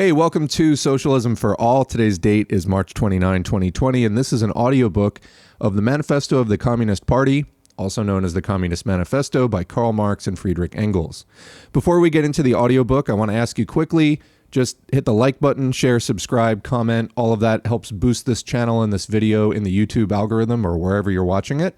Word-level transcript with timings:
Hey, 0.00 0.12
welcome 0.12 0.48
to 0.48 0.76
Socialism 0.76 1.36
for 1.36 1.54
All. 1.60 1.84
Today's 1.84 2.18
date 2.18 2.46
is 2.48 2.66
March 2.66 2.94
29, 2.94 3.42
2020, 3.42 4.06
and 4.06 4.16
this 4.16 4.32
is 4.32 4.40
an 4.40 4.50
audiobook 4.52 5.20
of 5.60 5.76
the 5.76 5.82
Manifesto 5.82 6.38
of 6.38 6.48
the 6.48 6.56
Communist 6.56 7.04
Party, 7.04 7.44
also 7.76 8.02
known 8.02 8.24
as 8.24 8.32
the 8.32 8.40
Communist 8.40 8.86
Manifesto 8.86 9.46
by 9.46 9.62
Karl 9.62 9.92
Marx 9.92 10.26
and 10.26 10.38
Friedrich 10.38 10.74
Engels. 10.74 11.26
Before 11.74 12.00
we 12.00 12.08
get 12.08 12.24
into 12.24 12.42
the 12.42 12.54
audiobook, 12.54 13.10
I 13.10 13.12
want 13.12 13.30
to 13.30 13.36
ask 13.36 13.58
you 13.58 13.66
quickly 13.66 14.22
just 14.50 14.78
hit 14.90 15.04
the 15.04 15.12
like 15.12 15.38
button, 15.38 15.70
share, 15.70 16.00
subscribe, 16.00 16.62
comment. 16.62 17.12
All 17.14 17.34
of 17.34 17.40
that 17.40 17.66
helps 17.66 17.92
boost 17.92 18.24
this 18.24 18.42
channel 18.42 18.82
and 18.82 18.94
this 18.94 19.04
video 19.04 19.50
in 19.50 19.64
the 19.64 19.86
YouTube 19.86 20.12
algorithm 20.12 20.66
or 20.66 20.78
wherever 20.78 21.10
you're 21.10 21.24
watching 21.24 21.60
it. 21.60 21.76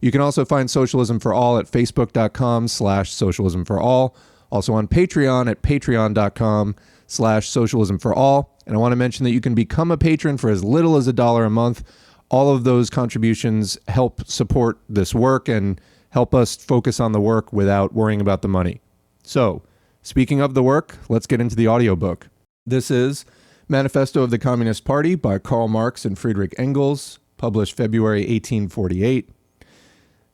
You 0.00 0.10
can 0.10 0.22
also 0.22 0.46
find 0.46 0.70
Socialism 0.70 1.20
for 1.20 1.34
All 1.34 1.58
at 1.58 1.66
facebook.com 1.66 2.68
slash 2.68 3.12
socialism 3.12 3.66
for 3.66 3.78
all. 3.78 4.16
Also 4.50 4.72
on 4.72 4.88
Patreon 4.88 5.50
at 5.50 5.60
patreon.com 5.60 6.74
slash 7.08 7.48
socialism 7.48 7.98
for 7.98 8.14
all. 8.14 8.56
And 8.66 8.76
I 8.76 8.78
want 8.78 8.92
to 8.92 8.96
mention 8.96 9.24
that 9.24 9.32
you 9.32 9.40
can 9.40 9.54
become 9.54 9.90
a 9.90 9.96
patron 9.96 10.36
for 10.36 10.50
as 10.50 10.62
little 10.62 10.96
as 10.96 11.08
a 11.08 11.12
dollar 11.12 11.44
a 11.44 11.50
month. 11.50 11.82
All 12.28 12.54
of 12.54 12.62
those 12.62 12.90
contributions 12.90 13.76
help 13.88 14.24
support 14.26 14.78
this 14.88 15.14
work 15.14 15.48
and 15.48 15.80
help 16.10 16.34
us 16.34 16.54
focus 16.54 17.00
on 17.00 17.12
the 17.12 17.20
work 17.20 17.52
without 17.52 17.94
worrying 17.94 18.20
about 18.20 18.42
the 18.42 18.48
money. 18.48 18.80
So, 19.24 19.62
speaking 20.02 20.40
of 20.40 20.54
the 20.54 20.62
work, 20.62 20.98
let's 21.08 21.26
get 21.26 21.40
into 21.40 21.56
the 21.56 21.68
audiobook. 21.68 22.28
This 22.66 22.90
is 22.90 23.24
Manifesto 23.68 24.22
of 24.22 24.30
the 24.30 24.38
Communist 24.38 24.84
Party 24.84 25.14
by 25.14 25.38
Karl 25.38 25.68
Marx 25.68 26.04
and 26.04 26.18
Friedrich 26.18 26.54
Engels, 26.58 27.18
published 27.38 27.74
February 27.74 28.20
1848. 28.20 29.30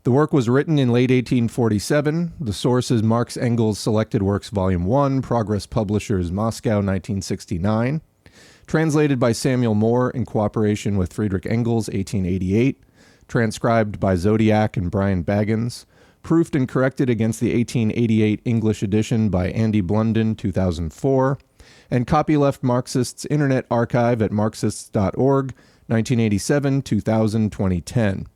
The 0.05 0.13
work 0.13 0.35
was 0.35 0.51
written 0.51 0.79
in 0.79 0.93
late 0.93 1.11
1847. 1.11 2.35
The 2.39 2.53
source 2.53 2.91
is 2.91 3.03
Marx 3.03 3.39
Engels 3.39 3.79
Selected 3.79 4.23
Works 4.23 4.51
Volume 4.51 4.85
1, 4.85 5.23
Progress 5.23 5.65
Publishers, 5.65 6.31
Moscow, 6.31 6.77
1969. 6.77 8.03
Translated 8.67 9.19
by 9.19 9.33
Samuel 9.33 9.75
Moore 9.75 10.11
in 10.11 10.27
cooperation 10.27 10.99
with 10.99 11.15
Friedrich 11.15 11.47
Engels, 11.47 11.89
1888. 11.89 12.83
Transcribed 13.29 13.99
by 13.99 14.15
Zodiac 14.15 14.77
and 14.77 14.91
Brian 14.91 15.25
Baggins. 15.25 15.87
Proofed 16.23 16.55
and 16.55 16.69
corrected 16.69 17.09
against 17.09 17.41
the 17.41 17.57
1888 17.57 18.43
English 18.45 18.83
edition 18.83 19.31
by 19.31 19.49
Andy 19.53 19.81
Blunden, 19.81 20.37
2004. 20.37 21.39
And 21.91 22.07
copyleft 22.07 22.63
Marxists 22.63 23.25
Internet 23.31 23.65
Archive 23.71 24.21
at 24.21 24.33
marxists.org, 24.33 25.55
1987, 25.87 26.83
2000, 26.83 27.51
2010. 27.51 28.27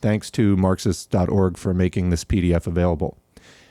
Thanks 0.00 0.30
to 0.32 0.56
Marxists.org 0.56 1.56
for 1.56 1.74
making 1.74 2.10
this 2.10 2.24
PDF 2.24 2.66
available. 2.66 3.18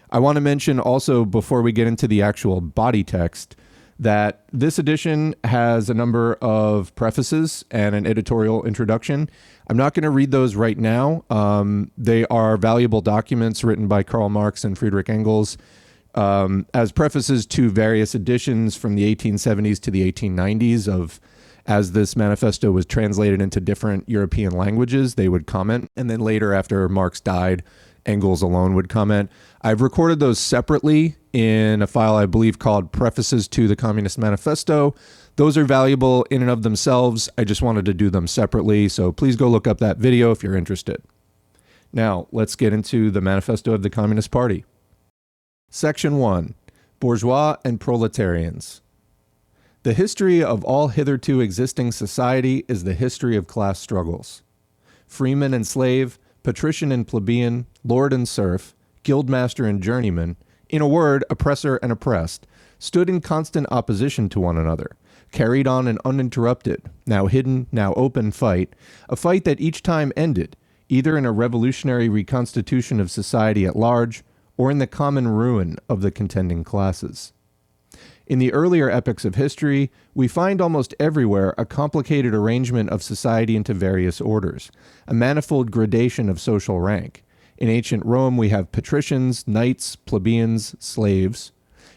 I 0.09 0.20
want 0.20 0.36
to 0.36 0.42
mention 0.42 0.80
also, 0.80 1.25
before 1.25 1.61
we 1.61 1.72
get 1.72 1.88
into 1.88 2.08
the 2.08 2.22
actual 2.22 2.61
body 2.61 3.03
text, 3.03 3.56
that 4.00 4.44
this 4.53 4.78
edition 4.78 5.36
has 5.44 5.89
a 5.89 5.94
number 5.94 6.36
of 6.36 6.94
prefaces 6.95 7.66
and 7.72 7.95
an 7.95 8.05
editorial 8.05 8.64
introduction. 8.64 9.30
I'm 9.67 9.78
not 9.78 9.94
going 9.94 10.03
to 10.03 10.09
read 10.09 10.31
those 10.31 10.55
right 10.55 10.78
now. 10.78 11.25
Um, 11.30 11.92
they 11.98 12.25
are 12.28 12.58
valuable 12.58 13.02
documents 13.02 13.64
written 13.64 13.88
by 13.88 14.03
Karl 14.03 14.30
Marx 14.30 14.64
and 14.64 14.78
Friedrich 14.78 15.09
Engels 15.09 15.58
um, 16.16 16.66
as 16.73 16.92
prefaces 16.92 17.45
to 17.48 17.70
various 17.70 18.16
editions 18.16 18.75
from 18.75 18.95
the 18.95 19.16
1870s 19.16 19.80
to 19.81 19.92
the 19.92 20.11
1890s 20.11 20.88
of 20.88 21.20
as 21.68 21.92
this 21.92 22.16
manifesto 22.16 22.72
was 22.72 22.86
translated 22.86 23.42
into 23.42 23.60
different 23.60 24.08
European 24.08 24.54
languages, 24.54 25.16
they 25.16 25.28
would 25.28 25.46
comment. 25.46 25.90
And 25.96 26.10
then 26.10 26.22
later, 26.22 26.54
after 26.54 26.88
Marx 26.88 27.20
died, 27.20 27.64
Engels 28.06 28.42
alone 28.42 28.73
would 28.73 28.88
comment. 28.88 29.30
I've 29.62 29.82
recorded 29.82 30.20
those 30.20 30.40
separately 30.40 31.18
in 31.34 31.82
a 31.82 31.88
file 31.88 32.16
I 32.16 32.26
believe 32.26 32.58
called 32.58 32.94
Prefaces 32.94 33.48
to 33.50 33.68
the 33.68 33.76
Communist 33.76 34.18
Manifesto. 34.18 34.95
Those 35.36 35.58
are 35.58 35.66
valuable 35.66 36.26
in 36.32 36.42
and 36.42 36.50
of 36.50 36.64
themselves. 36.64 37.30
I 37.38 37.44
just 37.44 37.62
wanted 37.62 37.86
to 37.86 37.94
do 37.94 38.10
them 38.10 38.26
separately. 38.26 38.88
So 38.88 39.12
please 39.12 39.36
go 39.36 39.50
look 39.50 39.68
up 39.68 39.80
that 39.80 39.98
video 39.98 40.32
if 40.32 40.42
you're 40.42 40.56
interested. 40.56 41.04
Now, 41.92 42.28
let's 42.32 42.56
get 42.56 42.73
into 42.73 43.11
the 43.11 43.22
Manifesto 43.22 43.73
of 43.73 43.83
the 43.83 43.89
Communist 43.89 44.32
Party. 44.32 44.66
Section 45.70 46.17
1 46.17 46.56
Bourgeois 47.00 47.58
and 47.64 47.80
Proletarians. 47.80 48.82
The 49.87 49.93
history 49.93 50.43
of 50.43 50.65
all 50.65 50.89
hitherto 50.89 51.39
existing 51.39 51.93
society 51.93 52.65
is 52.67 52.83
the 52.83 52.93
history 52.93 53.37
of 53.37 53.48
class 53.48 53.80
struggles. 53.80 54.42
Freeman 55.05 55.53
and 55.53 55.65
slave, 55.65 56.20
patrician 56.43 56.92
and 56.92 57.08
plebeian, 57.08 57.67
lord 57.86 58.11
and 58.11 58.27
serf, 58.27 58.76
guildmaster 59.05 59.65
and 59.65 59.81
journeyman, 59.81 60.36
in 60.67 60.81
a 60.81 60.87
word, 60.89 61.23
oppressor 61.30 61.77
and 61.77 61.93
oppressed, 61.93 62.45
stood 62.77 63.09
in 63.09 63.21
constant 63.21 63.65
opposition 63.71 64.27
to 64.27 64.42
one 64.42 64.58
another, 64.58 64.97
carried 65.31 65.67
on 65.67 65.87
an 65.87 65.99
uninterrupted, 66.03 66.81
now 67.05 67.27
hidden, 67.27 67.67
now 67.71 67.93
open 67.93 68.31
fight, 68.31 68.73
a 69.08 69.15
fight 69.15 69.45
that 69.45 69.61
each 69.61 69.83
time 69.83 70.11
ended, 70.17 70.58
either 70.89 71.17
in 71.17 71.26
a 71.26 71.31
revolutionary 71.31 72.09
reconstitution 72.09 72.99
of 72.99 73.09
society 73.09 73.65
at 73.65 73.77
large, 73.77 74.21
or 74.58 74.70
in 74.70 74.80
the 74.80 74.86
common 74.86 75.30
ruin 75.30 75.77
of 75.87 76.02
the 76.02 76.11
contending 76.11 76.65
classes. 76.65 77.31
In 78.27 78.39
the 78.39 78.52
earlier 78.52 78.89
epochs 78.89 79.23
of 79.23 79.36
history, 79.36 79.89
we 80.14 80.27
find 80.27 80.60
almost 80.60 80.93
everywhere 80.99 81.55
a 81.58 81.65
complicated 81.65 82.33
arrangement 82.33 82.89
of 82.89 83.02
society 83.02 83.55
into 83.55 83.73
various 83.73 84.20
orders, 84.20 84.70
a 85.08 85.14
manifold 85.14 85.71
gradation 85.71 86.27
of 86.27 86.42
social 86.42 86.82
rank. 86.82 87.23
In 87.58 87.70
ancient 87.70 88.05
Rome, 88.05 88.36
we 88.36 88.49
have 88.49 88.73
patricians, 88.73 89.48
knights, 89.48 89.95
plebeians, 89.95 90.76
slaves. 90.77 91.54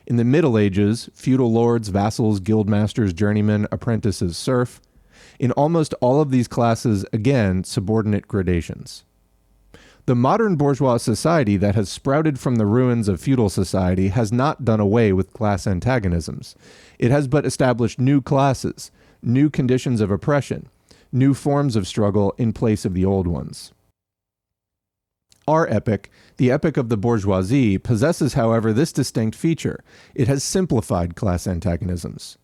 In 0.07 0.17
the 0.17 0.25
Middle 0.25 0.57
Ages, 0.57 1.11
feudal 1.15 1.51
lords, 1.51 1.89
vassals, 1.89 2.39
guildmasters, 2.41 3.13
journeymen, 3.13 3.67
apprentices, 3.73 4.37
serf. 4.37 4.81
In 5.41 5.51
almost 5.53 5.95
all 6.01 6.21
of 6.21 6.31
these 6.31 6.47
classes, 6.47 7.05
again, 7.13 7.65
subordinate 7.65 8.29
gradations. 8.29 9.05
The 10.11 10.17
modern 10.17 10.57
bourgeois 10.57 10.97
society 10.97 11.57
that 11.59 11.77
has 11.77 11.89
sprouted 11.89 12.41
from 12.41 12.57
the 12.57 12.67
ruins 12.67 13.07
of 13.07 13.21
feudal 13.21 13.49
society 13.49 14.09
has 14.09 14.33
not 14.33 14.65
done 14.65 14.81
away 14.81 15.13
with 15.13 15.33
class 15.33 15.69
antagonisms. 15.69 16.57
It 16.99 17.13
has 17.13 17.29
but 17.29 17.47
established 17.47 18.01
new 18.01 18.21
classes, 18.21 18.91
new 19.23 19.49
conditions 19.49 20.01
of 20.01 20.11
oppression, 20.11 20.69
new 21.13 21.33
forms 21.33 21.77
of 21.77 21.87
struggle 21.87 22.35
in 22.39 22.53
place 22.53 22.85
of 22.85 22.93
the 22.93 23.05
old 23.05 23.29
ones. 23.29 23.71
Our 25.47 25.69
epoch, 25.69 26.11
the 26.39 26.51
epoch 26.51 26.77
of 26.77 26.89
the 26.89 26.97
bourgeoisie, 26.97 27.79
possesses, 27.79 28.35
however, 28.35 28.73
this 28.73 28.93
distinct 28.93 29.37
feature. 29.37 29.79
It 30.17 30.27
has 30.27 30.43
simplified 30.43 31.15
class 31.15 31.47
antagonisms. 31.47 32.37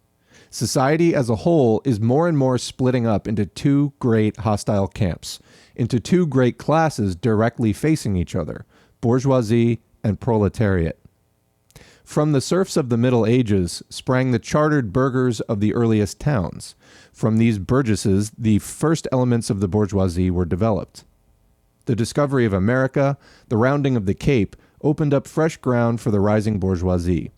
Society 0.51 1.17
as 1.17 1.29
a 1.29 1.43
whole 1.43 1.83
is 1.85 1.99
more 1.99 2.29
and 2.29 2.39
more 2.39 2.59
splitting 2.59 3.09
up 3.09 3.27
into 3.27 3.45
two 3.45 3.93
great 3.99 4.37
hostile 4.37 4.87
camps 4.87 5.41
into 5.77 6.01
two 6.01 6.27
great 6.27 6.59
classes 6.59 7.15
directly 7.15 7.73
facing 7.73 8.17
each 8.17 8.35
other 8.35 8.65
bourgeoisie 9.01 9.81
and 10.03 10.19
proletariat. 10.19 10.99
From 12.03 12.33
the 12.33 12.41
serfs 12.41 12.77
of 12.77 12.89
the 12.89 12.97
Middle 12.97 13.27
Ages 13.27 13.83
sprang 13.91 14.31
the 14.31 14.39
chartered 14.39 14.93
burghers 14.93 15.41
of 15.43 15.61
the 15.61 15.75
earliest 15.75 16.21
towns. 16.21 16.77
From 17.13 17.37
these 17.37 17.59
burgesses, 17.59 18.31
the 18.39 18.61
first 18.61 19.09
elements 19.11 19.51
of 19.51 19.61
the 19.61 19.69
bourgeoisie 19.69 20.31
were 20.31 20.45
developed. 20.45 21.05
The 21.87 21.97
discovery 21.97 22.45
of 22.45 22.53
America, 22.53 23.19
the 23.49 23.57
rounding 23.57 23.97
of 23.97 24.07
the 24.07 24.15
Cape, 24.15 24.55
opened 24.83 25.13
up 25.13 25.27
fresh 25.27 25.57
ground 25.57 26.01
for 26.01 26.11
the 26.11 26.21
rising 26.21 26.61
bourgeoisie. 26.61 27.33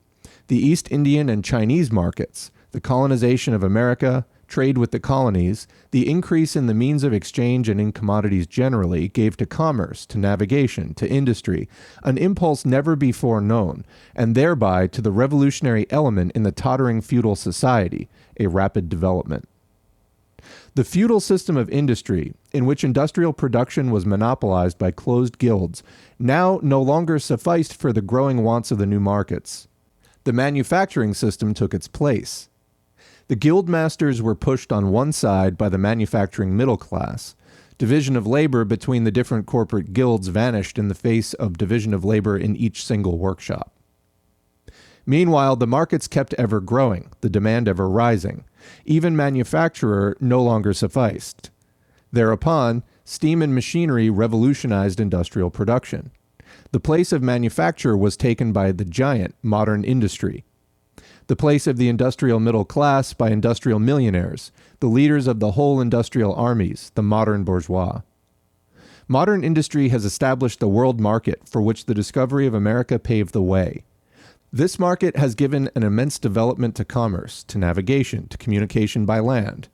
The 0.48 0.58
East 0.58 0.90
Indian 0.90 1.28
and 1.28 1.44
Chinese 1.44 1.90
markets, 1.90 2.50
the 2.72 2.80
colonization 2.80 3.54
of 3.54 3.62
America, 3.62 4.26
trade 4.48 4.78
with 4.78 4.90
the 4.90 4.98
colonies, 4.98 5.68
the 5.90 6.08
increase 6.08 6.56
in 6.56 6.66
the 6.66 6.74
means 6.74 7.04
of 7.04 7.12
exchange 7.12 7.68
and 7.68 7.80
in 7.80 7.92
commodities 7.92 8.46
generally 8.46 9.08
gave 9.08 9.36
to 9.36 9.46
commerce, 9.46 10.06
to 10.06 10.18
navigation, 10.18 10.94
to 10.94 11.08
industry, 11.08 11.68
an 12.02 12.18
impulse 12.18 12.64
never 12.64 12.96
before 12.96 13.40
known, 13.40 13.84
and 14.16 14.34
thereby 14.34 14.86
to 14.86 15.00
the 15.00 15.12
revolutionary 15.12 15.86
element 15.90 16.32
in 16.32 16.42
the 16.42 16.50
tottering 16.50 17.00
feudal 17.00 17.36
society, 17.36 18.08
a 18.40 18.46
rapid 18.46 18.88
development. 18.88 19.48
The 20.74 20.84
feudal 20.84 21.20
system 21.20 21.56
of 21.56 21.68
industry, 21.70 22.34
in 22.52 22.64
which 22.64 22.84
industrial 22.84 23.32
production 23.32 23.90
was 23.90 24.06
monopolized 24.06 24.78
by 24.78 24.92
closed 24.92 25.38
guilds, 25.38 25.82
now 26.18 26.60
no 26.62 26.80
longer 26.80 27.18
sufficed 27.18 27.74
for 27.74 27.92
the 27.92 28.00
growing 28.00 28.44
wants 28.44 28.70
of 28.70 28.78
the 28.78 28.86
new 28.86 29.00
markets. 29.00 29.68
The 30.24 30.32
manufacturing 30.32 31.14
system 31.14 31.54
took 31.54 31.74
its 31.74 31.88
place. 31.88 32.48
The 33.28 33.36
guild 33.36 33.68
masters 33.68 34.22
were 34.22 34.34
pushed 34.34 34.72
on 34.72 34.90
one 34.90 35.12
side 35.12 35.58
by 35.58 35.68
the 35.68 35.76
manufacturing 35.76 36.56
middle 36.56 36.78
class. 36.78 37.36
Division 37.76 38.16
of 38.16 38.26
labor 38.26 38.64
between 38.64 39.04
the 39.04 39.10
different 39.12 39.44
corporate 39.44 39.92
guilds 39.92 40.28
vanished 40.28 40.78
in 40.78 40.88
the 40.88 40.94
face 40.94 41.34
of 41.34 41.58
division 41.58 41.92
of 41.92 42.06
labor 42.06 42.38
in 42.38 42.56
each 42.56 42.82
single 42.84 43.18
workshop. 43.18 43.74
Meanwhile, 45.04 45.56
the 45.56 45.66
markets 45.66 46.08
kept 46.08 46.34
ever 46.34 46.60
growing, 46.60 47.10
the 47.20 47.28
demand 47.28 47.68
ever 47.68 47.88
rising. 47.88 48.44
Even 48.86 49.14
manufacturer 49.14 50.16
no 50.20 50.42
longer 50.42 50.72
sufficed. 50.72 51.50
Thereupon, 52.10 52.82
steam 53.04 53.42
and 53.42 53.54
machinery 53.54 54.08
revolutionized 54.08 55.00
industrial 55.00 55.50
production. 55.50 56.12
The 56.72 56.80
place 56.80 57.12
of 57.12 57.22
manufacture 57.22 57.96
was 57.96 58.16
taken 58.16 58.52
by 58.52 58.72
the 58.72 58.84
giant 58.86 59.34
modern 59.42 59.84
industry, 59.84 60.44
the 61.28 61.36
place 61.36 61.66
of 61.66 61.76
the 61.76 61.88
industrial 61.88 62.40
middle 62.40 62.64
class 62.64 63.12
by 63.12 63.30
industrial 63.30 63.78
millionaires, 63.78 64.50
the 64.80 64.86
leaders 64.86 65.26
of 65.26 65.40
the 65.40 65.52
whole 65.52 65.80
industrial 65.80 66.34
armies, 66.34 66.90
the 66.94 67.02
modern 67.02 67.44
bourgeois. 67.44 68.00
Modern 69.06 69.44
industry 69.44 69.90
has 69.90 70.04
established 70.04 70.58
the 70.58 70.68
world 70.68 70.98
market 70.98 71.42
for 71.46 71.62
which 71.62 71.84
the 71.84 71.94
discovery 71.94 72.46
of 72.46 72.54
America 72.54 72.98
paved 72.98 73.32
the 73.32 73.42
way. 73.42 73.84
This 74.50 74.78
market 74.78 75.16
has 75.16 75.34
given 75.34 75.70
an 75.74 75.82
immense 75.82 76.18
development 76.18 76.74
to 76.76 76.84
commerce, 76.84 77.44
to 77.44 77.58
navigation, 77.58 78.28
to 78.28 78.38
communication 78.38 79.04
by 79.04 79.20
land. 79.20 79.68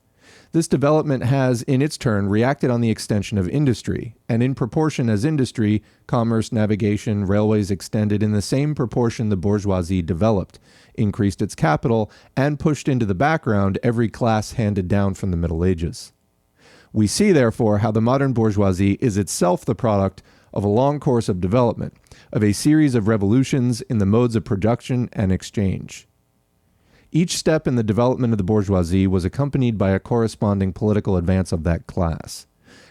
This 0.50 0.69
development 0.69 1.25
has, 1.25 1.62
in 1.62 1.83
its 1.83 1.99
turn, 1.99 2.29
reacted 2.29 2.71
on 2.71 2.81
the 2.81 2.91
extension 2.91 3.39
of 3.39 3.49
industry, 3.49 4.15
and 4.29 4.41
in 4.41 4.55
proportion 4.55 5.09
as 5.09 5.25
industry, 5.25 5.83
commerce, 6.07 6.53
navigation, 6.53 7.25
railways 7.25 7.73
extended 7.73 8.23
in 8.23 8.31
the 8.31 8.43
same 8.43 8.75
proportion 8.75 9.31
the 9.31 9.37
bourgeoisie 9.37 10.03
developed, 10.03 10.61
increased 10.94 11.43
its 11.43 11.55
capital, 11.55 12.11
and 12.37 12.58
pushed 12.58 12.88
into 12.88 13.06
the 13.06 13.14
background 13.14 13.79
every 13.82 14.08
class 14.08 14.52
handed 14.52 14.88
down 14.88 15.14
from 15.14 15.31
the 15.31 15.37
Middle 15.37 15.64
Ages. 15.64 16.12
We 16.93 17.06
see, 17.06 17.32
therefore, 17.32 17.79
how 17.79 17.91
the 17.91 18.00
modern 18.00 18.32
bourgeoisie 18.32 18.99
is 19.00 19.17
itself 19.17 19.64
the 19.64 19.75
product 19.75 20.23
of 20.52 20.62
a 20.62 20.69
long 20.69 21.00
course 21.00 21.29
of 21.29 21.41
development, 21.41 21.94
of 22.32 22.44
a 22.44 22.52
series 22.52 22.94
of 22.94 23.08
revolutions 23.08 23.81
in 23.82 23.99
the 23.99 24.06
modes 24.06 24.37
of 24.37 24.44
production 24.44 25.08
and 25.12 25.32
exchange. 25.32 26.06
Each 27.11 27.37
step 27.37 27.67
in 27.67 27.75
the 27.75 27.82
development 27.82 28.32
of 28.32 28.38
the 28.38 28.44
bourgeoisie 28.44 29.06
was 29.06 29.25
accompanied 29.25 29.76
by 29.76 29.90
a 29.90 30.00
corresponding 30.00 30.73
political 30.73 31.17
advance 31.17 31.52
of 31.52 31.64
that 31.64 31.87
class. 31.87 32.47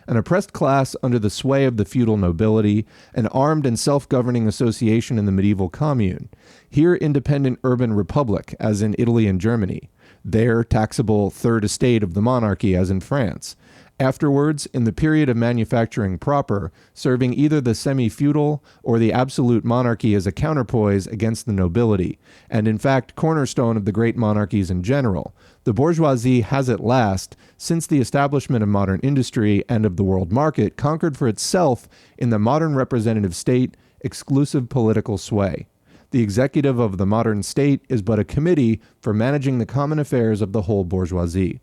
An 0.07 0.17
oppressed 0.17 0.53
class 0.53 0.95
under 1.01 1.17
the 1.17 1.29
sway 1.29 1.65
of 1.65 1.77
the 1.77 1.85
feudal 1.85 2.17
nobility, 2.17 2.85
an 3.13 3.27
armed 3.27 3.65
and 3.65 3.79
self 3.79 4.07
governing 4.09 4.47
association 4.47 5.17
in 5.17 5.25
the 5.25 5.31
medieval 5.31 5.69
commune, 5.69 6.29
here 6.69 6.95
independent 6.95 7.59
urban 7.63 7.93
republic, 7.93 8.55
as 8.59 8.81
in 8.81 8.95
Italy 8.99 9.27
and 9.27 9.39
Germany, 9.39 9.89
there 10.25 10.63
taxable 10.63 11.29
third 11.29 11.63
estate 11.63 12.03
of 12.03 12.13
the 12.13 12.21
monarchy, 12.21 12.75
as 12.75 12.89
in 12.89 12.99
France, 12.99 13.55
Afterwards, 13.99 14.65
in 14.67 14.85
the 14.85 14.91
period 14.91 15.29
of 15.29 15.37
manufacturing 15.37 16.17
proper, 16.17 16.71
serving 16.95 17.35
either 17.35 17.61
the 17.61 17.75
semi 17.75 18.09
feudal 18.09 18.63
or 18.81 18.97
the 18.97 19.13
absolute 19.13 19.63
monarchy 19.63 20.15
as 20.15 20.25
a 20.25 20.31
counterpoise 20.31 21.05
against 21.05 21.45
the 21.45 21.53
nobility, 21.53 22.17
and 22.49 22.67
in 22.67 22.79
fact, 22.79 23.15
cornerstone 23.15 23.77
of 23.77 23.85
the 23.85 23.91
great 23.91 24.17
monarchies 24.17 24.71
in 24.71 24.81
general, 24.81 25.35
the 25.63 25.73
bourgeoisie 25.73 26.41
has 26.41 26.69
at 26.69 26.79
last, 26.79 27.37
since 27.55 27.85
the 27.85 27.99
establishment 27.99 28.63
of 28.63 28.69
modern 28.69 28.99
industry 29.01 29.63
and 29.69 29.85
of 29.85 29.95
the 29.95 30.03
world 30.03 30.31
market, 30.31 30.75
conquered 30.75 31.15
for 31.15 31.27
itself 31.27 31.87
in 32.17 32.31
the 32.31 32.39
modern 32.39 32.73
representative 32.73 33.35
state 33.35 33.77
exclusive 34.01 34.69
political 34.69 35.19
sway. 35.19 35.67
The 36.09 36.23
executive 36.23 36.79
of 36.79 36.97
the 36.97 37.05
modern 37.05 37.43
state 37.43 37.81
is 37.89 38.01
but 38.01 38.19
a 38.19 38.23
committee 38.23 38.81
for 38.99 39.13
managing 39.13 39.59
the 39.59 39.67
common 39.67 39.99
affairs 39.99 40.41
of 40.41 40.51
the 40.51 40.63
whole 40.63 40.83
bourgeoisie 40.83 41.61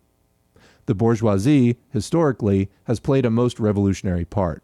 the 0.90 0.94
bourgeoisie, 0.96 1.76
historically, 1.92 2.68
has 2.82 2.98
played 2.98 3.24
a 3.24 3.30
most 3.30 3.60
revolutionary 3.60 4.24
part. 4.24 4.60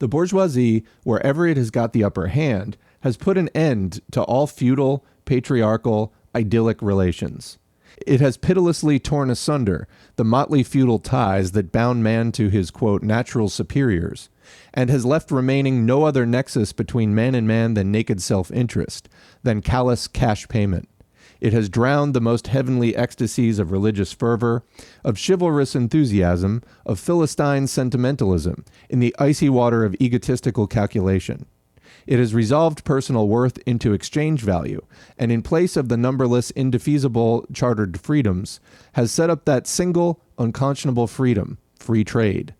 The 0.00 0.08
bourgeoisie, 0.08 0.82
wherever 1.04 1.46
it 1.46 1.56
has 1.56 1.70
got 1.70 1.92
the 1.92 2.02
upper 2.02 2.26
hand, 2.26 2.76
has 3.02 3.16
put 3.16 3.38
an 3.38 3.50
end 3.54 4.00
to 4.10 4.20
all 4.24 4.48
feudal, 4.48 5.04
patriarchal, 5.26 6.12
idyllic 6.34 6.82
relations. 6.82 7.56
It 8.04 8.20
has 8.20 8.36
pitilessly 8.36 8.98
torn 8.98 9.30
asunder 9.30 9.86
the 10.16 10.24
motley 10.24 10.64
feudal 10.64 10.98
ties 10.98 11.52
that 11.52 11.70
bound 11.70 12.02
man 12.02 12.32
to 12.32 12.48
his 12.48 12.72
quote, 12.72 13.04
natural 13.04 13.48
superiors, 13.48 14.28
and 14.72 14.90
has 14.90 15.06
left 15.06 15.30
remaining 15.30 15.86
no 15.86 16.02
other 16.02 16.26
nexus 16.26 16.72
between 16.72 17.14
man 17.14 17.36
and 17.36 17.46
man 17.46 17.74
than 17.74 17.92
naked 17.92 18.20
self 18.20 18.50
interest, 18.50 19.08
than 19.44 19.62
callous 19.62 20.08
cash 20.08 20.48
payment. 20.48 20.88
It 21.44 21.52
has 21.52 21.68
drowned 21.68 22.14
the 22.14 22.22
most 22.22 22.46
heavenly 22.46 22.96
ecstasies 22.96 23.58
of 23.58 23.70
religious 23.70 24.14
fervor, 24.14 24.64
of 25.04 25.18
chivalrous 25.22 25.76
enthusiasm, 25.76 26.62
of 26.86 26.98
Philistine 26.98 27.66
sentimentalism 27.66 28.64
in 28.88 28.98
the 28.98 29.14
icy 29.18 29.50
water 29.50 29.84
of 29.84 29.94
egotistical 30.00 30.66
calculation. 30.66 31.44
It 32.06 32.18
has 32.18 32.32
resolved 32.32 32.84
personal 32.84 33.28
worth 33.28 33.58
into 33.66 33.92
exchange 33.92 34.40
value, 34.40 34.86
and 35.18 35.30
in 35.30 35.42
place 35.42 35.76
of 35.76 35.90
the 35.90 35.98
numberless 35.98 36.50
indefeasible 36.52 37.46
chartered 37.52 38.00
freedoms, 38.00 38.58
has 38.94 39.12
set 39.12 39.28
up 39.28 39.44
that 39.44 39.66
single, 39.66 40.22
unconscionable 40.38 41.08
freedom, 41.08 41.58
free 41.78 42.04
trade. 42.04 42.54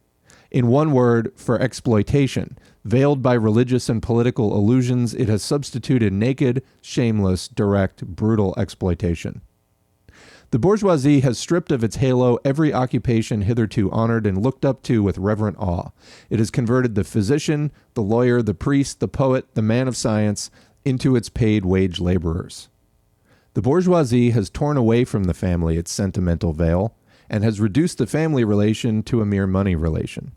In 0.50 0.66
one 0.66 0.92
word, 0.92 1.32
for 1.36 1.58
exploitation, 1.58 2.58
Veiled 2.84 3.22
by 3.22 3.32
religious 3.32 3.88
and 3.88 4.02
political 4.02 4.54
illusions, 4.54 5.14
it 5.14 5.28
has 5.28 5.42
substituted 5.42 6.12
naked, 6.12 6.62
shameless, 6.82 7.48
direct, 7.48 8.04
brutal 8.04 8.54
exploitation. 8.58 9.40
The 10.50 10.58
bourgeoisie 10.58 11.20
has 11.20 11.38
stripped 11.38 11.72
of 11.72 11.82
its 11.82 11.96
halo 11.96 12.38
every 12.44 12.72
occupation 12.72 13.42
hitherto 13.42 13.90
honored 13.90 14.26
and 14.26 14.40
looked 14.40 14.64
up 14.64 14.82
to 14.84 15.02
with 15.02 15.18
reverent 15.18 15.56
awe. 15.58 15.90
It 16.30 16.38
has 16.38 16.50
converted 16.50 16.94
the 16.94 17.04
physician, 17.04 17.72
the 17.94 18.02
lawyer, 18.02 18.42
the 18.42 18.54
priest, 18.54 19.00
the 19.00 19.08
poet, 19.08 19.54
the 19.54 19.62
man 19.62 19.88
of 19.88 19.96
science 19.96 20.50
into 20.84 21.16
its 21.16 21.28
paid 21.28 21.64
wage 21.64 21.98
laborers. 21.98 22.68
The 23.54 23.62
bourgeoisie 23.62 24.30
has 24.30 24.50
torn 24.50 24.76
away 24.76 25.04
from 25.04 25.24
the 25.24 25.34
family 25.34 25.76
its 25.76 25.90
sentimental 25.90 26.52
veil 26.52 26.94
and 27.30 27.42
has 27.42 27.60
reduced 27.60 27.98
the 27.98 28.06
family 28.06 28.44
relation 28.44 29.02
to 29.04 29.22
a 29.22 29.26
mere 29.26 29.46
money 29.46 29.74
relation. 29.74 30.32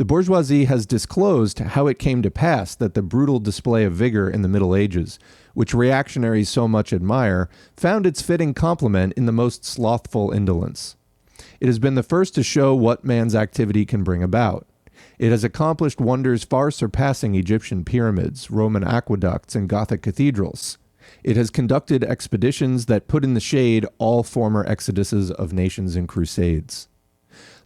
The 0.00 0.06
bourgeoisie 0.06 0.64
has 0.64 0.86
disclosed 0.86 1.58
how 1.58 1.86
it 1.86 1.98
came 1.98 2.22
to 2.22 2.30
pass 2.30 2.74
that 2.74 2.94
the 2.94 3.02
brutal 3.02 3.38
display 3.38 3.84
of 3.84 3.92
vigor 3.92 4.30
in 4.30 4.40
the 4.40 4.48
Middle 4.48 4.74
Ages, 4.74 5.18
which 5.52 5.74
reactionaries 5.74 6.48
so 6.48 6.66
much 6.66 6.94
admire, 6.94 7.50
found 7.76 8.06
its 8.06 8.22
fitting 8.22 8.54
complement 8.54 9.12
in 9.12 9.26
the 9.26 9.30
most 9.30 9.62
slothful 9.62 10.30
indolence. 10.30 10.96
It 11.60 11.66
has 11.66 11.78
been 11.78 11.96
the 11.96 12.02
first 12.02 12.34
to 12.36 12.42
show 12.42 12.74
what 12.74 13.04
man's 13.04 13.34
activity 13.34 13.84
can 13.84 14.02
bring 14.02 14.22
about. 14.22 14.66
It 15.18 15.32
has 15.32 15.44
accomplished 15.44 16.00
wonders 16.00 16.44
far 16.44 16.70
surpassing 16.70 17.34
Egyptian 17.34 17.84
pyramids, 17.84 18.50
Roman 18.50 18.82
aqueducts, 18.82 19.54
and 19.54 19.68
Gothic 19.68 20.00
cathedrals. 20.00 20.78
It 21.22 21.36
has 21.36 21.50
conducted 21.50 22.04
expeditions 22.04 22.86
that 22.86 23.06
put 23.06 23.22
in 23.22 23.34
the 23.34 23.38
shade 23.38 23.84
all 23.98 24.22
former 24.22 24.66
exoduses 24.66 25.30
of 25.30 25.52
nations 25.52 25.94
and 25.94 26.08
crusades. 26.08 26.88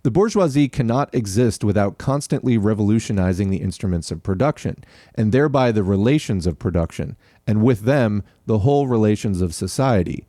The 0.04 0.10
bourgeoisie 0.10 0.68
cannot 0.68 1.14
exist 1.14 1.64
without 1.64 1.96
constantly 1.96 2.58
revolutionizing 2.58 3.48
the 3.48 3.62
instruments 3.62 4.10
of 4.10 4.22
production, 4.22 4.84
and 5.14 5.32
thereby 5.32 5.72
the 5.72 5.82
relations 5.82 6.46
of 6.46 6.58
production, 6.58 7.16
and 7.46 7.62
with 7.62 7.80
them 7.80 8.22
the 8.44 8.58
whole 8.58 8.86
relations 8.86 9.40
of 9.40 9.54
society. 9.54 10.26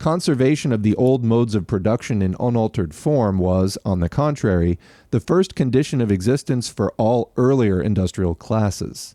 Conservation 0.00 0.72
of 0.72 0.82
the 0.82 0.96
old 0.96 1.22
modes 1.22 1.54
of 1.54 1.68
production 1.68 2.20
in 2.20 2.34
unaltered 2.40 2.96
form 2.96 3.38
was, 3.38 3.78
on 3.84 4.00
the 4.00 4.08
contrary, 4.08 4.76
the 5.12 5.20
first 5.20 5.54
condition 5.54 6.00
of 6.00 6.10
existence 6.10 6.68
for 6.68 6.90
all 6.98 7.30
earlier 7.36 7.80
industrial 7.80 8.34
classes. 8.34 9.14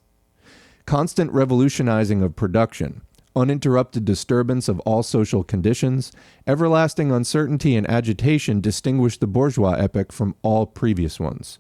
Constant 0.86 1.34
revolutionizing 1.34 2.24
of 2.24 2.38
production, 2.38 3.02
uninterrupted 3.38 4.04
disturbance 4.04 4.68
of 4.68 4.80
all 4.82 5.04
social 5.04 5.44
conditions, 5.44 6.12
everlasting 6.46 7.12
uncertainty 7.12 7.76
and 7.76 7.90
agitation 7.90 8.60
distinguish 8.60 9.18
the 9.18 9.28
bourgeois 9.28 9.74
epoch 9.74 10.12
from 10.12 10.36
all 10.42 10.66
previous 10.66 11.20
ones. 11.20 11.60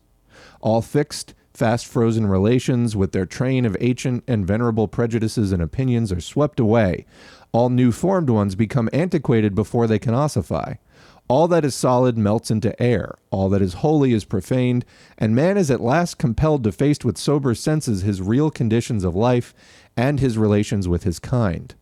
All 0.60 0.81
fixed, 0.81 1.34
fast 1.53 1.86
frozen 1.86 2.27
relations 2.27 2.96
with 2.96 3.12
their 3.12 3.25
train 3.25 3.65
of 3.65 3.77
ancient 3.79 4.24
and 4.27 4.46
venerable 4.46 4.88
prejudices 4.88 5.51
and 5.51 5.62
opinions 5.62 6.12
are 6.12 6.22
swept 6.22 6.60
away. 6.60 7.05
All 7.51 7.69
new 7.69 7.91
formed 7.91 8.29
ones 8.29 8.55
become 8.55 8.89
antiquated 8.91 9.55
before 9.55 9.88
they 9.88 10.00
can 10.00 10.13
ossify. 10.13 10.75
All 11.29 11.50
that 11.50 11.65
is 11.65 11.75
solid 11.75 12.17
melts 12.17 12.50
into 12.50 12.81
air, 12.81 13.17
all 13.31 13.50
that 13.50 13.62
is 13.62 13.74
holy 13.75 14.13
is 14.13 14.24
profaned, 14.24 14.86
and 15.17 15.36
man 15.36 15.57
is 15.57 15.69
at 15.69 15.81
last 15.81 16.17
compelled 16.17 16.63
to 16.63 16.72
face 16.72 17.03
with 17.03 17.17
sober 17.17 17.53
senses 17.53 18.01
his 18.01 18.22
real 18.22 18.50
conditions 18.50 19.03
of 19.03 19.13
life 19.13 19.53
and 19.98 20.20
his 20.20 20.38
relations 20.38 20.88
with 20.88 21.04
his 21.04 21.20
kind. 21.20 21.75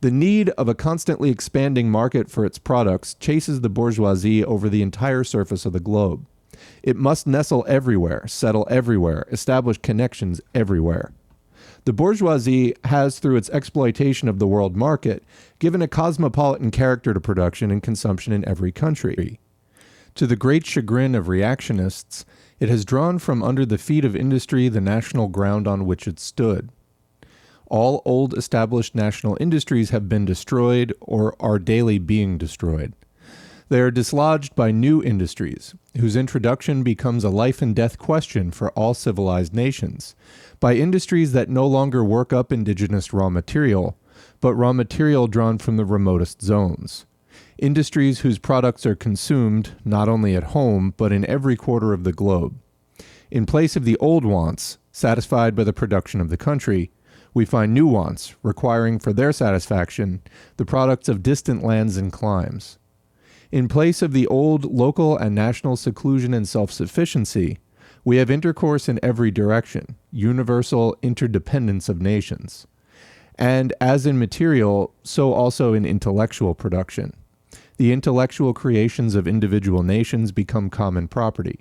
The 0.00 0.10
need 0.10 0.50
of 0.50 0.68
a 0.68 0.74
constantly 0.74 1.30
expanding 1.30 1.90
market 1.90 2.30
for 2.30 2.44
its 2.44 2.58
products 2.58 3.14
chases 3.14 3.60
the 3.60 3.68
bourgeoisie 3.68 4.44
over 4.44 4.68
the 4.68 4.82
entire 4.82 5.24
surface 5.24 5.66
of 5.66 5.72
the 5.72 5.80
globe. 5.80 6.26
It 6.82 6.96
must 6.96 7.26
nestle 7.26 7.64
everywhere, 7.68 8.26
settle 8.26 8.66
everywhere, 8.70 9.26
establish 9.30 9.78
connections 9.78 10.40
everywhere. 10.54 11.12
The 11.84 11.92
bourgeoisie 11.92 12.74
has, 12.84 13.18
through 13.18 13.36
its 13.36 13.50
exploitation 13.50 14.28
of 14.28 14.38
the 14.38 14.46
world 14.46 14.76
market, 14.76 15.24
given 15.58 15.82
a 15.82 15.88
cosmopolitan 15.88 16.70
character 16.70 17.14
to 17.14 17.20
production 17.20 17.70
and 17.70 17.82
consumption 17.82 18.32
in 18.32 18.46
every 18.46 18.72
country. 18.72 19.38
To 20.16 20.26
the 20.26 20.36
great 20.36 20.66
chagrin 20.66 21.14
of 21.14 21.26
reactionists, 21.26 22.24
it 22.58 22.68
has 22.68 22.84
drawn 22.84 23.18
from 23.18 23.42
under 23.42 23.64
the 23.66 23.78
feet 23.78 24.04
of 24.04 24.16
industry 24.16 24.68
the 24.68 24.80
national 24.80 25.28
ground 25.28 25.68
on 25.68 25.86
which 25.86 26.08
it 26.08 26.18
stood. 26.18 26.70
All 27.68 28.02
old 28.04 28.36
established 28.36 28.94
national 28.94 29.36
industries 29.40 29.90
have 29.90 30.08
been 30.08 30.24
destroyed 30.24 30.92
or 31.00 31.34
are 31.40 31.58
daily 31.58 31.98
being 31.98 32.38
destroyed. 32.38 32.94
They 33.68 33.80
are 33.80 33.90
dislodged 33.90 34.54
by 34.54 34.70
new 34.70 35.02
industries, 35.02 35.74
whose 35.98 36.14
introduction 36.14 36.84
becomes 36.84 37.24
a 37.24 37.30
life 37.30 37.60
and 37.60 37.74
death 37.74 37.98
question 37.98 38.52
for 38.52 38.70
all 38.72 38.94
civilized 38.94 39.52
nations, 39.52 40.14
by 40.60 40.74
industries 40.74 41.32
that 41.32 41.48
no 41.48 41.66
longer 41.66 42.04
work 42.04 42.32
up 42.32 42.52
indigenous 42.52 43.12
raw 43.12 43.28
material, 43.28 43.98
but 44.40 44.54
raw 44.54 44.72
material 44.72 45.26
drawn 45.26 45.58
from 45.58 45.76
the 45.76 45.84
remotest 45.84 46.42
zones. 46.42 47.06
Industries 47.58 48.20
whose 48.20 48.38
products 48.38 48.86
are 48.86 48.94
consumed 48.94 49.72
not 49.84 50.08
only 50.08 50.36
at 50.36 50.44
home, 50.44 50.94
but 50.96 51.10
in 51.10 51.26
every 51.26 51.56
quarter 51.56 51.92
of 51.92 52.04
the 52.04 52.12
globe. 52.12 52.54
In 53.30 53.46
place 53.46 53.74
of 53.74 53.84
the 53.84 53.96
old 53.96 54.24
wants, 54.24 54.78
satisfied 54.92 55.56
by 55.56 55.64
the 55.64 55.72
production 55.72 56.20
of 56.20 56.28
the 56.28 56.36
country, 56.36 56.92
we 57.36 57.44
find 57.44 57.74
new 57.74 57.86
wants, 57.86 58.34
requiring 58.42 58.98
for 58.98 59.12
their 59.12 59.30
satisfaction 59.30 60.22
the 60.56 60.64
products 60.64 61.06
of 61.06 61.22
distant 61.22 61.62
lands 61.62 61.98
and 61.98 62.10
climes. 62.10 62.78
In 63.52 63.68
place 63.68 64.00
of 64.00 64.14
the 64.14 64.26
old 64.28 64.64
local 64.64 65.18
and 65.18 65.34
national 65.34 65.76
seclusion 65.76 66.32
and 66.32 66.48
self 66.48 66.72
sufficiency, 66.72 67.58
we 68.06 68.16
have 68.16 68.30
intercourse 68.30 68.88
in 68.88 68.98
every 69.02 69.30
direction, 69.30 69.96
universal 70.10 70.96
interdependence 71.02 71.90
of 71.90 72.00
nations. 72.00 72.66
And 73.38 73.74
as 73.82 74.06
in 74.06 74.18
material, 74.18 74.94
so 75.02 75.34
also 75.34 75.74
in 75.74 75.84
intellectual 75.84 76.54
production. 76.54 77.12
The 77.76 77.92
intellectual 77.92 78.54
creations 78.54 79.14
of 79.14 79.28
individual 79.28 79.82
nations 79.82 80.32
become 80.32 80.70
common 80.70 81.06
property. 81.06 81.60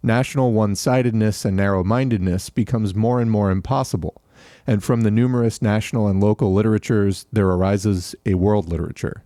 National 0.00 0.52
one 0.52 0.76
sidedness 0.76 1.44
and 1.44 1.56
narrow 1.56 1.82
mindedness 1.82 2.50
becomes 2.50 2.94
more 2.94 3.20
and 3.20 3.28
more 3.28 3.50
impossible, 3.50 4.22
and 4.68 4.84
from 4.84 5.00
the 5.00 5.10
numerous 5.10 5.62
national 5.62 6.08
and 6.08 6.20
local 6.20 6.52
literatures 6.52 7.24
there 7.32 7.46
arises 7.46 8.14
a 8.26 8.34
world 8.34 8.68
literature. 8.68 9.24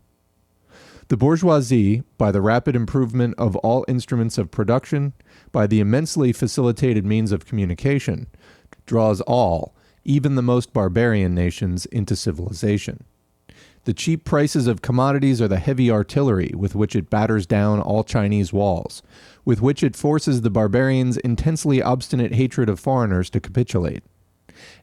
The 1.09 1.17
bourgeoisie, 1.17 2.05
by 2.17 2.31
the 2.31 2.41
rapid 2.41 2.77
improvement 2.77 3.35
of 3.39 3.57
all 3.57 3.85
instruments 3.89 4.39
of 4.39 4.53
production, 4.53 5.15
by 5.51 5.67
the 5.67 5.81
immensely 5.81 6.33
facilitated 6.33 7.05
means 7.05 7.33
of 7.33 7.45
communication, 7.45 8.29
draws 8.87 9.21
all, 9.23 9.75
even 10.05 10.37
the 10.37 10.43
most 10.43 10.73
barbarian 10.73 11.35
nations, 11.35 11.87
into 11.87 12.15
civilization. 12.15 13.03
The 13.83 13.95
cheap 13.95 14.25
prices 14.25 14.69
of 14.69 14.81
commodities 14.81 15.43
are 15.43 15.49
the 15.49 15.59
heavy 15.59 15.91
artillery 15.91 16.53
with 16.55 16.77
which 16.77 16.95
it 16.95 17.11
batters 17.11 17.47
down 17.47 17.81
all 17.81 18.05
Chinese 18.05 18.53
walls, 18.53 19.03
with 19.45 19.61
which 19.61 19.83
it 19.83 19.97
forces 19.97 20.43
the 20.43 20.51
barbarians' 20.51 21.17
intensely 21.17 21.83
obstinate 21.83 22.33
hatred 22.33 22.69
of 22.69 22.79
foreigners 22.79 23.29
to 23.31 23.41
capitulate. 23.41 24.05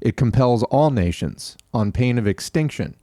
It 0.01 0.17
compels 0.17 0.63
all 0.63 0.89
nations, 0.89 1.57
on 1.74 1.91
pain 1.91 2.17
of 2.17 2.27
extinction, 2.27 2.95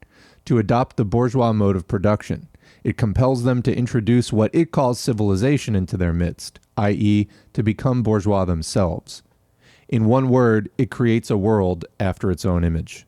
to 0.44 0.58
adopt 0.58 0.96
the 0.96 1.04
bourgeois 1.04 1.52
mode 1.52 1.76
of 1.76 1.88
production. 1.88 2.48
It 2.84 2.96
compels 2.96 3.44
them 3.44 3.62
to 3.62 3.76
introduce 3.76 4.32
what 4.32 4.54
it 4.54 4.70
calls 4.70 5.00
civilization 5.00 5.74
into 5.74 5.96
their 5.96 6.12
midst, 6.12 6.60
i.e., 6.76 7.28
to 7.52 7.62
become 7.62 8.02
bourgeois 8.02 8.44
themselves. 8.44 9.22
In 9.88 10.04
one 10.04 10.28
word, 10.28 10.70
it 10.78 10.90
creates 10.90 11.30
a 11.30 11.36
world 11.36 11.84
after 12.00 12.30
its 12.30 12.44
own 12.44 12.64
image. 12.64 13.06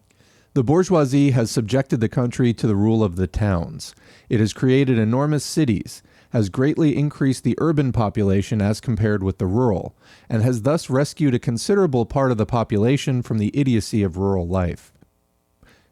The 0.54 0.64
bourgeoisie 0.64 1.30
has 1.30 1.50
subjected 1.50 2.00
the 2.00 2.08
country 2.08 2.52
to 2.54 2.66
the 2.66 2.74
rule 2.74 3.04
of 3.04 3.16
the 3.16 3.26
towns. 3.26 3.94
It 4.28 4.40
has 4.40 4.52
created 4.52 4.98
enormous 4.98 5.44
cities, 5.44 6.02
has 6.30 6.48
greatly 6.48 6.96
increased 6.96 7.44
the 7.44 7.56
urban 7.58 7.92
population 7.92 8.60
as 8.60 8.80
compared 8.80 9.22
with 9.22 9.38
the 9.38 9.46
rural, 9.46 9.96
and 10.28 10.42
has 10.42 10.62
thus 10.62 10.90
rescued 10.90 11.34
a 11.34 11.38
considerable 11.38 12.04
part 12.04 12.30
of 12.30 12.36
the 12.36 12.46
population 12.46 13.22
from 13.22 13.38
the 13.38 13.50
idiocy 13.54 14.02
of 14.02 14.16
rural 14.16 14.46
life. 14.46 14.92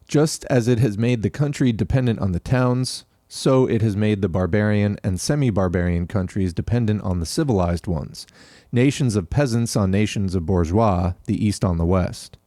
Just 0.07 0.45
as 0.47 0.69
it 0.69 0.79
has 0.79 0.97
made 0.97 1.23
the 1.23 1.31
country 1.31 1.73
dependent 1.73 2.21
on 2.21 2.33
the 2.33 2.41
towns, 2.41 3.05
so 3.29 3.67
it 3.67 3.83
has 3.83 3.97
made 3.97 4.23
the 4.23 4.29
barbarian 4.29 4.99
and 5.03 5.21
semi 5.21 5.51
barbarian 5.51 6.07
countries 6.07 6.53
dependent 6.53 7.03
on 7.03 7.19
the 7.19 7.27
civilized 7.27 7.87
ones, 7.87 8.27
nations 8.71 9.17
of 9.17 9.31
peasants 9.31 9.75
on 9.75 9.91
nations 9.91 10.35
of 10.35 10.47
bourgeois, 10.47 11.15
the 11.25 11.45
East 11.45 11.65
on 11.65 11.77
the 11.77 11.85
West. 11.85 12.39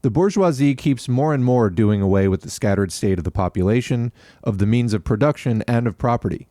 The 0.00 0.10
bourgeoisie 0.10 0.74
keeps 0.74 1.08
more 1.08 1.32
and 1.32 1.44
more 1.44 1.70
doing 1.70 2.02
away 2.02 2.28
with 2.28 2.42
the 2.42 2.50
scattered 2.50 2.92
state 2.92 3.18
of 3.18 3.24
the 3.24 3.30
population, 3.30 4.12
of 4.42 4.58
the 4.58 4.66
means 4.66 4.92
of 4.94 5.04
production, 5.04 5.62
and 5.66 5.86
of 5.86 5.98
property. 5.98 6.46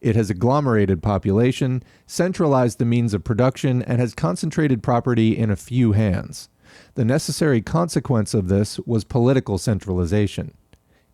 It 0.00 0.14
has 0.14 0.30
agglomerated 0.30 1.02
population, 1.02 1.82
centralized 2.06 2.78
the 2.78 2.84
means 2.84 3.14
of 3.14 3.24
production, 3.24 3.82
and 3.82 4.00
has 4.00 4.14
concentrated 4.14 4.82
property 4.82 5.36
in 5.36 5.50
a 5.50 5.56
few 5.56 5.92
hands. 5.92 6.48
The 6.94 7.04
necessary 7.04 7.60
consequence 7.60 8.34
of 8.34 8.48
this 8.48 8.78
was 8.80 9.04
political 9.04 9.58
centralization. 9.58 10.54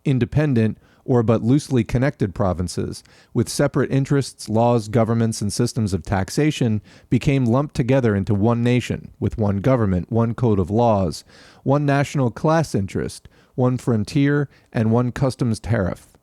Independent, 0.04 0.78
or 1.04 1.22
but 1.22 1.42
loosely 1.42 1.84
connected 1.84 2.34
provinces, 2.34 3.02
with 3.32 3.48
separate 3.48 3.90
interests, 3.90 4.48
laws, 4.48 4.88
governments, 4.88 5.40
and 5.40 5.52
systems 5.52 5.92
of 5.92 6.02
taxation, 6.02 6.80
became 7.10 7.44
lumped 7.44 7.74
together 7.74 8.16
into 8.16 8.34
one 8.34 8.62
nation, 8.62 9.10
with 9.20 9.38
one 9.38 9.58
government, 9.58 10.10
one 10.10 10.34
code 10.34 10.58
of 10.58 10.70
laws, 10.70 11.24
one 11.62 11.84
national 11.86 12.30
class 12.30 12.74
interest, 12.74 13.28
one 13.54 13.76
frontier, 13.76 14.48
and 14.72 14.90
one 14.90 15.12
customs 15.12 15.60
tariff. 15.60 16.13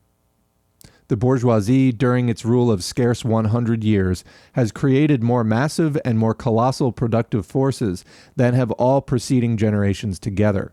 The 1.12 1.18
bourgeoisie, 1.18 1.91
during 1.91 2.30
its 2.30 2.46
rule 2.46 2.72
of 2.72 2.86
scarce 2.86 3.25
100 3.25 3.84
years, 3.84 4.24
has 4.53 4.72
created 4.72 5.22
more 5.22 5.44
massive 5.44 5.98
and 6.06 6.18
more 6.18 6.34
colossal 6.34 6.94
productive 6.94 7.46
forces 7.46 8.06
than 8.38 8.53
have 8.53 8.72
all 8.72 9.01
preceding 9.01 9.58
generations 9.58 10.20
together. 10.20 10.72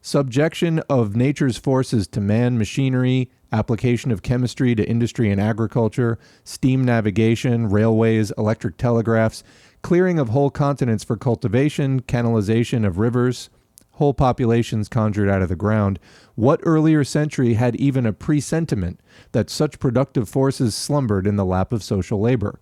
Subjection 0.00 0.78
of 0.88 1.16
nature's 1.16 1.58
forces 1.58 2.08
to 2.08 2.18
man 2.18 2.56
machinery, 2.56 3.30
application 3.52 4.10
of 4.10 4.22
chemistry 4.22 4.74
to 4.74 4.88
industry 4.88 5.30
and 5.30 5.38
agriculture, 5.38 6.18
steam 6.44 6.82
navigation, 6.82 7.68
railways, 7.68 8.32
electric 8.38 8.78
telegraphs, 8.78 9.44
clearing 9.82 10.18
of 10.18 10.30
whole 10.30 10.48
continents 10.48 11.04
for 11.04 11.18
cultivation, 11.18 12.00
canalization 12.00 12.86
of 12.86 12.96
rivers, 12.96 13.50
whole 13.98 14.14
populations 14.14 14.88
conjured 14.88 15.28
out 15.28 15.42
of 15.42 15.48
the 15.48 15.56
ground, 15.56 15.98
what 16.36 16.60
earlier 16.62 17.02
century 17.02 17.54
had 17.54 17.74
even 17.76 18.06
a 18.06 18.12
presentiment 18.12 19.00
that 19.32 19.50
such 19.50 19.80
productive 19.80 20.28
forces 20.28 20.74
slumbered 20.74 21.26
in 21.26 21.34
the 21.34 21.44
lap 21.44 21.72
of 21.72 21.82
social 21.82 22.20
labor? 22.20 22.60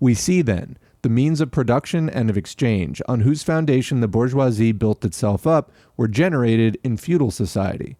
We 0.00 0.14
see 0.14 0.40
then 0.40 0.78
the 1.02 1.10
means 1.10 1.42
of 1.42 1.50
production 1.50 2.08
and 2.08 2.30
of 2.30 2.38
exchange, 2.38 3.02
on 3.06 3.20
whose 3.20 3.42
foundation 3.42 4.00
the 4.00 4.08
bourgeoisie 4.08 4.72
built 4.72 5.04
itself 5.04 5.46
up, 5.46 5.70
were 5.96 6.08
generated 6.08 6.78
in 6.82 6.96
feudal 6.96 7.30
society. 7.30 7.96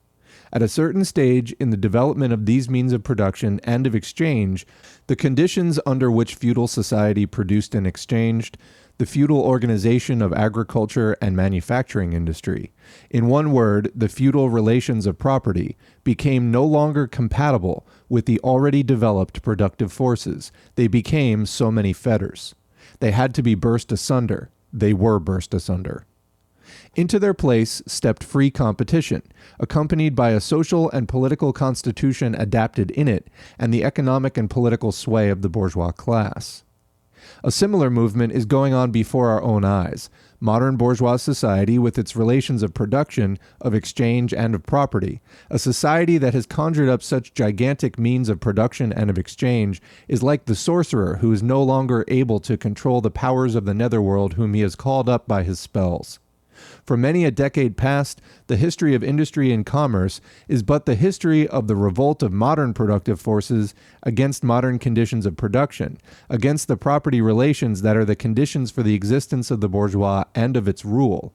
At 0.53 0.63
a 0.63 0.69
certain 0.69 1.05
stage 1.05 1.53
in 1.61 1.71
the 1.71 1.77
development 1.77 2.33
of 2.33 2.47
these 2.47 2.69
means 2.69 2.93
of 2.93 3.05
production 3.05 3.61
and 3.65 3.87
of 3.87 3.95
exchange, 3.95 4.67
the 5.07 5.15
conditions 5.15 5.79
under 5.87 6.11
which 6.11 6.35
feudal 6.35 6.67
society 6.67 7.27
produced 7.27 7.75
and 7.75 7.87
exchanged 7.87 8.59
the 9.00 9.07
feudal 9.07 9.40
organization 9.40 10.21
of 10.21 10.30
agriculture 10.35 11.16
and 11.23 11.35
manufacturing 11.35 12.12
industry. 12.12 12.71
In 13.09 13.28
one 13.28 13.50
word, 13.50 13.90
the 13.95 14.11
feudal 14.11 14.50
relations 14.50 15.07
of 15.07 15.19
property 15.19 15.78
became 16.04 16.50
no 16.50 16.66
longer 16.66 17.07
compatible 17.07 17.87
with 18.11 18.26
the 18.26 18.38
already 18.40 18.83
developed 18.83 19.40
productive 19.40 19.90
forces. 19.90 20.52
They 20.75 20.87
became 20.87 21.47
so 21.47 21.71
many 21.71 21.95
fetters. 21.95 22.54
They 22.99 23.12
had 23.12 23.35
to 23.37 23.42
be 23.42 23.54
burst 23.54 23.90
asunder. 23.90 24.50
They 24.71 24.92
were 24.92 25.19
burst 25.19 25.54
asunder. 25.54 26.04
Into 26.95 27.19
their 27.19 27.33
place 27.33 27.80
stepped 27.87 28.23
free 28.23 28.50
competition, 28.50 29.23
accompanied 29.59 30.14
by 30.14 30.33
a 30.33 30.40
social 30.40 30.90
and 30.90 31.09
political 31.09 31.54
constitution 31.54 32.35
adapted 32.35 32.90
in 32.90 33.09
it, 33.09 33.28
and 33.59 33.73
the 33.73 33.83
economic 33.83 34.37
and 34.37 34.50
political 34.50 34.92
sway 34.92 35.30
of 35.30 35.40
the 35.40 35.49
bourgeois 35.49 35.90
class. 35.90 36.64
A 37.43 37.51
similar 37.51 37.89
movement 37.89 38.33
is 38.33 38.45
going 38.45 38.75
on 38.75 38.91
before 38.91 39.31
our 39.31 39.43
own 39.43 39.65
eyes. 39.65 40.11
Modern 40.41 40.77
bourgeois 40.77 41.17
society, 41.17 41.79
with 41.79 41.99
its 41.99 42.17
relations 42.17 42.63
of 42.63 42.75
production, 42.75 43.39
of 43.61 43.75
exchange, 43.75 44.35
and 44.35 44.55
of 44.55 44.67
property, 44.67 45.21
a 45.49 45.59
society 45.59 46.19
that 46.19 46.35
has 46.35 46.47
conjured 46.47 46.89
up 46.89 47.03
such 47.03 47.35
gigantic 47.35 47.99
means 47.99 48.29
of 48.29 48.41
production 48.41 48.93
and 48.93 49.09
of 49.09 49.19
exchange, 49.19 49.81
is 50.09 50.23
like 50.23 50.45
the 50.45 50.55
sorcerer 50.55 51.17
who 51.17 51.33
is 51.33 51.43
no 51.43 51.63
longer 51.63 52.05
able 52.09 52.41
to 52.41 52.57
control 52.57 53.01
the 53.01 53.11
powers 53.11 53.55
of 53.55 53.65
the 53.65 53.75
netherworld 53.75 54.35
whom 54.35 54.55
he 54.55 54.61
has 54.61 54.75
called 54.75 55.09
up 55.09 55.27
by 55.27 55.43
his 55.43 55.59
spells. 55.59 56.19
For 56.91 56.97
many 56.97 57.25
a 57.25 57.31
decade 57.31 57.77
past, 57.77 58.21
the 58.49 58.57
history 58.57 58.97
of 58.97 59.05
industry 59.05 59.53
and 59.53 59.65
commerce 59.65 60.21
is 60.49 60.65
but 60.65 60.87
the 60.87 60.97
history 60.97 61.47
of 61.47 61.69
the 61.69 61.77
revolt 61.77 62.21
of 62.21 62.33
modern 62.33 62.75
productive 62.75 63.21
forces 63.21 63.77
against 64.03 64.43
modern 64.43 64.81
conditions 64.81 65.25
of 65.25 65.37
production, 65.37 65.99
against 66.29 66.67
the 66.67 66.77
property 66.77 67.21
relations 67.21 67.83
that 67.83 67.97
are 67.97 68.05
the 68.05 68.17
conditions 68.17 68.73
for 68.73 68.83
the 68.83 68.95
existence 68.95 69.53
of 69.53 69.61
the 69.61 69.69
bourgeois 69.69 70.25
and 70.35 70.57
of 70.57 70.67
its 70.67 70.85
rule. 70.85 71.33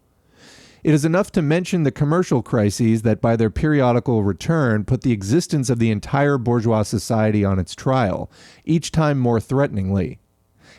It 0.83 0.93
is 0.93 1.05
enough 1.05 1.31
to 1.31 1.41
mention 1.41 1.83
the 1.83 1.89
commercial 1.89 2.43
crises 2.43 3.03
that, 3.03 3.21
by 3.21 3.37
their 3.37 3.49
periodical 3.49 4.25
return, 4.25 4.83
put 4.83 5.03
the 5.03 5.13
existence 5.13 5.69
of 5.69 5.79
the 5.79 5.89
entire 5.89 6.37
bourgeois 6.37 6.83
society 6.83 7.45
on 7.45 7.59
its 7.59 7.75
trial, 7.75 8.29
each 8.65 8.91
time 8.91 9.19
more 9.19 9.39
threateningly. 9.39 10.19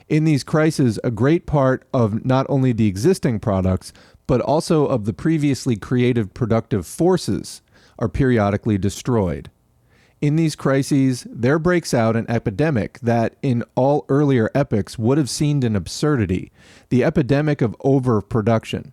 In 0.08 0.22
these 0.22 0.44
crises, 0.44 1.00
a 1.02 1.10
great 1.10 1.46
part 1.46 1.84
of 1.92 2.24
not 2.24 2.46
only 2.48 2.70
the 2.72 2.86
existing 2.86 3.40
products, 3.40 3.92
but 4.26 4.40
also 4.40 4.86
of 4.86 5.04
the 5.04 5.12
previously 5.12 5.76
creative 5.76 6.34
productive 6.34 6.86
forces 6.86 7.62
are 7.98 8.08
periodically 8.08 8.78
destroyed. 8.78 9.50
In 10.20 10.36
these 10.36 10.56
crises, 10.56 11.26
there 11.30 11.58
breaks 11.58 11.92
out 11.92 12.16
an 12.16 12.26
epidemic 12.28 12.98
that, 13.00 13.36
in 13.42 13.62
all 13.74 14.06
earlier 14.08 14.50
epochs, 14.54 14.98
would 14.98 15.18
have 15.18 15.28
seemed 15.28 15.62
an 15.62 15.76
absurdity 15.76 16.50
the 16.88 17.04
epidemic 17.04 17.60
of 17.60 17.76
overproduction. 17.84 18.92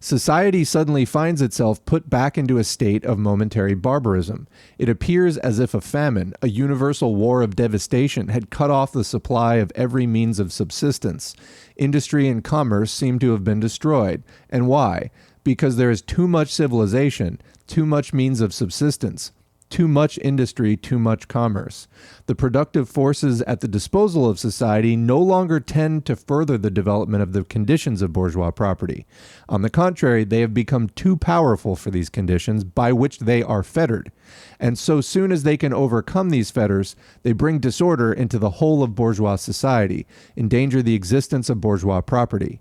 Society 0.00 0.62
suddenly 0.62 1.04
finds 1.04 1.42
itself 1.42 1.84
put 1.84 2.08
back 2.08 2.38
into 2.38 2.56
a 2.56 2.64
state 2.64 3.04
of 3.04 3.18
momentary 3.18 3.74
barbarism. 3.74 4.46
It 4.78 4.88
appears 4.88 5.36
as 5.38 5.58
if 5.58 5.74
a 5.74 5.80
famine, 5.80 6.34
a 6.40 6.48
universal 6.48 7.16
war 7.16 7.42
of 7.42 7.56
devastation, 7.56 8.28
had 8.28 8.48
cut 8.48 8.70
off 8.70 8.92
the 8.92 9.02
supply 9.02 9.56
of 9.56 9.72
every 9.74 10.06
means 10.06 10.38
of 10.38 10.52
subsistence. 10.52 11.34
Industry 11.78 12.28
and 12.28 12.42
commerce 12.42 12.92
seem 12.92 13.20
to 13.20 13.30
have 13.30 13.44
been 13.44 13.60
destroyed. 13.60 14.24
And 14.50 14.66
why? 14.66 15.10
Because 15.44 15.76
there 15.76 15.90
is 15.90 16.02
too 16.02 16.26
much 16.26 16.52
civilization, 16.52 17.40
too 17.68 17.86
much 17.86 18.12
means 18.12 18.40
of 18.40 18.52
subsistence, 18.52 19.32
too 19.70 19.88
much 19.88 20.18
industry, 20.18 20.76
too 20.76 20.98
much 20.98 21.28
commerce. 21.28 21.88
The 22.26 22.34
productive 22.34 22.88
forces 22.88 23.42
at 23.42 23.60
the 23.60 23.68
disposal 23.68 24.28
of 24.28 24.38
society 24.38 24.96
no 24.96 25.18
longer 25.18 25.60
tend 25.60 26.06
to 26.06 26.16
further 26.16 26.58
the 26.58 26.70
development 26.70 27.22
of 27.22 27.32
the 27.32 27.44
conditions 27.44 28.02
of 28.02 28.12
bourgeois 28.12 28.50
property. 28.50 29.06
On 29.48 29.62
the 29.62 29.70
contrary, 29.70 30.24
they 30.24 30.40
have 30.40 30.54
become 30.54 30.88
too 30.88 31.16
powerful 31.16 31.76
for 31.76 31.90
these 31.90 32.08
conditions 32.08 32.64
by 32.64 32.92
which 32.92 33.20
they 33.20 33.42
are 33.42 33.62
fettered. 33.62 34.12
And 34.58 34.78
so 34.78 35.00
soon 35.00 35.32
as 35.32 35.42
they 35.42 35.56
can 35.56 35.72
overcome 35.72 36.30
these 36.30 36.50
fetters, 36.50 36.96
they 37.22 37.32
bring 37.32 37.58
disorder 37.58 38.12
into 38.12 38.38
the 38.38 38.50
whole 38.50 38.82
of 38.82 38.94
bourgeois 38.94 39.36
society, 39.36 40.06
endanger 40.36 40.82
the 40.82 40.94
existence 40.94 41.48
of 41.48 41.60
bourgeois 41.60 42.00
property. 42.00 42.60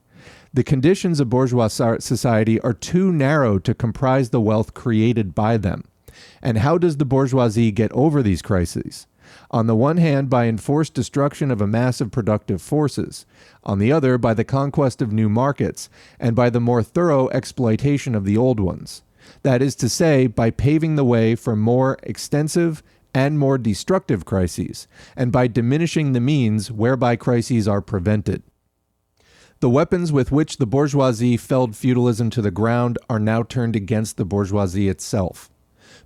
The 0.53 0.63
conditions 0.63 1.19
of 1.19 1.29
bourgeois 1.29 1.67
society 1.67 2.59
are 2.61 2.73
too 2.73 3.11
narrow 3.11 3.59
to 3.59 3.73
comprise 3.73 4.29
the 4.29 4.41
wealth 4.41 4.73
created 4.73 5.35
by 5.35 5.57
them. 5.57 5.83
And 6.41 6.59
how 6.59 6.77
does 6.77 6.97
the 6.97 7.05
bourgeoisie 7.05 7.71
get 7.71 7.91
over 7.91 8.21
these 8.21 8.41
crises? 8.41 9.07
On 9.51 9.67
the 9.67 9.75
one 9.75 9.97
hand, 9.97 10.29
by 10.29 10.47
enforced 10.47 10.93
destruction 10.93 11.51
of 11.51 11.61
a 11.61 11.67
mass 11.67 11.99
of 11.99 12.11
productive 12.11 12.61
forces, 12.61 13.25
on 13.63 13.79
the 13.79 13.91
other, 13.91 14.17
by 14.17 14.33
the 14.33 14.43
conquest 14.43 15.01
of 15.01 15.11
new 15.11 15.29
markets, 15.29 15.89
and 16.19 16.35
by 16.35 16.49
the 16.49 16.61
more 16.61 16.83
thorough 16.83 17.29
exploitation 17.29 18.15
of 18.15 18.25
the 18.25 18.37
old 18.37 18.59
ones. 18.59 19.03
That 19.43 19.61
is 19.61 19.75
to 19.77 19.89
say, 19.89 20.27
by 20.27 20.51
paving 20.51 20.95
the 20.95 21.03
way 21.03 21.35
for 21.35 21.55
more 21.55 21.97
extensive 22.03 22.81
and 23.13 23.39
more 23.39 23.57
destructive 23.57 24.25
crises, 24.25 24.87
and 25.15 25.31
by 25.31 25.47
diminishing 25.47 26.13
the 26.13 26.21
means 26.21 26.71
whereby 26.71 27.15
crises 27.15 27.67
are 27.67 27.81
prevented. 27.81 28.43
The 29.59 29.69
weapons 29.69 30.11
with 30.11 30.31
which 30.31 30.57
the 30.57 30.67
bourgeoisie 30.67 31.35
felled 31.35 31.75
feudalism 31.75 32.29
to 32.31 32.43
the 32.43 32.51
ground 32.51 32.99
are 33.09 33.19
now 33.19 33.41
turned 33.41 33.75
against 33.75 34.17
the 34.17 34.25
bourgeoisie 34.25 34.87
itself. 34.87 35.49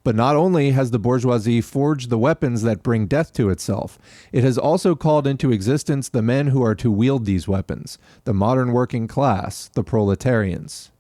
But 0.04 0.16
not 0.16 0.36
only 0.36 0.72
has 0.72 0.92
the 0.92 1.00
bourgeoisie 1.00 1.62
forged 1.62 2.10
the 2.10 2.18
weapons 2.18 2.64
that 2.64 2.84
bring 2.84 3.06
death 3.06 3.34
to 3.34 3.50
itself, 3.50 4.00
it 4.32 4.44
has 4.44 4.58
also 4.58 4.96
called 4.96 5.28
into 5.28 5.52
existence 5.52 6.10
the 6.10 6.24
men 6.24 6.48
who 6.48 6.64
are 6.64 6.76
to 6.76 6.92
wield 6.92 7.26
these 7.26 7.48
weapons, 7.48 7.98
the 8.24 8.34
modern 8.34 8.72
working 8.72 9.08
class, 9.08 9.70
the 9.74 9.84
proletarians. 9.84 10.92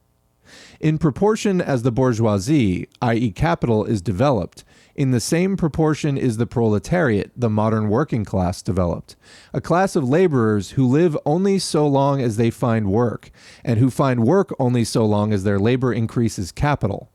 In 0.80 0.98
proportion 0.98 1.62
as 1.62 1.84
the 1.84 1.92
bourgeoisie, 1.92 2.88
i.e., 3.02 3.32
capital, 3.32 3.86
is 3.86 4.02
developed, 4.02 4.64
in 4.96 5.12
the 5.12 5.20
same 5.20 5.56
proportion 5.56 6.18
is 6.18 6.38
the 6.38 6.46
proletariat, 6.46 7.32
the 7.36 7.50
modern 7.50 7.88
working 7.90 8.26
class, 8.26 8.62
developed. 8.62 9.16
A 9.54 9.62
class 9.62 9.96
of 9.96 10.08
laborers 10.08 10.72
who 10.72 10.86
live 10.86 11.18
only 11.26 11.60
so 11.60 11.88
long 11.88 12.22
as 12.22 12.36
they 12.36 12.50
find 12.50 12.92
work, 12.92 13.32
and 13.64 13.80
who 13.80 13.90
find 13.90 14.26
work 14.26 14.54
only 14.60 14.84
so 14.84 15.06
long 15.06 15.32
as 15.32 15.44
their 15.44 15.60
labor 15.60 15.94
increases 15.94 16.52
capital. 16.52 17.10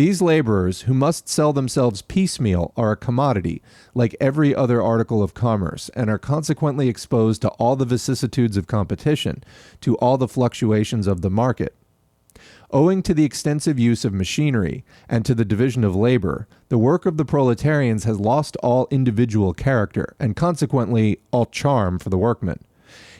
These 0.00 0.22
laborers, 0.22 0.80
who 0.82 0.94
must 0.94 1.28
sell 1.28 1.52
themselves 1.52 2.00
piecemeal, 2.00 2.72
are 2.74 2.92
a 2.92 2.96
commodity, 2.96 3.60
like 3.94 4.16
every 4.18 4.54
other 4.54 4.80
article 4.80 5.22
of 5.22 5.34
commerce, 5.34 5.90
and 5.90 6.08
are 6.08 6.18
consequently 6.18 6.88
exposed 6.88 7.42
to 7.42 7.50
all 7.58 7.76
the 7.76 7.84
vicissitudes 7.84 8.56
of 8.56 8.66
competition, 8.66 9.44
to 9.82 9.96
all 9.96 10.16
the 10.16 10.26
fluctuations 10.26 11.06
of 11.06 11.20
the 11.20 11.28
market. 11.28 11.76
Owing 12.70 13.02
to 13.02 13.12
the 13.12 13.26
extensive 13.26 13.78
use 13.78 14.06
of 14.06 14.14
machinery 14.14 14.86
and 15.06 15.22
to 15.26 15.34
the 15.34 15.44
division 15.44 15.84
of 15.84 15.94
labor, 15.94 16.48
the 16.70 16.78
work 16.78 17.04
of 17.04 17.18
the 17.18 17.26
proletarians 17.26 18.04
has 18.04 18.18
lost 18.18 18.56
all 18.62 18.88
individual 18.90 19.52
character 19.52 20.16
and 20.18 20.34
consequently 20.34 21.20
all 21.30 21.44
charm 21.44 21.98
for 21.98 22.08
the 22.08 22.16
workman. 22.16 22.64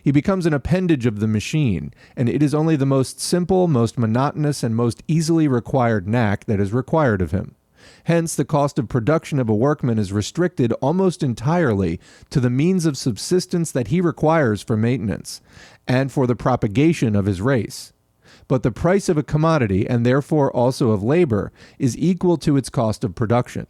He 0.02 0.12
becomes 0.12 0.46
an 0.46 0.54
appendage 0.54 1.06
of 1.06 1.20
the 1.20 1.26
machine, 1.26 1.92
and 2.16 2.28
it 2.28 2.42
is 2.42 2.54
only 2.54 2.76
the 2.76 2.86
most 2.86 3.20
simple, 3.20 3.68
most 3.68 3.98
monotonous, 3.98 4.62
and 4.62 4.74
most 4.74 5.02
easily 5.06 5.48
required 5.48 6.08
knack 6.08 6.46
that 6.46 6.60
is 6.60 6.72
required 6.72 7.20
of 7.20 7.32
him. 7.32 7.54
Hence, 8.04 8.34
the 8.34 8.44
cost 8.44 8.78
of 8.78 8.88
production 8.88 9.38
of 9.38 9.48
a 9.48 9.54
workman 9.54 9.98
is 9.98 10.12
restricted 10.12 10.72
almost 10.74 11.22
entirely 11.22 12.00
to 12.30 12.40
the 12.40 12.50
means 12.50 12.86
of 12.86 12.96
subsistence 12.96 13.70
that 13.72 13.88
he 13.88 14.00
requires 14.00 14.62
for 14.62 14.76
maintenance 14.76 15.40
and 15.86 16.10
for 16.10 16.26
the 16.26 16.36
propagation 16.36 17.14
of 17.14 17.26
his 17.26 17.40
race. 17.40 17.92
But 18.48 18.62
the 18.62 18.72
price 18.72 19.08
of 19.08 19.16
a 19.16 19.22
commodity, 19.22 19.88
and 19.88 20.04
therefore 20.04 20.50
also 20.54 20.90
of 20.90 21.02
labor, 21.02 21.52
is 21.78 21.96
equal 21.96 22.36
to 22.38 22.56
its 22.56 22.68
cost 22.68 23.04
of 23.04 23.14
production. 23.14 23.66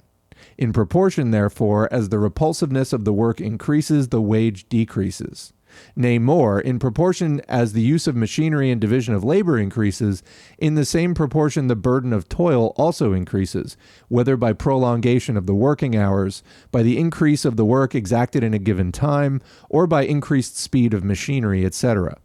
In 0.57 0.73
proportion, 0.73 1.31
therefore, 1.31 1.93
as 1.93 2.09
the 2.09 2.19
repulsiveness 2.19 2.93
of 2.93 3.05
the 3.05 3.13
work 3.13 3.41
increases, 3.41 4.09
the 4.09 4.23
wage 4.23 4.69
decreases. 4.69 5.53
Nay, 5.97 6.19
more, 6.19 6.61
in 6.61 6.79
proportion 6.79 7.41
as 7.49 7.73
the 7.73 7.83
use 7.83 8.07
of 8.07 8.17
machinery 8.17 8.71
and 8.71 8.81
division 8.81 9.15
of 9.15 9.25
labor 9.25 9.59
increases, 9.59 10.23
in 10.59 10.75
the 10.75 10.85
same 10.85 11.15
proportion 11.15 11.67
the 11.67 11.77
burden 11.77 12.13
of 12.13 12.29
toil 12.29 12.73
also 12.77 13.13
increases, 13.13 13.77
whether 14.09 14.37
by 14.37 14.53
prolongation 14.53 15.37
of 15.37 15.47
the 15.47 15.55
working 15.55 15.97
hours, 15.97 16.43
by 16.71 16.83
the 16.83 16.99
increase 16.99 17.45
of 17.45 17.57
the 17.57 17.65
work 17.65 17.95
exacted 17.95 18.43
in 18.43 18.55
a 18.55 18.59
given 18.59 18.93
time, 18.93 19.41
or 19.69 19.87
by 19.87 20.03
increased 20.03 20.57
speed 20.57 20.95
of 20.95 21.05
machinery, 21.05 21.65
etc. 21.65 22.19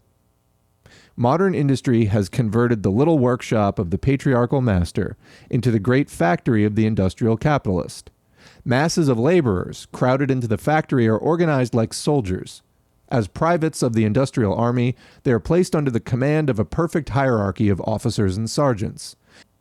Modern 1.18 1.56
industry 1.56 2.06
has 2.06 2.28
converted 2.28 2.84
the 2.84 2.92
little 2.92 3.20
workshop 3.20 3.80
of 3.80 3.90
the 3.90 3.98
patriarchal 3.98 4.62
master 4.62 5.16
into 5.50 5.72
the 5.72 5.80
great 5.80 6.10
factory 6.10 6.66
of 6.66 6.76
the 6.76 6.86
industrial 6.86 7.38
capitalist. 7.38 8.12
Masses 8.66 9.08
of 9.08 9.18
laborers 9.18 9.88
crowded 9.94 10.30
into 10.30 10.48
the 10.48 10.58
factory 10.58 11.08
are 11.08 11.18
organized 11.18 11.74
like 11.74 11.94
soldiers. 11.94 12.62
As 13.16 13.30
privates 13.30 13.82
of 13.82 13.94
the 13.94 14.04
industrial 14.04 14.54
army, 14.54 14.94
they 15.24 15.32
are 15.32 15.40
placed 15.40 15.74
under 15.74 15.90
the 15.90 16.02
command 16.02 16.50
of 16.50 16.60
a 16.60 16.66
perfect 16.66 17.08
hierarchy 17.12 17.70
of 17.70 17.80
officers 17.88 18.36
and 18.36 18.50
sergeants. 18.50 19.16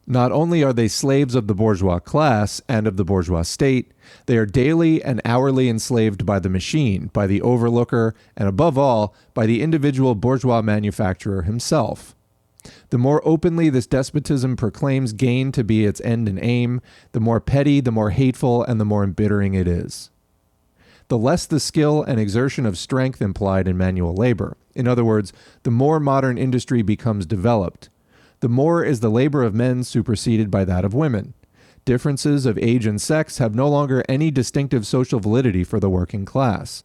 Not 0.08 0.32
only 0.32 0.64
are 0.64 0.72
they 0.72 0.88
slaves 0.88 1.36
of 1.36 1.46
the 1.46 1.54
bourgeois 1.54 2.00
class 2.00 2.60
and 2.68 2.88
of 2.88 2.96
the 2.96 3.04
bourgeois 3.04 3.42
state, 3.42 3.92
they 4.26 4.36
are 4.38 4.44
daily 4.44 5.00
and 5.04 5.22
hourly 5.24 5.68
enslaved 5.68 6.26
by 6.26 6.40
the 6.40 6.48
machine, 6.48 7.10
by 7.12 7.28
the 7.28 7.40
overlooker, 7.42 8.16
and 8.36 8.48
above 8.48 8.76
all, 8.76 9.14
by 9.34 9.46
the 9.46 9.62
individual 9.62 10.16
bourgeois 10.16 10.60
manufacturer 10.60 11.42
himself. 11.42 12.16
The 12.90 12.98
more 12.98 13.22
openly 13.24 13.70
this 13.70 13.86
despotism 13.86 14.56
proclaims 14.56 15.12
gain 15.12 15.52
to 15.52 15.62
be 15.62 15.84
its 15.84 16.00
end 16.00 16.28
and 16.28 16.40
aim, 16.42 16.80
the 17.12 17.20
more 17.20 17.38
petty, 17.38 17.78
the 17.78 17.92
more 17.92 18.10
hateful, 18.10 18.64
and 18.64 18.80
the 18.80 18.84
more 18.84 19.04
embittering 19.04 19.54
it 19.54 19.68
is 19.68 20.10
the 21.08 21.18
less 21.18 21.46
the 21.46 21.60
skill 21.60 22.02
and 22.02 22.18
exertion 22.18 22.66
of 22.66 22.78
strength 22.78 23.20
implied 23.20 23.68
in 23.68 23.76
manual 23.76 24.14
labor. 24.14 24.56
In 24.74 24.88
other 24.88 25.04
words, 25.04 25.32
the 25.62 25.70
more 25.70 26.00
modern 26.00 26.38
industry 26.38 26.82
becomes 26.82 27.26
developed, 27.26 27.88
the 28.44 28.48
more 28.50 28.84
is 28.84 29.00
the 29.00 29.10
labor 29.10 29.42
of 29.42 29.54
men 29.54 29.84
superseded 29.84 30.50
by 30.50 30.66
that 30.66 30.84
of 30.84 30.92
women. 30.92 31.32
Differences 31.86 32.44
of 32.44 32.58
age 32.58 32.84
and 32.84 33.00
sex 33.00 33.38
have 33.38 33.54
no 33.54 33.70
longer 33.70 34.04
any 34.06 34.30
distinctive 34.30 34.86
social 34.86 35.18
validity 35.18 35.64
for 35.64 35.80
the 35.80 35.88
working 35.88 36.26
class. 36.26 36.84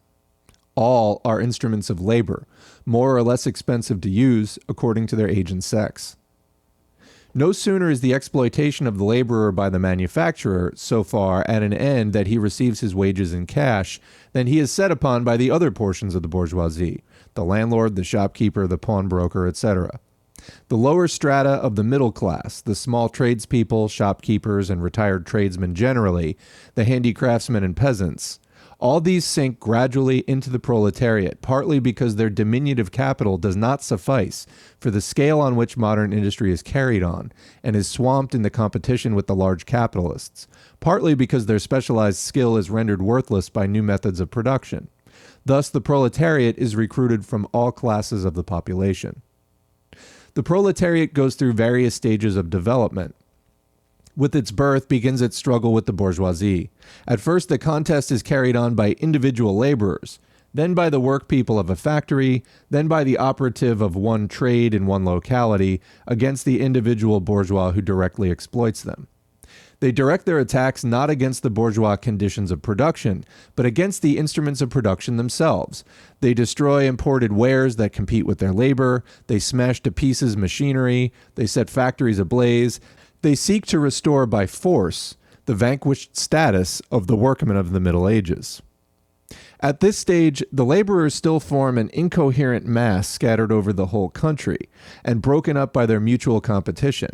All 0.76 1.20
are 1.26 1.42
instruments 1.42 1.90
of 1.90 2.00
labor, 2.00 2.48
more 2.86 3.14
or 3.14 3.24
less 3.24 3.46
expensive 3.46 4.00
to 4.02 4.10
use 4.10 4.58
according 4.70 5.08
to 5.08 5.18
their 5.18 5.28
age 5.28 5.52
and 5.52 5.62
sex. 5.62 6.16
No 7.34 7.52
sooner 7.52 7.92
is 7.92 8.02
the 8.02 8.14
exploitation 8.14 8.88
of 8.88 8.98
the 8.98 9.04
laborer 9.04 9.52
by 9.52 9.70
the 9.70 9.78
manufacturer 9.78 10.74
so 10.76 11.04
far 11.04 11.46
at 11.48 11.62
an 11.62 11.74
end 11.74 12.12
that 12.14 12.26
he 12.26 12.40
receives 12.40 12.80
his 12.80 12.96
wages 12.96 13.34
in 13.34 13.46
cash 13.46 14.00
than 14.34 14.48
he 14.48 14.58
is 14.58 14.72
set 14.72 14.90
upon 14.90 15.24
by 15.24 15.38
the 15.38 15.52
other 15.52 15.70
portions 15.70 16.16
of 16.16 16.24
the 16.24 16.28
bourgeoisie 16.28 17.04
the 17.36 17.46
landlord, 17.46 17.96
the 17.96 18.04
shopkeeper, 18.04 18.66
the 18.66 18.80
pawnbroker, 18.80 19.48
etc. 19.48 20.00
The 20.70 20.78
lower 20.78 21.08
strata 21.08 21.50
of 21.50 21.76
the 21.76 21.84
middle 21.84 22.12
class, 22.12 22.62
the 22.62 22.74
small 22.74 23.10
tradespeople, 23.10 23.88
shopkeepers, 23.88 24.70
and 24.72 24.82
retired 24.82 25.28
tradesmen 25.28 25.76
generally, 25.76 26.38
the 26.74 26.86
handicraftsmen 26.86 27.64
and 27.64 27.76
peasants, 27.76 28.40
all 28.80 29.02
these 29.02 29.26
sink 29.26 29.60
gradually 29.60 30.20
into 30.20 30.50
the 30.50 30.60
proletariat, 30.60 31.42
partly 31.42 31.80
because 31.80 32.16
their 32.16 32.30
diminutive 32.30 32.92
capital 32.92 33.38
does 33.38 33.58
not 33.58 33.84
suffice 33.84 34.48
for 34.80 34.90
the 34.90 35.02
scale 35.02 35.42
on 35.42 35.58
which 35.58 35.76
modern 35.76 36.14
industry 36.14 36.52
is 36.52 36.64
carried 36.64 37.04
on 37.04 37.32
and 37.62 37.76
is 37.76 37.90
swamped 37.90 38.34
in 38.34 38.42
the 38.42 38.50
competition 38.50 39.16
with 39.16 39.28
the 39.28 39.36
large 39.36 39.66
capitalists, 39.66 40.48
partly 40.80 41.14
because 41.14 41.46
their 41.46 41.60
specialized 41.60 42.20
skill 42.20 42.56
is 42.56 42.70
rendered 42.70 43.02
worthless 43.02 43.50
by 43.50 43.68
new 43.68 43.84
methods 43.84 44.22
of 44.22 44.32
production. 44.32 44.88
Thus, 45.46 45.70
the 45.70 45.82
proletariat 45.82 46.58
is 46.58 46.76
recruited 46.76 47.26
from 47.26 47.48
all 47.52 47.74
classes 47.74 48.24
of 48.24 48.34
the 48.34 48.44
population. 48.44 49.22
The 50.36 50.44
proletariat 50.44 51.14
goes 51.14 51.36
through 51.36 51.54
various 51.54 51.96
stages 51.96 52.38
of 52.38 52.50
development 52.50 53.16
with 54.20 54.36
its 54.36 54.52
birth 54.52 54.90
begins 54.90 55.22
its 55.22 55.38
struggle 55.38 55.74
with 55.74 55.86
the 55.86 55.94
bourgeoisie. 55.94 56.70
At 57.08 57.20
first, 57.20 57.50
the 57.50 57.58
contest 57.58 58.12
is 58.12 58.22
carried 58.22 58.56
on 58.56 58.76
by 58.76 58.92
individual 59.00 59.58
laborers. 59.58 60.20
then 60.54 60.74
by 60.74 60.90
the 60.90 61.02
workpeople 61.02 61.60
of 61.60 61.70
a 61.70 61.76
factory, 61.76 62.44
then 62.70 62.88
by 62.88 63.04
the 63.04 63.18
operative 63.18 63.82
of 63.82 63.96
one 63.96 64.28
trade 64.28 64.74
in 64.74 64.86
one 64.86 65.06
locality 65.06 65.82
against 66.08 66.46
the 66.46 66.62
individual 66.62 67.20
bourgeois 67.20 67.72
who 67.72 67.82
directly 67.82 68.32
exploits 68.32 68.82
them. 68.82 69.08
They 69.82 69.94
direct 69.94 70.26
their 70.26 70.40
attacks 70.40 70.84
not 70.84 71.10
against 71.10 71.42
the 71.42 71.50
bourgeois 71.50 71.96
conditions 71.96 72.52
of 72.52 72.62
production, 72.62 73.24
but 73.56 73.66
against 73.66 74.02
the 74.02 74.18
instruments 74.18 74.60
of 74.60 74.70
production 74.70 75.16
themselves. 75.16 75.86
They 76.20 76.34
destroy 76.34 76.86
imported 76.86 77.32
wares 77.32 77.78
that 77.78 77.94
compete 77.94 78.26
with 78.26 78.40
their 78.40 78.52
labor. 78.52 79.06
They 79.28 79.40
smash 79.40 79.82
to 79.84 79.92
pieces 79.92 80.36
machinery. 80.36 81.14
They 81.36 81.46
set 81.46 81.70
factories 81.70 82.20
ablaze. 82.20 82.82
They 83.22 83.36
seek 83.36 83.66
to 83.68 83.80
restore 83.80 84.26
by 84.26 84.46
force 84.46 85.16
the 85.46 85.56
vanquished 85.56 86.16
status 86.16 86.82
of 86.92 87.08
the 87.08 87.16
workmen 87.16 87.58
of 87.58 87.72
the 87.72 87.80
Middle 87.80 88.08
Ages. 88.08 88.62
At 89.60 89.82
this 89.82 89.98
stage, 89.98 90.44
the 90.52 90.66
laborers 90.66 91.14
still 91.14 91.40
form 91.40 91.78
an 91.78 91.90
incoherent 91.92 92.66
mass 92.66 93.08
scattered 93.08 93.52
over 93.52 93.74
the 93.74 93.88
whole 93.88 94.10
country 94.10 94.70
and 95.04 95.22
broken 95.22 95.58
up 95.58 95.74
by 95.74 95.86
their 95.86 96.00
mutual 96.00 96.40
competition. 96.40 97.10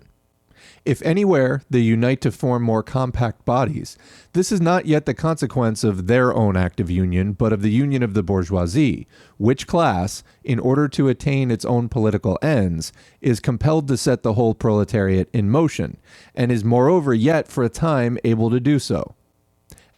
If 0.85 1.01
anywhere 1.01 1.63
they 1.67 1.79
unite 1.79 2.21
to 2.21 2.31
form 2.31 2.61
more 2.61 2.83
compact 2.83 3.43
bodies, 3.43 3.97
this 4.33 4.51
is 4.51 4.61
not 4.61 4.85
yet 4.85 5.07
the 5.07 5.15
consequence 5.15 5.83
of 5.83 6.05
their 6.05 6.31
own 6.31 6.55
active 6.55 6.91
union, 6.91 7.33
but 7.33 7.51
of 7.51 7.63
the 7.63 7.71
union 7.71 8.03
of 8.03 8.13
the 8.13 8.21
bourgeoisie, 8.21 9.07
which 9.37 9.65
class, 9.65 10.23
in 10.43 10.59
order 10.59 10.87
to 10.89 11.07
attain 11.07 11.49
its 11.49 11.65
own 11.65 11.89
political 11.89 12.37
ends, 12.43 12.93
is 13.19 13.39
compelled 13.39 13.87
to 13.87 13.97
set 13.97 14.21
the 14.21 14.33
whole 14.33 14.53
proletariat 14.53 15.27
in 15.33 15.49
motion, 15.49 15.97
and 16.35 16.51
is 16.51 16.63
moreover 16.63 17.15
yet 17.15 17.47
for 17.47 17.63
a 17.63 17.69
time 17.69 18.19
able 18.23 18.51
to 18.51 18.59
do 18.59 18.77
so. 18.77 19.15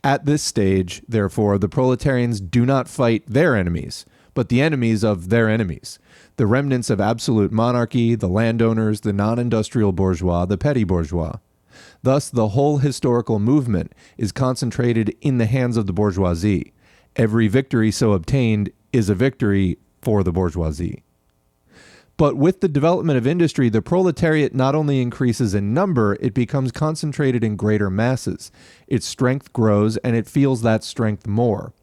At 0.06 0.26
this 0.26 0.42
stage, 0.42 1.02
therefore, 1.06 1.58
the 1.58 1.68
proletarians 1.68 2.40
do 2.40 2.66
not 2.66 2.88
fight 2.88 3.24
their 3.28 3.58
enemies, 3.58 4.06
but 4.34 4.48
the 4.48 4.62
enemies 4.62 5.04
of 5.04 5.28
their 5.28 5.50
enemies 5.50 6.00
the 6.38 6.48
remnants 6.48 6.90
of 6.90 7.02
absolute 7.02 7.52
monarchy, 7.52 8.16
the 8.16 8.30
landowners, 8.30 9.02
the 9.02 9.14
non 9.14 9.38
industrial 9.38 9.92
bourgeois, 9.92 10.46
the 10.46 10.58
petty 10.58 10.84
bourgeois. 10.84 11.38
Thus, 12.04 12.30
the 12.30 12.50
whole 12.50 12.78
historical 12.78 13.40
movement 13.40 13.94
is 14.18 14.32
concentrated 14.32 15.16
in 15.22 15.40
the 15.40 15.46
hands 15.46 15.78
of 15.78 15.88
the 15.88 15.94
bourgeoisie. 15.94 16.74
Every 17.16 17.48
victory 17.48 17.92
so 17.92 18.14
obtained 18.14 18.72
is 18.94 19.10
a 19.10 19.16
victory 19.16 19.78
for 20.02 20.24
the 20.24 20.32
bourgeoisie. 20.32 21.04
But 22.18 22.36
with 22.36 22.62
the 22.62 22.68
development 22.68 23.18
of 23.18 23.28
industry, 23.28 23.70
the 23.70 23.82
proletariat 23.82 24.56
not 24.56 24.74
only 24.74 25.02
increases 25.02 25.54
in 25.54 25.74
number, 25.74 26.18
it 26.20 26.34
becomes 26.34 26.72
concentrated 26.72 27.44
in 27.44 27.56
greater 27.56 27.92
masses. 27.92 28.52
Its 28.88 29.06
strength 29.06 29.54
grows, 29.54 29.98
and 29.98 30.16
it 30.16 30.28
feels 30.28 30.64
that 30.64 30.84
strength 30.84 31.28
more. 31.28 31.74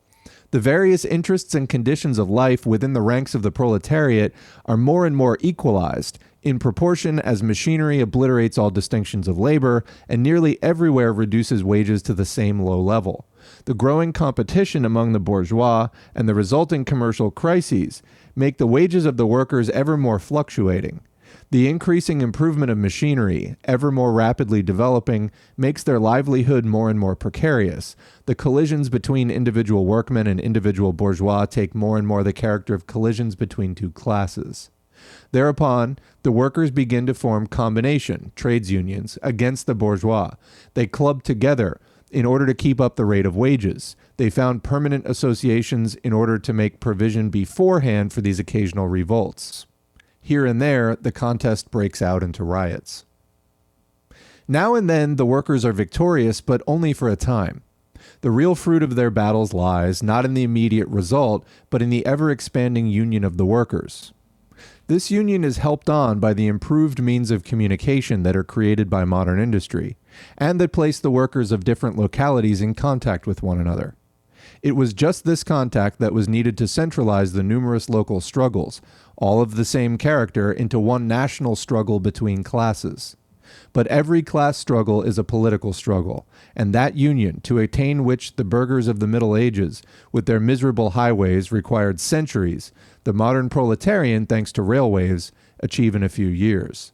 The 0.54 0.60
various 0.60 1.04
interests 1.04 1.56
and 1.56 1.68
conditions 1.68 2.16
of 2.16 2.30
life 2.30 2.64
within 2.64 2.92
the 2.92 3.02
ranks 3.02 3.34
of 3.34 3.42
the 3.42 3.50
proletariat 3.50 4.32
are 4.66 4.76
more 4.76 5.04
and 5.04 5.16
more 5.16 5.36
equalized 5.40 6.20
in 6.44 6.60
proportion 6.60 7.18
as 7.18 7.42
machinery 7.42 7.98
obliterates 7.98 8.56
all 8.56 8.70
distinctions 8.70 9.26
of 9.26 9.36
labor 9.36 9.84
and 10.08 10.22
nearly 10.22 10.62
everywhere 10.62 11.12
reduces 11.12 11.64
wages 11.64 12.02
to 12.02 12.14
the 12.14 12.24
same 12.24 12.60
low 12.60 12.80
level. 12.80 13.26
The 13.64 13.74
growing 13.74 14.12
competition 14.12 14.84
among 14.84 15.10
the 15.10 15.18
bourgeois 15.18 15.88
and 16.14 16.28
the 16.28 16.36
resulting 16.36 16.84
commercial 16.84 17.32
crises 17.32 18.00
make 18.36 18.58
the 18.58 18.68
wages 18.68 19.06
of 19.06 19.16
the 19.16 19.26
workers 19.26 19.70
ever 19.70 19.96
more 19.96 20.20
fluctuating. 20.20 21.00
The 21.50 21.68
increasing 21.68 22.20
improvement 22.20 22.70
of 22.70 22.78
machinery, 22.78 23.56
ever 23.64 23.90
more 23.90 24.12
rapidly 24.12 24.62
developing, 24.62 25.30
makes 25.56 25.82
their 25.82 25.98
livelihood 25.98 26.64
more 26.64 26.90
and 26.90 26.98
more 26.98 27.14
precarious. 27.14 27.96
The 28.26 28.34
collisions 28.34 28.88
between 28.88 29.30
individual 29.30 29.86
workmen 29.86 30.26
and 30.26 30.40
individual 30.40 30.92
bourgeois 30.92 31.46
take 31.46 31.74
more 31.74 31.96
and 31.96 32.06
more 32.06 32.22
the 32.22 32.32
character 32.32 32.74
of 32.74 32.86
collisions 32.86 33.36
between 33.36 33.74
two 33.74 33.90
classes. 33.90 34.70
Thereupon, 35.32 35.98
the 36.22 36.32
workers 36.32 36.70
begin 36.70 37.06
to 37.06 37.14
form 37.14 37.46
combination, 37.46 38.32
trades 38.36 38.70
unions, 38.70 39.18
against 39.22 39.66
the 39.66 39.74
bourgeois. 39.74 40.32
They 40.74 40.86
club 40.86 41.22
together 41.22 41.80
in 42.10 42.24
order 42.24 42.46
to 42.46 42.54
keep 42.54 42.80
up 42.80 42.96
the 42.96 43.04
rate 43.04 43.26
of 43.26 43.36
wages. 43.36 43.96
They 44.16 44.30
found 44.30 44.62
permanent 44.62 45.06
associations 45.06 45.96
in 45.96 46.12
order 46.12 46.38
to 46.38 46.52
make 46.52 46.80
provision 46.80 47.28
beforehand 47.28 48.12
for 48.12 48.20
these 48.20 48.38
occasional 48.38 48.86
revolts. 48.86 49.66
Here 50.26 50.46
and 50.46 50.58
there, 50.58 50.96
the 50.96 51.12
contest 51.12 51.70
breaks 51.70 52.00
out 52.00 52.22
into 52.22 52.44
riots. 52.44 53.04
Now 54.48 54.74
and 54.74 54.88
then, 54.88 55.16
the 55.16 55.26
workers 55.26 55.66
are 55.66 55.72
victorious, 55.74 56.40
but 56.40 56.62
only 56.66 56.94
for 56.94 57.10
a 57.10 57.14
time. 57.14 57.62
The 58.22 58.30
real 58.30 58.54
fruit 58.54 58.82
of 58.82 58.96
their 58.96 59.10
battles 59.10 59.52
lies 59.52 60.02
not 60.02 60.24
in 60.24 60.32
the 60.32 60.42
immediate 60.42 60.88
result, 60.88 61.44
but 61.68 61.82
in 61.82 61.90
the 61.90 62.06
ever 62.06 62.30
expanding 62.30 62.86
union 62.86 63.22
of 63.22 63.36
the 63.36 63.44
workers. 63.44 64.14
This 64.86 65.10
union 65.10 65.44
is 65.44 65.58
helped 65.58 65.90
on 65.90 66.20
by 66.20 66.32
the 66.32 66.46
improved 66.46 67.02
means 67.02 67.30
of 67.30 67.44
communication 67.44 68.22
that 68.22 68.34
are 68.34 68.42
created 68.42 68.88
by 68.88 69.04
modern 69.04 69.38
industry, 69.38 69.98
and 70.38 70.58
that 70.58 70.72
place 70.72 71.00
the 71.00 71.10
workers 71.10 71.52
of 71.52 71.64
different 71.64 71.98
localities 71.98 72.62
in 72.62 72.72
contact 72.72 73.26
with 73.26 73.42
one 73.42 73.60
another. 73.60 73.94
It 74.62 74.76
was 74.76 74.94
just 74.94 75.26
this 75.26 75.44
contact 75.44 75.98
that 75.98 76.14
was 76.14 76.26
needed 76.26 76.56
to 76.56 76.66
centralize 76.66 77.34
the 77.34 77.42
numerous 77.42 77.90
local 77.90 78.22
struggles, 78.22 78.80
all 79.16 79.40
of 79.40 79.56
the 79.56 79.64
same 79.64 79.98
character, 79.98 80.52
into 80.52 80.78
one 80.78 81.06
national 81.06 81.56
struggle 81.56 82.00
between 82.00 82.42
classes. 82.42 83.16
But 83.72 83.86
every 83.88 84.22
class 84.22 84.56
struggle 84.56 85.02
is 85.02 85.18
a 85.18 85.24
political 85.24 85.72
struggle, 85.72 86.26
and 86.56 86.72
that 86.72 86.96
union, 86.96 87.40
to 87.42 87.58
attain 87.58 88.04
which 88.04 88.36
the 88.36 88.44
burghers 88.44 88.88
of 88.88 89.00
the 89.00 89.06
Middle 89.06 89.36
Ages, 89.36 89.82
with 90.12 90.26
their 90.26 90.40
miserable 90.40 90.90
highways, 90.90 91.52
required 91.52 92.00
centuries, 92.00 92.72
the 93.04 93.12
modern 93.12 93.48
proletarian, 93.48 94.26
thanks 94.26 94.52
to 94.52 94.62
railways, 94.62 95.32
achieve 95.60 95.94
in 95.94 96.02
a 96.02 96.08
few 96.08 96.28
years. 96.28 96.92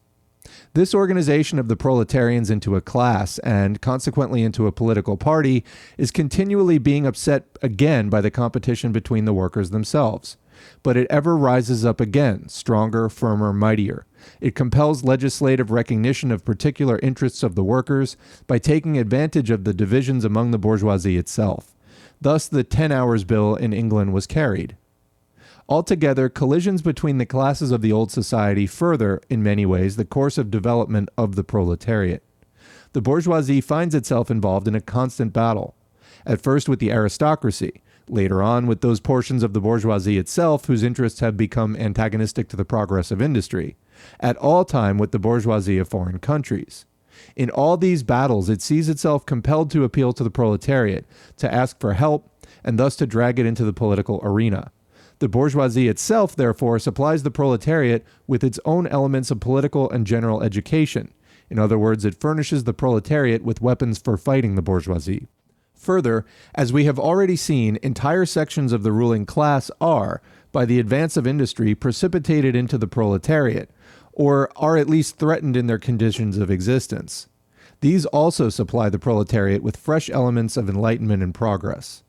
This 0.74 0.94
organization 0.94 1.58
of 1.58 1.68
the 1.68 1.76
proletarians 1.76 2.50
into 2.50 2.76
a 2.76 2.80
class 2.80 3.38
and 3.40 3.80
consequently 3.80 4.42
into 4.42 4.66
a 4.66 4.72
political 4.72 5.16
party 5.16 5.64
is 5.98 6.10
continually 6.10 6.78
being 6.78 7.06
upset 7.06 7.44
again 7.62 8.08
by 8.08 8.20
the 8.20 8.30
competition 8.30 8.90
between 8.90 9.24
the 9.26 9.34
workers 9.34 9.70
themselves. 9.70 10.36
But 10.82 10.96
it 10.96 11.06
ever 11.10 11.36
rises 11.36 11.84
up 11.84 12.00
again, 12.00 12.48
stronger, 12.48 13.08
firmer, 13.08 13.52
mightier. 13.52 14.06
It 14.40 14.54
compels 14.54 15.04
legislative 15.04 15.70
recognition 15.70 16.30
of 16.30 16.44
particular 16.44 16.98
interests 17.02 17.42
of 17.42 17.54
the 17.54 17.64
workers 17.64 18.16
by 18.46 18.58
taking 18.58 18.96
advantage 18.96 19.50
of 19.50 19.64
the 19.64 19.74
divisions 19.74 20.24
among 20.24 20.50
the 20.50 20.58
bourgeoisie 20.58 21.18
itself. 21.18 21.74
Thus, 22.20 22.48
the 22.48 22.64
10 22.64 22.92
Hours 22.92 23.24
Bill 23.24 23.54
in 23.54 23.72
England 23.72 24.12
was 24.12 24.26
carried. 24.26 24.76
Altogether, 25.68 26.28
collisions 26.28 26.82
between 26.82 27.18
the 27.18 27.26
classes 27.26 27.70
of 27.70 27.80
the 27.80 27.92
old 27.92 28.10
society 28.10 28.66
further, 28.66 29.20
in 29.30 29.42
many 29.42 29.64
ways, 29.64 29.96
the 29.96 30.04
course 30.04 30.36
of 30.36 30.50
development 30.50 31.08
of 31.16 31.36
the 31.36 31.44
proletariat. 31.44 32.24
The 32.92 33.00
bourgeoisie 33.00 33.60
finds 33.60 33.94
itself 33.94 34.30
involved 34.30 34.66
in 34.66 34.74
a 34.74 34.80
constant 34.80 35.32
battle, 35.32 35.76
at 36.26 36.42
first 36.42 36.68
with 36.68 36.80
the 36.80 36.90
aristocracy, 36.90 37.82
later 38.10 38.42
on 38.42 38.66
with 38.66 38.80
those 38.80 39.00
portions 39.00 39.42
of 39.42 39.52
the 39.52 39.60
bourgeoisie 39.60 40.18
itself 40.18 40.66
whose 40.66 40.82
interests 40.82 41.20
have 41.20 41.36
become 41.36 41.76
antagonistic 41.76 42.48
to 42.48 42.56
the 42.56 42.64
progress 42.64 43.10
of 43.10 43.22
industry, 43.22 43.76
at 44.18 44.36
all 44.36 44.64
time 44.64 44.98
with 44.98 45.12
the 45.12 45.18
bourgeoisie 45.18 45.78
of 45.78 45.88
foreign 45.88 46.18
countries. 46.18 46.84
In 47.36 47.50
all 47.50 47.76
these 47.76 48.02
battles, 48.02 48.48
it 48.48 48.62
sees 48.62 48.88
itself 48.88 49.26
compelled 49.26 49.70
to 49.70 49.84
appeal 49.84 50.12
to 50.12 50.24
the 50.24 50.30
proletariat, 50.30 51.06
to 51.36 51.52
ask 51.52 51.78
for 51.78 51.94
help, 51.94 52.28
and 52.64 52.78
thus 52.78 52.96
to 52.96 53.06
drag 53.06 53.38
it 53.38 53.46
into 53.46 53.64
the 53.64 53.72
political 53.72 54.20
arena. 54.22 54.72
The 55.18 55.28
bourgeoisie 55.28 55.88
itself, 55.88 56.34
therefore, 56.34 56.78
supplies 56.78 57.22
the 57.22 57.30
proletariat 57.30 58.04
with 58.26 58.42
its 58.42 58.58
own 58.64 58.86
elements 58.86 59.30
of 59.30 59.38
political 59.40 59.90
and 59.90 60.06
general 60.06 60.42
education. 60.42 61.12
In 61.50 61.58
other 61.58 61.78
words, 61.78 62.04
it 62.04 62.20
furnishes 62.20 62.64
the 62.64 62.72
proletariat 62.72 63.42
with 63.42 63.60
weapons 63.60 63.98
for 63.98 64.16
fighting 64.16 64.54
the 64.54 64.62
bourgeoisie. 64.62 65.26
Further, 65.80 66.26
as 66.54 66.74
we 66.74 66.84
have 66.84 66.98
already 66.98 67.36
seen, 67.36 67.78
entire 67.82 68.26
sections 68.26 68.70
of 68.70 68.82
the 68.82 68.92
ruling 68.92 69.24
class 69.24 69.70
are, 69.80 70.20
by 70.52 70.66
the 70.66 70.78
advance 70.78 71.16
of 71.16 71.26
industry, 71.26 71.74
precipitated 71.74 72.54
into 72.54 72.76
the 72.76 72.86
proletariat, 72.86 73.70
or 74.12 74.50
are 74.56 74.76
at 74.76 74.90
least 74.90 75.16
threatened 75.16 75.56
in 75.56 75.68
their 75.68 75.78
conditions 75.78 76.36
of 76.36 76.50
existence. 76.50 77.28
These 77.80 78.04
also 78.06 78.50
supply 78.50 78.90
the 78.90 78.98
proletariat 78.98 79.62
with 79.62 79.78
fresh 79.78 80.10
elements 80.10 80.58
of 80.58 80.68
enlightenment 80.68 81.22
and 81.22 81.32
progress. 81.32 82.02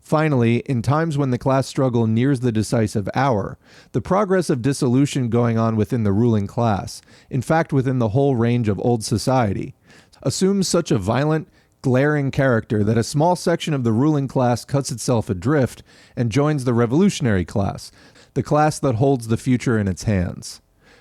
Finally, 0.00 0.58
in 0.66 0.82
times 0.82 1.16
when 1.16 1.30
the 1.30 1.38
class 1.38 1.66
struggle 1.66 2.06
nears 2.06 2.40
the 2.40 2.52
decisive 2.52 3.08
hour, 3.14 3.56
the 3.92 4.02
progress 4.02 4.50
of 4.50 4.60
dissolution 4.60 5.30
going 5.30 5.56
on 5.56 5.76
within 5.76 6.02
the 6.02 6.12
ruling 6.12 6.46
class, 6.46 7.00
in 7.30 7.40
fact 7.40 7.72
within 7.72 8.00
the 8.00 8.10
whole 8.10 8.36
range 8.36 8.68
of 8.68 8.78
old 8.80 9.02
society, 9.02 9.74
assumes 10.22 10.68
such 10.68 10.90
a 10.90 10.98
violent, 10.98 11.48
glaring 11.82 12.30
character 12.30 12.82
that 12.84 12.98
a 12.98 13.02
small 13.02 13.36
section 13.36 13.74
of 13.74 13.84
the 13.84 13.92
ruling 13.92 14.28
class 14.28 14.64
cuts 14.64 14.90
itself 14.90 15.30
adrift 15.30 15.82
and 16.16 16.32
joins 16.32 16.64
the 16.64 16.74
revolutionary 16.74 17.44
class, 17.44 17.90
the 18.34 18.42
class 18.42 18.78
that 18.78 18.96
holds 18.96 19.28
the 19.28 19.36
future 19.36 19.78
in 19.78 19.88
its 19.88 20.04
hands. 20.04 20.60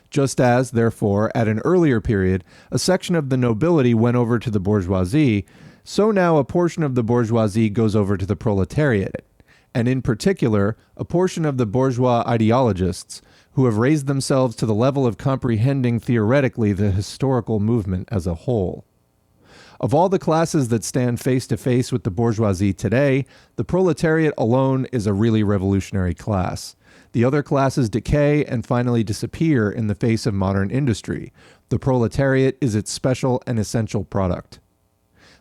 Just 0.09 0.39
as, 0.39 0.71
therefore, 0.71 1.31
at 1.35 1.47
an 1.47 1.59
earlier 1.65 1.99
period, 1.99 2.43
a 2.71 2.79
section 2.79 3.15
of 3.15 3.29
the 3.29 3.37
nobility 3.37 3.93
went 3.93 4.15
over 4.15 4.39
to 4.39 4.49
the 4.49 4.59
bourgeoisie, 4.59 5.45
so 5.83 6.11
now 6.11 6.37
a 6.37 6.43
portion 6.43 6.83
of 6.83 6.95
the 6.95 7.03
bourgeoisie 7.03 7.69
goes 7.69 7.95
over 7.95 8.15
to 8.15 8.25
the 8.25 8.35
proletariat. 8.35 9.25
and 9.77 9.87
in 9.87 10.01
particular, 10.01 10.75
a 10.95 11.05
portion 11.05 11.45
of 11.45 11.57
the 11.57 11.65
bourgeois 11.65 12.23
ideologists 12.25 13.21
who 13.51 13.65
have 13.65 13.77
raised 13.77 14.07
themselves 14.07 14.55
to 14.55 14.65
the 14.65 14.73
level 14.73 15.05
of 15.05 15.19
comprehending 15.19 15.99
theoretically 15.99 16.73
the 16.73 16.89
historical 16.89 17.59
movement 17.59 18.09
as 18.11 18.25
a 18.25 18.33
whole. 18.33 18.85
Of 19.79 19.93
all 19.93 20.09
the 20.09 20.17
classes 20.17 20.69
that 20.69 20.83
stand 20.83 21.19
face 21.19 21.45
to 21.47 21.57
face 21.57 21.91
with 21.91 22.03
the 22.03 22.09
bourgeoisie 22.09 22.73
today, 22.73 23.25
the 23.57 23.63
proletariat 23.63 24.33
alone 24.35 24.87
is 24.91 25.05
a 25.05 25.13
really 25.13 25.43
revolutionary 25.43 26.15
class. 26.15 26.75
The 27.11 27.23
other 27.23 27.43
classes 27.43 27.87
decay 27.87 28.43
and 28.45 28.65
finally 28.65 29.03
disappear 29.03 29.69
in 29.69 29.85
the 29.85 29.95
face 29.95 30.25
of 30.25 30.33
modern 30.33 30.71
industry. 30.71 31.31
The 31.69 31.77
proletariat 31.77 32.57
is 32.59 32.73
its 32.73 32.91
special 32.91 33.41
and 33.45 33.59
essential 33.59 34.03
product. 34.03 34.59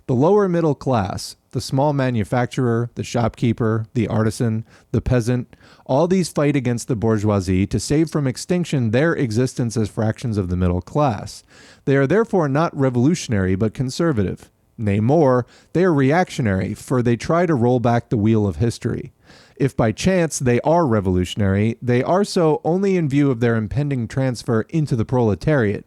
The 0.07 0.15
lower 0.15 0.49
middle 0.49 0.77
class, 0.77 1.35
the 1.51 1.61
small 1.61 1.93
manufacturer, 1.93 2.91
the 2.95 3.03
shopkeeper, 3.03 3.87
the 3.95 4.07
artisan, 4.07 4.65
the 4.93 5.01
peasant, 5.01 5.57
all 5.85 6.07
these 6.07 6.29
fight 6.29 6.55
against 6.55 6.87
the 6.87 6.95
bourgeoisie 6.95 7.67
to 7.67 7.81
save 7.81 8.09
from 8.09 8.29
extinction 8.29 8.93
their 8.93 9.15
existence 9.15 9.77
as 9.77 9.91
fractions 9.91 10.39
of 10.39 10.49
the 10.49 10.57
middle 10.57 10.81
class. 10.81 11.43
They 11.87 11.97
are 11.97 12.07
therefore 12.07 12.49
not 12.49 12.77
revolutionary 12.77 13.57
but 13.57 13.75
conservative. 13.75 14.49
Nay, 14.79 15.01
more, 15.01 15.45
they 15.73 15.83
are 15.83 15.93
reactionary, 15.93 16.73
for 16.73 17.03
they 17.03 17.17
try 17.17 17.45
to 17.45 17.57
roll 17.57 17.81
back 17.81 18.09
the 18.09 18.17
wheel 18.17 18.47
of 18.47 18.57
history. 18.57 19.13
If 19.57 19.77
by 19.77 19.91
chance 19.91 20.39
they 20.39 20.61
are 20.61 20.87
revolutionary, 20.87 21.79
they 21.83 22.05
are 22.05 22.23
so 22.23 22.61
only 22.63 22.97
in 22.97 23.09
view 23.09 23.33
of 23.33 23.41
their 23.41 23.57
impending 23.57 24.07
transfer 24.07 24.67
into 24.69 24.95
the 24.95 25.05
proletariat. 25.05 25.85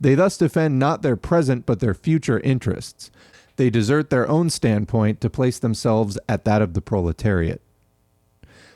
They 0.00 0.14
thus 0.14 0.38
defend 0.38 0.78
not 0.78 1.02
their 1.02 1.16
present 1.16 1.66
but 1.66 1.80
their 1.80 1.94
future 1.94 2.38
interests. 2.40 3.10
They 3.56 3.70
desert 3.70 4.10
their 4.10 4.28
own 4.28 4.50
standpoint 4.50 5.20
to 5.20 5.30
place 5.30 5.58
themselves 5.58 6.18
at 6.28 6.44
that 6.44 6.62
of 6.62 6.74
the 6.74 6.82
proletariat. 6.82 7.62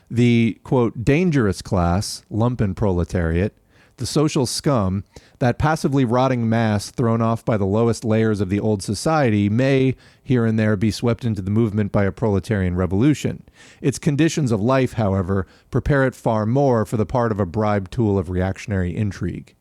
The, 0.09 0.59
quote, 0.63 1.05
dangerous 1.05 1.61
class, 1.61 2.23
lumpen 2.29 2.75
proletariat, 2.75 3.55
the 3.97 4.05
social 4.07 4.47
scum, 4.47 5.03
that 5.39 5.59
passively 5.59 6.03
rotting 6.03 6.49
mass 6.49 6.89
thrown 6.89 7.21
off 7.21 7.45
by 7.45 7.55
the 7.55 7.65
lowest 7.65 8.03
layers 8.03 8.41
of 8.41 8.49
the 8.49 8.59
old 8.59 8.81
society 8.81 9.47
may, 9.47 9.95
here 10.23 10.45
and 10.45 10.57
there, 10.57 10.75
be 10.75 10.89
swept 10.89 11.23
into 11.23 11.41
the 11.41 11.51
movement 11.51 11.91
by 11.91 12.03
a 12.05 12.11
proletarian 12.11 12.75
revolution. 12.75 13.43
Its 13.79 13.99
conditions 13.99 14.51
of 14.51 14.59
life, 14.59 14.93
however, 14.93 15.45
prepare 15.69 16.05
it 16.05 16.15
far 16.15 16.45
more 16.47 16.85
for 16.85 16.97
the 16.97 17.05
part 17.05 17.31
of 17.31 17.39
a 17.39 17.45
bribed 17.45 17.91
tool 17.91 18.17
of 18.17 18.29
reactionary 18.29 18.95
intrigue. 18.95 19.55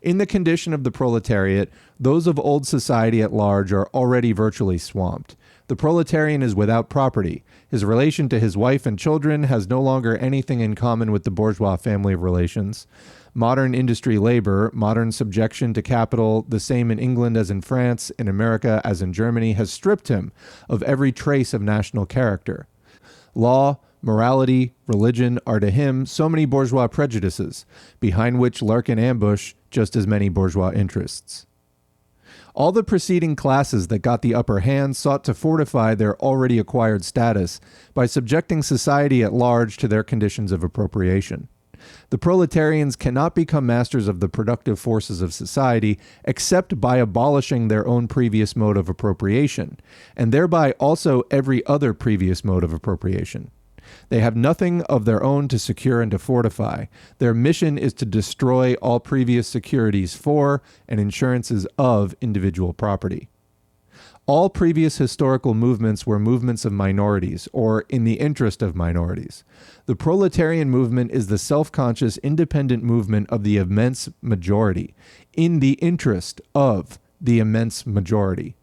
In 0.00 0.18
the 0.18 0.26
condition 0.26 0.72
of 0.72 0.84
the 0.84 0.90
proletariat, 0.90 1.70
those 2.02 2.26
of 2.26 2.36
old 2.40 2.66
society 2.66 3.22
at 3.22 3.32
large 3.32 3.72
are 3.72 3.86
already 3.94 4.32
virtually 4.32 4.76
swamped. 4.76 5.36
The 5.68 5.76
proletarian 5.76 6.42
is 6.42 6.52
without 6.52 6.90
property. 6.90 7.44
His 7.68 7.84
relation 7.84 8.28
to 8.28 8.40
his 8.40 8.56
wife 8.56 8.86
and 8.86 8.98
children 8.98 9.44
has 9.44 9.68
no 9.68 9.80
longer 9.80 10.16
anything 10.16 10.58
in 10.58 10.74
common 10.74 11.12
with 11.12 11.22
the 11.22 11.30
bourgeois 11.30 11.76
family 11.76 12.14
of 12.14 12.22
relations. 12.22 12.88
Modern 13.34 13.72
industry 13.72 14.18
labor, 14.18 14.72
modern 14.74 15.12
subjection 15.12 15.72
to 15.74 15.80
capital, 15.80 16.44
the 16.48 16.58
same 16.58 16.90
in 16.90 16.98
England 16.98 17.36
as 17.36 17.52
in 17.52 17.60
France, 17.60 18.10
in 18.18 18.26
America 18.26 18.80
as 18.82 19.00
in 19.00 19.12
Germany, 19.12 19.52
has 19.52 19.72
stripped 19.72 20.08
him 20.08 20.32
of 20.68 20.82
every 20.82 21.12
trace 21.12 21.54
of 21.54 21.62
national 21.62 22.04
character. 22.04 22.66
Law, 23.32 23.78
morality, 24.02 24.74
religion 24.88 25.38
are 25.46 25.60
to 25.60 25.70
him 25.70 26.04
so 26.04 26.28
many 26.28 26.46
bourgeois 26.46 26.88
prejudices, 26.88 27.64
behind 28.00 28.40
which 28.40 28.60
lurk 28.60 28.88
in 28.88 28.98
ambush 28.98 29.54
just 29.70 29.94
as 29.94 30.08
many 30.08 30.28
bourgeois 30.28 30.72
interests. 30.72 31.46
All 32.54 32.70
the 32.70 32.84
preceding 32.84 33.34
classes 33.34 33.88
that 33.88 34.00
got 34.00 34.20
the 34.20 34.34
upper 34.34 34.60
hand 34.60 34.94
sought 34.96 35.24
to 35.24 35.34
fortify 35.34 35.94
their 35.94 36.20
already 36.20 36.58
acquired 36.58 37.04
status 37.04 37.60
by 37.94 38.04
subjecting 38.04 38.62
society 38.62 39.22
at 39.22 39.32
large 39.32 39.78
to 39.78 39.88
their 39.88 40.02
conditions 40.02 40.52
of 40.52 40.62
appropriation. 40.62 41.48
The 42.10 42.18
proletarians 42.18 42.94
cannot 42.94 43.34
become 43.34 43.66
masters 43.66 44.06
of 44.06 44.20
the 44.20 44.28
productive 44.28 44.78
forces 44.78 45.22
of 45.22 45.34
society 45.34 45.98
except 46.24 46.80
by 46.80 46.98
abolishing 46.98 47.68
their 47.68 47.86
own 47.88 48.06
previous 48.06 48.54
mode 48.54 48.76
of 48.76 48.88
appropriation, 48.88 49.80
and 50.16 50.30
thereby 50.30 50.72
also 50.72 51.22
every 51.30 51.64
other 51.66 51.94
previous 51.94 52.44
mode 52.44 52.64
of 52.64 52.72
appropriation. 52.72 53.50
They 54.08 54.20
have 54.20 54.36
nothing 54.36 54.82
of 54.82 55.04
their 55.04 55.22
own 55.22 55.48
to 55.48 55.58
secure 55.58 56.00
and 56.00 56.10
to 56.10 56.18
fortify. 56.18 56.86
Their 57.18 57.34
mission 57.34 57.78
is 57.78 57.92
to 57.94 58.06
destroy 58.06 58.74
all 58.74 59.00
previous 59.00 59.48
securities 59.48 60.14
for 60.14 60.62
and 60.88 61.00
insurances 61.00 61.66
of 61.78 62.14
individual 62.20 62.72
property. 62.72 63.28
All 64.26 64.48
previous 64.48 64.98
historical 64.98 65.52
movements 65.52 66.06
were 66.06 66.20
movements 66.20 66.64
of 66.64 66.72
minorities, 66.72 67.48
or 67.52 67.84
in 67.88 68.04
the 68.04 68.20
interest 68.20 68.62
of 68.62 68.76
minorities. 68.76 69.42
The 69.86 69.96
proletarian 69.96 70.70
movement 70.70 71.10
is 71.10 71.26
the 71.26 71.38
self 71.38 71.72
conscious, 71.72 72.18
independent 72.18 72.84
movement 72.84 73.28
of 73.30 73.42
the 73.42 73.56
immense 73.56 74.08
majority, 74.20 74.94
in 75.32 75.58
the 75.58 75.72
interest 75.72 76.40
of 76.54 77.00
the 77.20 77.40
immense 77.40 77.84
majority. 77.84 78.54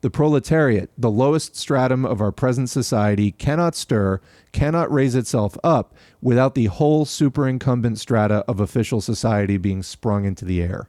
The 0.00 0.10
proletariat, 0.10 0.90
the 0.96 1.10
lowest 1.10 1.56
stratum 1.56 2.04
of 2.04 2.20
our 2.20 2.30
present 2.30 2.70
society, 2.70 3.32
cannot 3.32 3.74
stir, 3.74 4.20
cannot 4.52 4.92
raise 4.92 5.16
itself 5.16 5.58
up 5.64 5.92
without 6.22 6.54
the 6.54 6.66
whole 6.66 7.04
superincumbent 7.04 7.98
strata 7.98 8.44
of 8.46 8.60
official 8.60 9.00
society 9.00 9.56
being 9.56 9.82
sprung 9.82 10.24
into 10.24 10.44
the 10.44 10.62
air. 10.62 10.88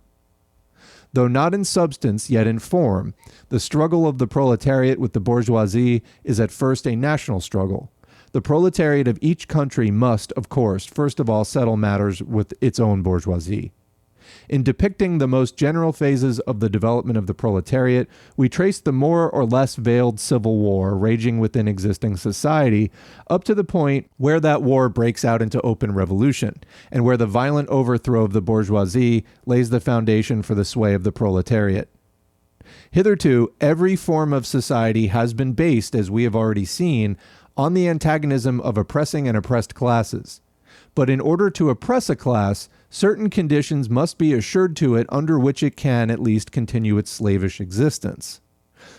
Though 1.12 1.28
not 1.28 1.56
in 1.56 1.66
substance, 1.66 2.30
yet 2.30 2.46
in 2.46 2.60
form, 2.60 3.16
the 3.50 3.60
struggle 3.60 4.08
of 4.08 4.20
the 4.20 4.28
proletariat 4.28 5.00
with 5.00 5.14
the 5.14 5.20
bourgeoisie 5.20 6.04
is 6.24 6.40
at 6.40 6.52
first 6.52 6.86
a 6.86 6.96
national 6.96 7.42
struggle. 7.42 7.92
The 8.32 8.44
proletariat 8.44 9.08
of 9.08 9.18
each 9.22 9.48
country 9.48 9.90
must, 9.90 10.32
of 10.34 10.50
course, 10.50 10.86
first 10.86 11.20
of 11.20 11.28
all 11.28 11.46
settle 11.46 11.78
matters 11.78 12.22
with 12.22 12.54
its 12.62 12.80
own 12.80 13.02
bourgeoisie. 13.02 13.72
In 14.50 14.64
depicting 14.64 15.20
the 15.20 15.28
most 15.28 15.58
general 15.58 15.94
phases 15.94 16.40
of 16.40 16.60
the 16.60 16.70
development 16.70 17.18
of 17.18 17.28
the 17.28 17.36
proletariat, 17.36 18.10
we 18.36 18.50
trace 18.50 18.80
the 18.80 18.92
more 18.92 19.30
or 19.30 19.46
less 19.46 19.76
veiled 19.76 20.20
civil 20.20 20.58
war 20.58 20.98
raging 20.98 21.38
within 21.38 21.68
existing 21.68 22.18
society 22.18 22.92
up 23.30 23.44
to 23.44 23.54
the 23.54 23.64
point 23.64 24.10
where 24.18 24.40
that 24.40 24.64
war 24.64 24.90
breaks 24.90 25.24
out 25.24 25.44
into 25.44 25.62
open 25.62 25.94
revolution, 25.94 26.64
and 26.92 27.06
where 27.06 27.18
the 27.18 27.28
violent 27.28 27.70
overthrow 27.70 28.24
of 28.24 28.34
the 28.34 28.42
bourgeoisie 28.42 29.24
lays 29.46 29.70
the 29.70 29.80
foundation 29.80 30.42
for 30.42 30.56
the 30.56 30.66
sway 30.66 30.96
of 30.96 31.04
the 31.04 31.12
proletariat. 31.12 31.88
Hitherto, 32.90 33.54
every 33.62 33.96
form 33.96 34.34
of 34.34 34.48
society 34.48 35.08
has 35.08 35.36
been 35.36 35.54
based, 35.54 35.94
as 35.94 36.10
we 36.10 36.24
have 36.24 36.36
already 36.36 36.66
seen, 36.66 37.18
on 37.56 37.76
the 37.76 37.88
antagonism 37.88 38.60
of 38.62 38.80
oppressing 38.80 39.28
and 39.28 39.38
oppressed 39.38 39.76
classes. 39.76 40.42
But 40.96 41.10
in 41.10 41.22
order 41.22 41.52
to 41.52 41.70
oppress 41.70 42.10
a 42.10 42.16
class, 42.16 42.68
certain 42.90 43.30
conditions 43.30 43.90
must 43.90 44.18
be 44.18 44.34
assured 44.34 44.76
to 44.78 44.96
it 44.96 45.08
under 45.10 45.40
which 45.40 45.64
it 45.64 45.76
can 45.76 46.10
at 46.10 46.20
least 46.20 46.52
continue 46.52 46.98
its 46.98 47.12
slavish 47.12 47.62
existence. 47.62 48.42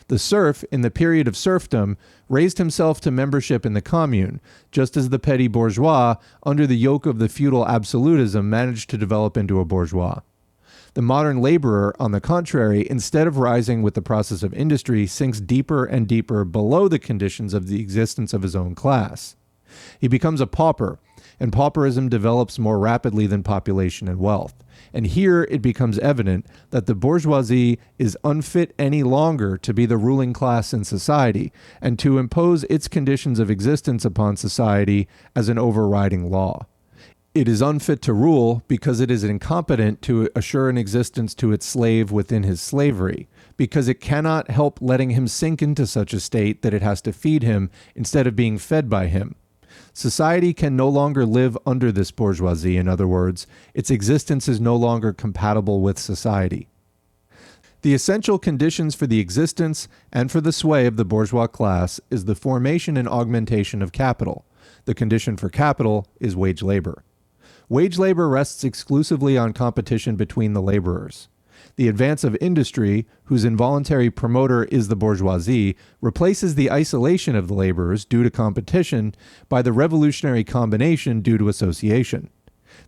The 0.09 0.18
serf, 0.18 0.62
in 0.70 0.83
the 0.83 0.90
period 0.90 1.26
of 1.26 1.37
serfdom, 1.37 1.96
raised 2.29 2.59
himself 2.59 3.00
to 3.00 3.11
membership 3.11 3.64
in 3.64 3.72
the 3.72 3.81
commune, 3.81 4.40
just 4.70 4.96
as 4.96 5.09
the 5.09 5.18
petty 5.18 5.48
bourgeois, 5.48 6.16
under 6.42 6.66
the 6.66 6.76
yoke 6.76 7.07
of 7.07 7.18
the 7.18 7.29
feudal 7.29 7.66
absolutism, 7.66 8.50
managed 8.50 8.90
to 8.90 8.98
develop 8.98 9.37
into 9.37 9.59
a 9.59 9.64
bourgeois. 9.64 10.20
The 10.94 11.03
modern 11.03 11.40
laborer, 11.40 11.94
on 12.00 12.11
the 12.11 12.20
contrary, 12.20 12.87
instead 12.90 13.26
of 13.26 13.38
rising 13.38 13.81
with 13.81 13.94
the 13.94 14.03
process 14.03 14.42
of 14.42 14.53
industry, 14.53 15.07
sinks 15.07 15.40
deeper 15.40 15.85
and 15.85 16.07
deeper 16.07 16.44
below 16.44 16.88
the 16.88 16.98
conditions 16.98 17.55
of 17.55 17.68
the 17.68 17.81
existence 17.81 18.35
of 18.35 18.42
his 18.42 18.57
own 18.57 18.74
class. 18.74 19.37
He 20.00 20.09
becomes 20.09 20.40
a 20.40 20.48
pauper, 20.48 20.98
and 21.40 21.53
pauperism 21.53 22.11
develops 22.11 22.59
more 22.59 22.79
rapidly 22.79 23.26
than 23.26 23.42
population 23.42 24.07
and 24.07 24.20
wealth. 24.20 24.55
And 24.92 25.07
here 25.07 25.48
it 25.50 25.62
becomes 25.62 25.98
evident 25.98 26.46
that 26.70 26.87
the 26.87 26.94
bourgeoisie 26.94 27.79
is 27.98 28.18
unfit 28.22 28.74
any 28.79 29.03
longer 29.03 29.57
to 29.59 29.74
be 29.74 29.87
the 29.87 29.96
ruling 29.96 30.33
class 30.33 30.72
in 30.72 30.85
society 30.85 31.53
and 31.81 31.98
to 31.98 32.18
impose 32.18 32.64
its 32.64 32.88
conditions 32.88 33.38
of 33.38 33.50
existence 33.50 34.05
upon 34.05 34.37
society 34.37 35.09
as 35.35 35.48
an 35.48 35.59
overriding 35.59 36.31
law. 36.31 36.66
It 37.33 37.48
is 37.48 37.62
unfit 37.62 38.03
to 38.03 38.12
rule 38.12 38.64
because 38.66 38.98
it 38.98 39.09
is 39.09 39.22
incompetent 39.22 40.03
to 40.03 40.29
assure 40.35 40.68
an 40.68 40.76
existence 40.76 41.33
to 41.37 41.53
its 41.53 41.64
slave 41.64 42.11
within 42.11 42.42
his 42.42 42.61
slavery, 42.61 43.29
because 43.57 43.87
it 43.87 44.00
cannot 44.00 44.50
help 44.50 44.81
letting 44.83 45.11
him 45.11 45.29
sink 45.29 45.62
into 45.62 45.87
such 45.87 46.12
a 46.12 46.18
state 46.18 46.62
that 46.62 46.74
it 46.74 46.83
has 46.83 47.00
to 47.03 47.12
feed 47.12 47.44
him 47.44 47.70
instead 47.94 48.26
of 48.26 48.35
being 48.35 48.59
fed 48.59 48.90
by 48.90 49.07
him 49.07 49.37
Society 49.92 50.53
can 50.53 50.76
no 50.76 50.88
longer 50.88 51.26
live 51.26 51.59
under 51.66 51.90
this 51.90 52.11
bourgeoisie, 52.11 52.76
in 52.76 52.88
other 52.88 53.09
words, 53.09 53.46
its 53.74 53.90
existence 53.90 54.48
is 54.48 54.61
no 54.61 54.76
longer 54.76 55.12
compatible 55.12 55.81
with 55.81 55.98
society. 55.98 56.68
The 57.83 57.94
essential 57.94 58.38
conditions 58.38 58.94
for 58.94 59.07
the 59.07 59.20
existence 59.20 59.88
and 60.12 60.31
for 60.31 60.42
the 60.42 60.53
sway 60.53 60.87
of 60.87 60.96
the 60.96 61.05
bourgeois 61.05 61.46
class 61.46 61.98
is 62.11 62.26
the 62.26 62.35
formation 62.35 62.96
and 62.96 63.09
augmentation 63.09 63.81
of 63.81 63.90
capital. 63.90 64.44
The 64.85 64.94
condition 64.94 65.38
for 65.38 65.48
capital 65.48 66.07
is 66.20 66.37
wage 66.37 66.62
labor. 66.62 67.05
Wage 67.70 67.98
labor 67.98 68.29
rests 68.29 68.64
exclusively 68.64 69.38
on 69.38 69.55
competition 69.55 70.16
between 70.16 70.53
the 70.53 70.61
laborers. 70.61 71.29
The 71.80 71.88
advance 71.88 72.24
of 72.24 72.36
industry, 72.42 73.06
whose 73.24 73.42
involuntary 73.42 74.10
promoter 74.10 74.64
is 74.64 74.88
the 74.88 74.96
bourgeoisie, 74.96 75.76
replaces 76.02 76.54
the 76.54 76.70
isolation 76.70 77.34
of 77.34 77.48
the 77.48 77.54
laborers 77.54 78.04
due 78.04 78.22
to 78.22 78.30
competition 78.30 79.14
by 79.48 79.62
the 79.62 79.72
revolutionary 79.72 80.44
combination 80.44 81.22
due 81.22 81.38
to 81.38 81.48
association. 81.48 82.28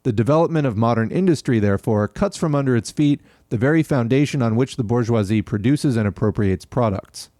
The 0.03 0.13
development 0.13 0.67
of 0.67 0.77
modern 0.77 1.11
industry, 1.11 1.59
therefore, 1.59 2.07
cuts 2.07 2.37
from 2.37 2.55
under 2.55 2.77
its 2.77 2.91
feet 2.91 3.23
the 3.49 3.57
very 3.57 3.83
foundation 3.83 4.43
on 4.43 4.57
which 4.57 4.77
the 4.77 4.85
bourgeoisie 4.85 5.41
produces 5.41 5.97
and 5.97 6.07
appropriates 6.07 6.67
products. 6.67 7.31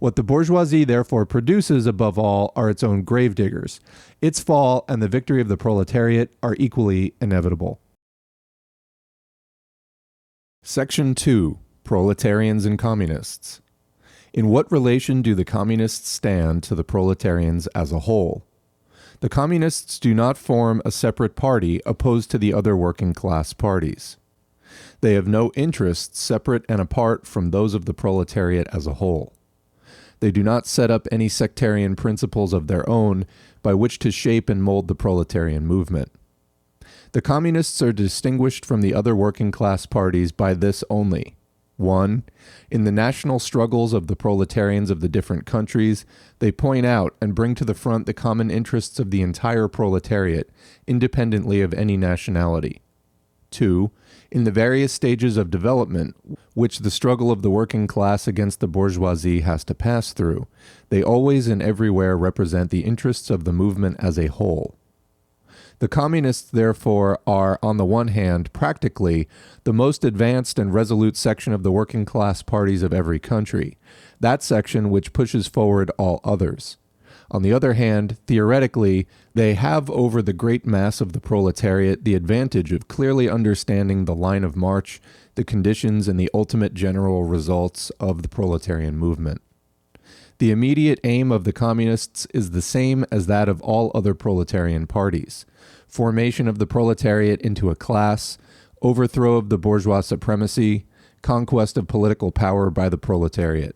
What 0.00 0.14
the 0.14 0.22
bourgeoisie 0.22 0.84
therefore 0.84 1.24
produces 1.24 1.86
above 1.86 2.18
all 2.18 2.52
are 2.54 2.68
its 2.68 2.82
own 2.82 3.02
gravediggers. 3.02 3.80
Its 4.20 4.40
fall 4.40 4.84
and 4.90 5.00
the 5.00 5.08
victory 5.08 5.40
of 5.40 5.48
the 5.48 5.56
proletariat 5.56 6.36
are 6.42 6.56
equally 6.58 7.14
inevitable. 7.18 7.80
Section 10.62 11.14
2 11.14 11.58
Proletarians 11.84 12.66
and 12.66 12.78
Communists. 12.78 13.62
In 14.34 14.48
what 14.48 14.70
relation 14.70 15.22
do 15.22 15.34
the 15.34 15.44
communists 15.44 16.10
stand 16.10 16.62
to 16.64 16.74
the 16.74 16.84
proletarians 16.84 17.68
as 17.68 17.90
a 17.90 18.00
whole? 18.00 18.44
The 19.20 19.30
communists 19.30 19.98
do 19.98 20.12
not 20.12 20.36
form 20.36 20.82
a 20.84 20.90
separate 20.90 21.36
party 21.36 21.80
opposed 21.86 22.30
to 22.32 22.38
the 22.38 22.52
other 22.52 22.76
working 22.76 23.14
class 23.14 23.52
parties. 23.54 24.18
They 25.00 25.14
have 25.14 25.26
no 25.26 25.52
interests 25.54 26.20
separate 26.20 26.64
and 26.68 26.80
apart 26.80 27.26
from 27.26 27.50
those 27.50 27.72
of 27.72 27.86
the 27.86 27.94
proletariat 27.94 28.66
as 28.70 28.86
a 28.86 28.94
whole. 28.94 29.32
They 30.20 30.30
do 30.30 30.42
not 30.42 30.66
set 30.66 30.90
up 30.90 31.08
any 31.10 31.28
sectarian 31.28 31.96
principles 31.96 32.52
of 32.52 32.66
their 32.66 32.86
own 32.88 33.24
by 33.62 33.74
which 33.74 33.98
to 34.00 34.10
shape 34.10 34.50
and 34.50 34.62
mold 34.62 34.88
the 34.88 34.94
proletarian 34.94 35.66
movement. 35.66 36.12
The 37.12 37.22
communists 37.22 37.80
are 37.80 37.92
distinguished 37.92 38.66
from 38.66 38.82
the 38.82 38.92
other 38.92 39.16
working 39.16 39.50
class 39.50 39.86
parties 39.86 40.30
by 40.30 40.52
this 40.52 40.84
only. 40.90 41.36
1. 41.78 42.24
In 42.70 42.84
the 42.84 42.92
national 42.92 43.38
struggles 43.38 43.92
of 43.92 44.08
the 44.08 44.16
proletarians 44.16 44.90
of 44.90 45.00
the 45.00 45.08
different 45.08 45.46
countries, 45.46 46.04
they 46.40 46.52
point 46.52 46.84
out 46.84 47.16
and 47.22 47.34
bring 47.34 47.54
to 47.54 47.64
the 47.64 47.72
front 47.74 48.04
the 48.04 48.12
common 48.12 48.50
interests 48.50 48.98
of 48.98 49.10
the 49.10 49.22
entire 49.22 49.68
proletariat, 49.68 50.50
independently 50.86 51.60
of 51.60 51.72
any 51.72 51.96
nationality. 51.96 52.82
2. 53.52 53.90
In 54.30 54.44
the 54.44 54.50
various 54.50 54.92
stages 54.92 55.38
of 55.38 55.50
development, 55.50 56.14
which 56.52 56.80
the 56.80 56.90
struggle 56.90 57.30
of 57.30 57.40
the 57.40 57.50
working 57.50 57.86
class 57.86 58.28
against 58.28 58.60
the 58.60 58.68
bourgeoisie 58.68 59.40
has 59.40 59.64
to 59.64 59.74
pass 59.74 60.12
through, 60.12 60.46
they 60.90 61.02
always 61.02 61.48
and 61.48 61.62
everywhere 61.62 62.18
represent 62.18 62.70
the 62.70 62.84
interests 62.84 63.30
of 63.30 63.44
the 63.44 63.52
movement 63.52 63.96
as 64.00 64.18
a 64.18 64.26
whole. 64.26 64.77
The 65.80 65.88
communists, 65.88 66.50
therefore, 66.50 67.20
are, 67.26 67.58
on 67.62 67.76
the 67.76 67.84
one 67.84 68.08
hand, 68.08 68.52
practically 68.52 69.28
the 69.62 69.72
most 69.72 70.04
advanced 70.04 70.58
and 70.58 70.74
resolute 70.74 71.16
section 71.16 71.52
of 71.52 71.62
the 71.62 71.70
working 71.70 72.04
class 72.04 72.42
parties 72.42 72.82
of 72.82 72.92
every 72.92 73.20
country, 73.20 73.78
that 74.18 74.42
section 74.42 74.90
which 74.90 75.12
pushes 75.12 75.46
forward 75.46 75.92
all 75.96 76.20
others. 76.24 76.78
On 77.30 77.42
the 77.42 77.52
other 77.52 77.74
hand, 77.74 78.16
theoretically, 78.26 79.06
they 79.34 79.54
have 79.54 79.90
over 79.90 80.22
the 80.22 80.32
great 80.32 80.66
mass 80.66 81.00
of 81.00 81.12
the 81.12 81.20
proletariat 81.20 82.04
the 82.04 82.14
advantage 82.14 82.72
of 82.72 82.88
clearly 82.88 83.28
understanding 83.28 84.04
the 84.04 84.14
line 84.14 84.44
of 84.44 84.56
march, 84.56 85.00
the 85.34 85.44
conditions, 85.44 86.08
and 86.08 86.18
the 86.18 86.30
ultimate 86.32 86.74
general 86.74 87.24
results 87.24 87.90
of 88.00 88.22
the 88.22 88.28
proletarian 88.28 88.96
movement. 88.96 89.42
The 90.38 90.50
immediate 90.50 91.00
aim 91.04 91.30
of 91.30 91.44
the 91.44 91.52
communists 91.52 92.26
is 92.32 92.50
the 92.50 92.62
same 92.62 93.04
as 93.10 93.26
that 93.26 93.48
of 93.48 93.60
all 93.60 93.92
other 93.94 94.14
proletarian 94.14 94.86
parties 94.86 95.44
formation 95.88 96.46
of 96.46 96.58
the 96.58 96.66
proletariat 96.66 97.40
into 97.42 97.70
a 97.70 97.76
class, 97.76 98.38
overthrow 98.82 99.36
of 99.36 99.48
the 99.48 99.58
bourgeois 99.58 100.00
supremacy, 100.00 100.84
conquest 101.22 101.76
of 101.76 101.88
political 101.88 102.30
power 102.30 102.70
by 102.70 102.88
the 102.88 102.98
proletariat. 102.98 103.74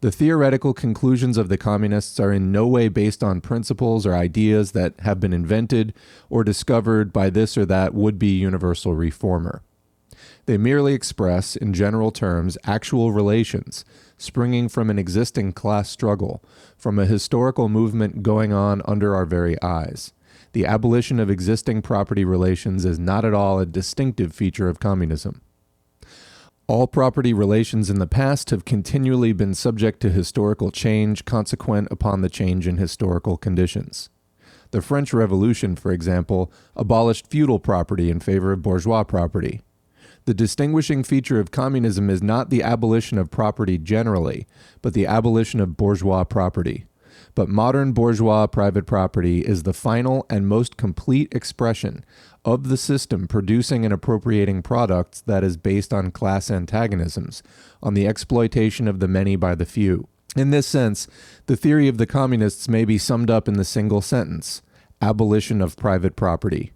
The 0.00 0.10
theoretical 0.10 0.74
conclusions 0.74 1.36
of 1.36 1.48
the 1.48 1.58
communists 1.58 2.18
are 2.18 2.32
in 2.32 2.50
no 2.50 2.66
way 2.66 2.88
based 2.88 3.22
on 3.22 3.40
principles 3.40 4.04
or 4.04 4.14
ideas 4.14 4.72
that 4.72 4.94
have 5.00 5.20
been 5.20 5.32
invented 5.32 5.94
or 6.28 6.42
discovered 6.42 7.12
by 7.12 7.30
this 7.30 7.56
or 7.56 7.64
that 7.66 7.94
would 7.94 8.18
be 8.18 8.30
universal 8.32 8.94
reformer. 8.94 9.62
They 10.46 10.58
merely 10.58 10.94
express, 10.94 11.54
in 11.54 11.72
general 11.72 12.10
terms, 12.10 12.58
actual 12.64 13.12
relations 13.12 13.84
springing 14.22 14.68
from 14.68 14.88
an 14.88 14.98
existing 14.98 15.52
class 15.52 15.90
struggle, 15.90 16.42
from 16.76 16.98
a 16.98 17.06
historical 17.06 17.68
movement 17.68 18.22
going 18.22 18.52
on 18.52 18.80
under 18.84 19.16
our 19.16 19.26
very 19.26 19.60
eyes. 19.60 20.12
The 20.52 20.66
abolition 20.66 21.18
of 21.18 21.30
existing 21.30 21.82
property 21.82 22.24
relations 22.24 22.84
is 22.84 22.98
not 22.98 23.24
at 23.24 23.32
all 23.32 23.58
a 23.58 23.66
distinctive 23.66 24.34
feature 24.34 24.68
of 24.68 24.80
communism. 24.80 25.40
All 26.66 26.86
property 26.86 27.32
relations 27.32 27.90
in 27.90 27.98
the 27.98 28.06
past 28.06 28.50
have 28.50 28.64
continually 28.64 29.32
been 29.32 29.54
subject 29.54 30.00
to 30.00 30.10
historical 30.10 30.70
change 30.70 31.24
consequent 31.24 31.88
upon 31.90 32.20
the 32.20 32.30
change 32.30 32.66
in 32.66 32.76
historical 32.76 33.36
conditions. 33.36 34.10
The 34.70 34.82
French 34.82 35.12
Revolution, 35.12 35.74
for 35.76 35.90
example, 35.90 36.52
abolished 36.76 37.26
feudal 37.26 37.58
property 37.58 38.10
in 38.10 38.20
favor 38.20 38.52
of 38.52 38.62
bourgeois 38.62 39.04
property. 39.04 39.60
The 40.24 40.34
distinguishing 40.34 41.02
feature 41.02 41.40
of 41.40 41.50
communism 41.50 42.08
is 42.08 42.22
not 42.22 42.48
the 42.48 42.62
abolition 42.62 43.18
of 43.18 43.30
property 43.30 43.76
generally, 43.76 44.46
but 44.80 44.94
the 44.94 45.06
abolition 45.06 45.60
of 45.60 45.76
bourgeois 45.76 46.24
property. 46.24 46.86
But 47.34 47.48
modern 47.48 47.92
bourgeois 47.92 48.46
private 48.46 48.86
property 48.86 49.40
is 49.40 49.62
the 49.62 49.72
final 49.72 50.26
and 50.28 50.46
most 50.46 50.76
complete 50.76 51.34
expression 51.34 52.04
of 52.44 52.68
the 52.68 52.76
system 52.76 53.26
producing 53.26 53.84
and 53.84 53.94
appropriating 53.94 54.62
products 54.62 55.22
that 55.22 55.42
is 55.42 55.56
based 55.56 55.94
on 55.94 56.10
class 56.10 56.50
antagonisms, 56.50 57.42
on 57.82 57.94
the 57.94 58.06
exploitation 58.06 58.86
of 58.86 59.00
the 59.00 59.08
many 59.08 59.36
by 59.36 59.54
the 59.54 59.64
few. 59.64 60.08
In 60.36 60.50
this 60.50 60.66
sense, 60.66 61.06
the 61.46 61.56
theory 61.56 61.88
of 61.88 61.98
the 61.98 62.06
communists 62.06 62.68
may 62.68 62.84
be 62.84 62.98
summed 62.98 63.30
up 63.30 63.48
in 63.48 63.54
the 63.54 63.64
single 63.64 64.00
sentence 64.00 64.62
abolition 65.00 65.60
of 65.60 65.76
private 65.76 66.14
property. 66.14 66.72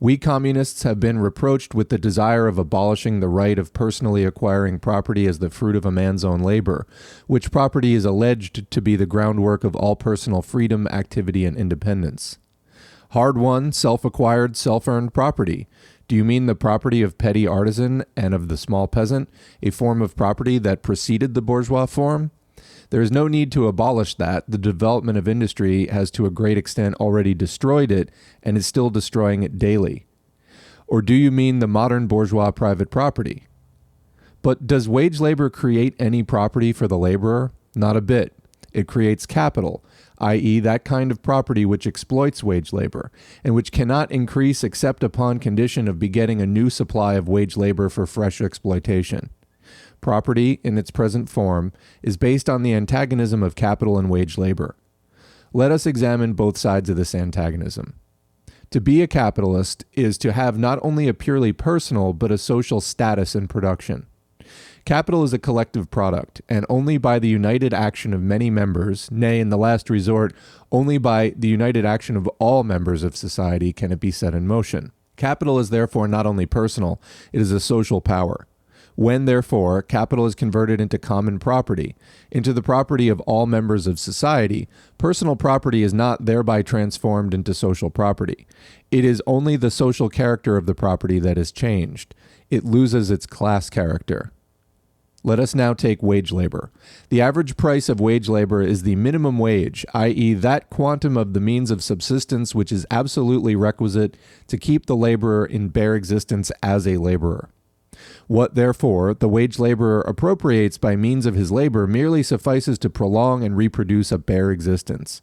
We 0.00 0.16
communists 0.16 0.84
have 0.84 1.00
been 1.00 1.18
reproached 1.18 1.74
with 1.74 1.88
the 1.88 1.98
desire 1.98 2.46
of 2.46 2.56
abolishing 2.56 3.18
the 3.18 3.28
right 3.28 3.58
of 3.58 3.72
personally 3.72 4.24
acquiring 4.24 4.78
property 4.78 5.26
as 5.26 5.40
the 5.40 5.50
fruit 5.50 5.74
of 5.74 5.84
a 5.84 5.90
man's 5.90 6.24
own 6.24 6.40
labor, 6.40 6.86
which 7.26 7.50
property 7.50 7.94
is 7.94 8.04
alleged 8.04 8.70
to 8.70 8.80
be 8.80 8.94
the 8.94 9.06
groundwork 9.06 9.64
of 9.64 9.74
all 9.74 9.96
personal 9.96 10.40
freedom, 10.40 10.86
activity, 10.88 11.44
and 11.44 11.56
independence. 11.56 12.38
Hard 13.10 13.38
won, 13.38 13.72
self 13.72 14.04
acquired, 14.04 14.56
self 14.56 14.86
earned 14.86 15.12
property. 15.12 15.66
Do 16.06 16.14
you 16.14 16.24
mean 16.24 16.46
the 16.46 16.54
property 16.54 17.02
of 17.02 17.18
petty 17.18 17.46
artisan 17.46 18.04
and 18.16 18.34
of 18.34 18.48
the 18.48 18.56
small 18.56 18.86
peasant, 18.86 19.28
a 19.62 19.70
form 19.70 20.00
of 20.00 20.16
property 20.16 20.58
that 20.58 20.82
preceded 20.82 21.34
the 21.34 21.42
bourgeois 21.42 21.86
form? 21.86 22.30
There 22.90 23.02
is 23.02 23.12
no 23.12 23.28
need 23.28 23.52
to 23.52 23.66
abolish 23.66 24.14
that. 24.14 24.44
The 24.48 24.58
development 24.58 25.18
of 25.18 25.28
industry 25.28 25.88
has 25.88 26.10
to 26.12 26.24
a 26.24 26.30
great 26.30 26.56
extent 26.56 26.94
already 26.96 27.34
destroyed 27.34 27.90
it 27.90 28.10
and 28.42 28.56
is 28.56 28.66
still 28.66 28.88
destroying 28.88 29.42
it 29.42 29.58
daily. 29.58 30.06
Or 30.86 31.02
do 31.02 31.14
you 31.14 31.30
mean 31.30 31.58
the 31.58 31.66
modern 31.66 32.06
bourgeois 32.06 32.50
private 32.50 32.90
property? 32.90 33.46
But 34.40 34.66
does 34.66 34.88
wage 34.88 35.20
labor 35.20 35.50
create 35.50 35.94
any 35.98 36.22
property 36.22 36.72
for 36.72 36.88
the 36.88 36.96
laborer? 36.96 37.52
Not 37.74 37.96
a 37.96 38.00
bit. 38.00 38.32
It 38.72 38.86
creates 38.86 39.26
capital, 39.26 39.84
i.e., 40.18 40.60
that 40.60 40.84
kind 40.84 41.10
of 41.10 41.22
property 41.22 41.66
which 41.66 41.86
exploits 41.86 42.42
wage 42.42 42.72
labor, 42.72 43.10
and 43.44 43.54
which 43.54 43.72
cannot 43.72 44.10
increase 44.10 44.62
except 44.62 45.02
upon 45.02 45.40
condition 45.40 45.88
of 45.88 45.98
begetting 45.98 46.40
a 46.40 46.46
new 46.46 46.70
supply 46.70 47.14
of 47.14 47.28
wage 47.28 47.56
labor 47.56 47.88
for 47.88 48.06
fresh 48.06 48.40
exploitation 48.40 49.30
property 50.00 50.60
in 50.64 50.78
its 50.78 50.90
present 50.90 51.28
form, 51.28 51.72
is 52.02 52.16
based 52.16 52.48
on 52.48 52.62
the 52.62 52.74
antagonism 52.74 53.42
of 53.42 53.54
capital 53.54 53.98
and 53.98 54.10
wage 54.10 54.38
labor. 54.38 54.76
Let 55.52 55.72
us 55.72 55.86
examine 55.86 56.34
both 56.34 56.56
sides 56.58 56.90
of 56.90 56.96
this 56.96 57.14
antagonism. 57.14 57.94
To 58.70 58.80
be 58.80 59.00
a 59.00 59.06
capitalist 59.06 59.84
is 59.94 60.18
to 60.18 60.32
have 60.32 60.58
not 60.58 60.78
only 60.82 61.08
a 61.08 61.14
purely 61.14 61.52
personal 61.52 62.12
but 62.12 62.30
a 62.30 62.36
social 62.36 62.80
status 62.80 63.34
in 63.34 63.48
production. 63.48 64.06
Capital 64.84 65.22
is 65.22 65.32
a 65.32 65.38
collective 65.38 65.90
product, 65.90 66.40
and 66.48 66.64
only 66.68 66.96
by 66.96 67.18
the 67.18 67.28
united 67.28 67.74
action 67.74 68.14
of 68.14 68.22
many 68.22 68.48
members, 68.48 69.10
nay, 69.10 69.38
in 69.40 69.50
the 69.50 69.58
last 69.58 69.90
resort, 69.90 70.34
only 70.72 70.96
by 70.96 71.34
the 71.36 71.48
united 71.48 71.84
action 71.84 72.16
of 72.16 72.26
all 72.38 72.64
members 72.64 73.02
of 73.02 73.16
society 73.16 73.72
can 73.72 73.92
it 73.92 74.00
be 74.00 74.10
set 74.10 74.34
in 74.34 74.46
motion. 74.46 74.92
Capital 75.16 75.58
is 75.58 75.70
therefore 75.70 76.08
not 76.08 76.26
only 76.26 76.46
personal, 76.46 77.00
it 77.32 77.40
is 77.40 77.52
a 77.52 77.60
social 77.60 78.00
power. 78.00 78.46
When, 78.98 79.26
therefore, 79.26 79.80
capital 79.82 80.26
is 80.26 80.34
converted 80.34 80.80
into 80.80 80.98
common 80.98 81.38
property, 81.38 81.94
into 82.32 82.52
the 82.52 82.64
property 82.64 83.08
of 83.08 83.20
all 83.20 83.46
members 83.46 83.86
of 83.86 83.96
society, 83.96 84.66
personal 84.98 85.36
property 85.36 85.84
is 85.84 85.94
not 85.94 86.24
thereby 86.24 86.62
transformed 86.62 87.32
into 87.32 87.54
social 87.54 87.90
property. 87.90 88.44
It 88.90 89.04
is 89.04 89.22
only 89.24 89.54
the 89.54 89.70
social 89.70 90.08
character 90.08 90.56
of 90.56 90.66
the 90.66 90.74
property 90.74 91.20
that 91.20 91.38
is 91.38 91.52
changed. 91.52 92.12
It 92.50 92.64
loses 92.64 93.08
its 93.08 93.24
class 93.24 93.70
character. 93.70 94.32
Let 95.22 95.38
us 95.38 95.54
now 95.54 95.74
take 95.74 96.02
wage 96.02 96.32
labor. 96.32 96.72
The 97.08 97.20
average 97.20 97.56
price 97.56 97.88
of 97.88 98.00
wage 98.00 98.28
labor 98.28 98.62
is 98.62 98.82
the 98.82 98.96
minimum 98.96 99.38
wage, 99.38 99.86
i.e., 99.94 100.34
that 100.34 100.70
quantum 100.70 101.16
of 101.16 101.34
the 101.34 101.40
means 101.40 101.70
of 101.70 101.84
subsistence 101.84 102.52
which 102.52 102.72
is 102.72 102.84
absolutely 102.90 103.54
requisite 103.54 104.16
to 104.48 104.58
keep 104.58 104.86
the 104.86 104.96
laborer 104.96 105.46
in 105.46 105.68
bare 105.68 105.94
existence 105.94 106.50
as 106.64 106.84
a 106.88 106.96
laborer. 106.96 107.50
What, 108.26 108.54
therefore, 108.54 109.14
the 109.14 109.28
wage 109.28 109.58
laborer 109.58 110.00
appropriates 110.02 110.78
by 110.78 110.96
means 110.96 111.26
of 111.26 111.34
his 111.34 111.50
labor 111.50 111.86
merely 111.86 112.22
suffices 112.22 112.78
to 112.80 112.90
prolong 112.90 113.44
and 113.44 113.56
reproduce 113.56 114.12
a 114.12 114.18
bare 114.18 114.50
existence. 114.50 115.22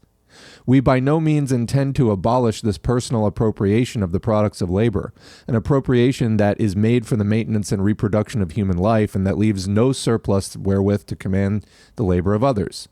We 0.66 0.80
by 0.80 1.00
no 1.00 1.20
means 1.20 1.52
intend 1.52 1.96
to 1.96 2.12
abolish 2.12 2.62
this 2.62 2.78
personal 2.78 3.26
appropriation 3.26 4.04
of 4.04 4.12
the 4.12 4.20
products 4.20 4.62
of 4.62 4.70
labor, 4.70 5.14
an 5.48 5.56
appropriation 5.56 6.38
that 6.38 6.60
is 6.60 6.76
made 6.76 7.06
for 7.06 7.16
the 7.16 7.24
maintenance 7.24 7.72
and 7.72 7.84
reproduction 7.84 8.42
of 8.42 8.52
human 8.52 8.78
life 8.78 9.16
and 9.16 9.26
that 9.26 9.38
leaves 9.38 9.68
no 9.68 9.92
surplus 9.92 10.58
wherewith 10.58 11.06
to 11.06 11.16
command 11.16 11.66
the 11.96 12.04
labor 12.04 12.34
of 12.34 12.44
others. 12.44 12.90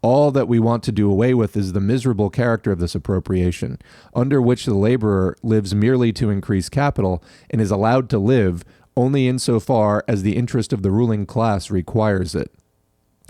All 0.00 0.32
that 0.32 0.48
we 0.48 0.58
want 0.58 0.82
to 0.84 0.92
do 0.92 1.08
away 1.08 1.32
with 1.32 1.56
is 1.56 1.72
the 1.72 1.80
miserable 1.80 2.28
character 2.28 2.72
of 2.72 2.80
this 2.80 2.96
appropriation, 2.96 3.78
under 4.14 4.42
which 4.42 4.66
the 4.66 4.74
laborer 4.74 5.36
lives 5.44 5.76
merely 5.76 6.12
to 6.14 6.28
increase 6.28 6.68
capital 6.68 7.22
and 7.50 7.60
is 7.60 7.70
allowed 7.70 8.10
to 8.10 8.18
live 8.18 8.64
only 8.96 9.28
insofar 9.28 10.04
as 10.06 10.22
the 10.22 10.36
interest 10.36 10.72
of 10.72 10.82
the 10.82 10.90
ruling 10.90 11.26
class 11.26 11.70
requires 11.70 12.34
it. 12.34 12.52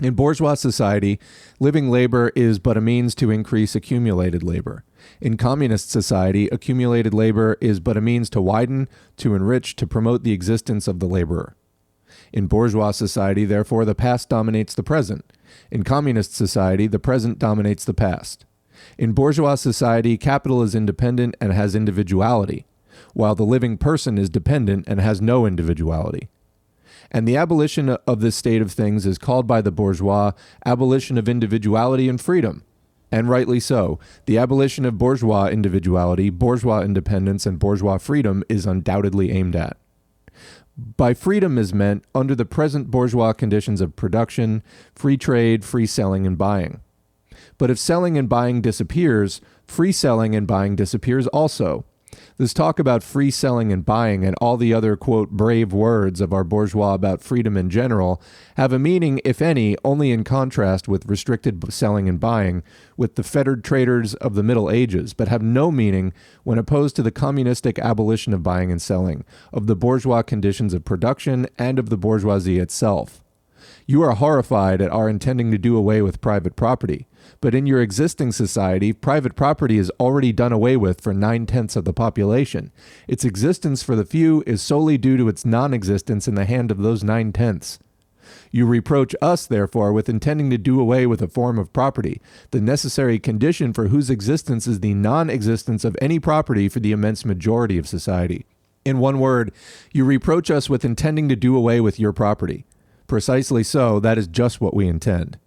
In 0.01 0.15
bourgeois 0.15 0.55
society, 0.55 1.19
living 1.59 1.89
labor 1.89 2.31
is 2.35 2.59
but 2.59 2.77
a 2.77 2.81
means 2.81 3.15
to 3.15 3.31
increase 3.31 3.75
accumulated 3.75 4.43
labor. 4.43 4.83
In 5.21 5.37
communist 5.37 5.91
society, 5.91 6.47
accumulated 6.47 7.13
labor 7.13 7.57
is 7.61 7.79
but 7.79 7.95
a 7.95 8.01
means 8.01 8.29
to 8.31 8.41
widen, 8.41 8.89
to 9.17 9.35
enrich, 9.35 9.75
to 9.77 9.87
promote 9.87 10.23
the 10.23 10.33
existence 10.33 10.87
of 10.87 10.99
the 10.99 11.05
laborer. 11.05 11.55
In 12.31 12.47
bourgeois 12.47 12.91
society, 12.91 13.45
therefore, 13.45 13.85
the 13.85 13.95
past 13.95 14.29
dominates 14.29 14.73
the 14.73 14.83
present. 14.83 15.23
In 15.71 15.83
communist 15.83 16.35
society, 16.35 16.87
the 16.87 16.99
present 16.99 17.37
dominates 17.37 17.85
the 17.85 17.93
past. 17.93 18.45
In 18.97 19.13
bourgeois 19.13 19.55
society, 19.55 20.17
capital 20.17 20.63
is 20.63 20.75
independent 20.75 21.35
and 21.39 21.53
has 21.53 21.75
individuality, 21.75 22.65
while 23.13 23.35
the 23.35 23.43
living 23.43 23.77
person 23.77 24.17
is 24.17 24.29
dependent 24.29 24.85
and 24.87 24.99
has 24.99 25.21
no 25.21 25.45
individuality. 25.45 26.29
And 27.11 27.27
the 27.27 27.37
abolition 27.37 27.89
of 27.89 28.21
this 28.21 28.35
state 28.35 28.61
of 28.61 28.71
things 28.71 29.05
is 29.05 29.17
called 29.17 29.45
by 29.45 29.61
the 29.61 29.71
bourgeois 29.71 30.31
abolition 30.65 31.17
of 31.17 31.29
individuality 31.29 32.09
and 32.09 32.19
freedom. 32.19 32.63
And 33.11 33.29
rightly 33.29 33.59
so. 33.59 33.99
The 34.25 34.39
abolition 34.39 34.85
of 34.85 34.97
bourgeois 34.97 35.47
individuality, 35.47 36.31
bourgeois 36.31 36.81
independence, 36.81 37.45
and 37.45 37.59
bourgeois 37.59 37.99
freedom 37.99 38.43
is 38.49 38.65
undoubtedly 38.65 39.31
aimed 39.31 39.55
at. 39.55 39.77
By 40.75 41.13
freedom 41.13 41.59
is 41.59 41.71
meant 41.71 42.03
under 42.15 42.33
the 42.33 42.45
present 42.45 42.89
bourgeois 42.89 43.33
conditions 43.33 43.81
of 43.81 43.95
production, 43.95 44.63
free 44.95 45.17
trade, 45.17 45.63
free 45.63 45.85
selling, 45.85 46.25
and 46.25 46.35
buying. 46.35 46.81
But 47.59 47.69
if 47.69 47.77
selling 47.77 48.17
and 48.17 48.27
buying 48.27 48.61
disappears, 48.61 49.39
free 49.67 49.91
selling 49.91 50.35
and 50.35 50.47
buying 50.47 50.75
disappears 50.75 51.27
also. 51.27 51.85
This 52.37 52.53
talk 52.53 52.79
about 52.79 53.03
free 53.03 53.29
selling 53.29 53.71
and 53.71 53.85
buying 53.85 54.25
and 54.25 54.35
all 54.41 54.57
the 54.57 54.73
other, 54.73 54.95
quote, 54.95 55.29
brave 55.29 55.71
words 55.71 56.19
of 56.19 56.33
our 56.33 56.43
bourgeois 56.43 56.95
about 56.95 57.21
freedom 57.21 57.55
in 57.55 57.69
general 57.69 58.19
have 58.57 58.73
a 58.73 58.79
meaning, 58.79 59.21
if 59.23 59.39
any, 59.39 59.77
only 59.83 60.11
in 60.11 60.23
contrast 60.23 60.87
with 60.87 61.05
restricted 61.05 61.63
selling 61.71 62.09
and 62.09 62.19
buying, 62.19 62.63
with 62.97 63.15
the 63.15 63.23
fettered 63.23 63.63
traders 63.63 64.15
of 64.15 64.33
the 64.33 64.41
Middle 64.41 64.71
Ages, 64.71 65.13
but 65.13 65.27
have 65.27 65.43
no 65.43 65.69
meaning 65.69 66.11
when 66.43 66.57
opposed 66.57 66.95
to 66.95 67.03
the 67.03 67.11
communistic 67.11 67.77
abolition 67.77 68.33
of 68.33 68.41
buying 68.41 68.71
and 68.71 68.81
selling, 68.81 69.25
of 69.51 69.67
the 69.67 69.75
bourgeois 69.75 70.23
conditions 70.23 70.73
of 70.73 70.83
production, 70.83 71.47
and 71.59 71.77
of 71.77 71.91
the 71.91 71.97
bourgeoisie 71.97 72.57
itself. 72.57 73.23
You 73.85 74.01
are 74.01 74.15
horrified 74.15 74.81
at 74.81 74.91
our 74.91 75.07
intending 75.07 75.51
to 75.51 75.57
do 75.59 75.77
away 75.77 76.01
with 76.01 76.21
private 76.21 76.55
property. 76.55 77.05
But 77.41 77.55
in 77.55 77.65
your 77.65 77.81
existing 77.81 78.31
society, 78.31 78.93
private 78.93 79.35
property 79.35 79.77
is 79.77 79.91
already 79.99 80.31
done 80.31 80.51
away 80.51 80.77
with 80.77 81.01
for 81.01 81.13
nine 81.13 81.45
tenths 81.45 81.75
of 81.75 81.85
the 81.85 81.93
population. 81.93 82.71
Its 83.07 83.25
existence 83.25 83.83
for 83.83 83.95
the 83.95 84.05
few 84.05 84.43
is 84.45 84.61
solely 84.61 84.97
due 84.97 85.17
to 85.17 85.27
its 85.27 85.45
non 85.45 85.73
existence 85.73 86.27
in 86.27 86.35
the 86.35 86.45
hand 86.45 86.71
of 86.71 86.79
those 86.79 87.03
nine 87.03 87.31
tenths. 87.31 87.79
You 88.51 88.65
reproach 88.65 89.15
us, 89.21 89.45
therefore, 89.45 89.91
with 89.93 90.09
intending 90.09 90.49
to 90.51 90.57
do 90.57 90.79
away 90.79 91.05
with 91.05 91.21
a 91.21 91.27
form 91.27 91.57
of 91.57 91.73
property, 91.73 92.21
the 92.51 92.61
necessary 92.61 93.19
condition 93.19 93.73
for 93.73 93.87
whose 93.87 94.09
existence 94.09 94.67
is 94.67 94.79
the 94.79 94.93
non 94.93 95.29
existence 95.29 95.83
of 95.83 95.97
any 96.01 96.19
property 96.19 96.69
for 96.69 96.79
the 96.79 96.91
immense 96.91 97.25
majority 97.25 97.77
of 97.77 97.87
society. 97.87 98.45
In 98.85 98.99
one 98.99 99.19
word, 99.19 99.51
you 99.91 100.03
reproach 100.03 100.51
us 100.51 100.69
with 100.69 100.85
intending 100.85 101.29
to 101.29 101.35
do 101.35 101.55
away 101.55 101.79
with 101.79 101.99
your 101.99 102.13
property. 102.13 102.65
Precisely 103.07 103.63
so, 103.63 103.99
that 103.99 104.17
is 104.17 104.27
just 104.27 104.59
what 104.61 104.73
we 104.73 104.87
intend. 104.87 105.37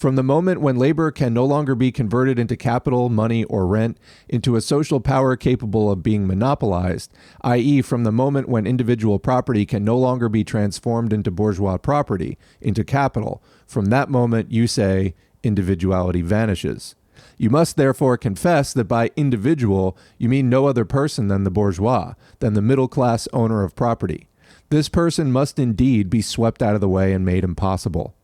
From 0.00 0.16
the 0.16 0.22
moment 0.22 0.62
when 0.62 0.76
labor 0.76 1.10
can 1.10 1.34
no 1.34 1.44
longer 1.44 1.74
be 1.74 1.92
converted 1.92 2.38
into 2.38 2.56
capital, 2.56 3.10
money, 3.10 3.44
or 3.44 3.66
rent, 3.66 3.98
into 4.30 4.56
a 4.56 4.62
social 4.62 4.98
power 4.98 5.36
capable 5.36 5.90
of 5.90 6.02
being 6.02 6.26
monopolized, 6.26 7.12
i.e., 7.42 7.82
from 7.82 8.04
the 8.04 8.10
moment 8.10 8.48
when 8.48 8.66
individual 8.66 9.18
property 9.18 9.66
can 9.66 9.84
no 9.84 9.98
longer 9.98 10.30
be 10.30 10.42
transformed 10.42 11.12
into 11.12 11.30
bourgeois 11.30 11.76
property, 11.76 12.38
into 12.62 12.82
capital, 12.82 13.42
from 13.66 13.90
that 13.90 14.08
moment 14.08 14.50
you 14.50 14.66
say 14.66 15.14
individuality 15.42 16.22
vanishes. 16.22 16.94
You 17.36 17.50
must 17.50 17.76
therefore 17.76 18.16
confess 18.16 18.72
that 18.72 18.88
by 18.88 19.10
individual 19.16 19.98
you 20.16 20.30
mean 20.30 20.48
no 20.48 20.64
other 20.64 20.86
person 20.86 21.28
than 21.28 21.44
the 21.44 21.50
bourgeois, 21.50 22.14
than 22.38 22.54
the 22.54 22.62
middle 22.62 22.88
class 22.88 23.28
owner 23.34 23.64
of 23.64 23.76
property. 23.76 24.28
This 24.70 24.88
person 24.88 25.30
must 25.30 25.58
indeed 25.58 26.08
be 26.08 26.22
swept 26.22 26.62
out 26.62 26.74
of 26.74 26.80
the 26.80 26.88
way 26.88 27.12
and 27.12 27.22
made 27.22 27.44
impossible. 27.44 28.14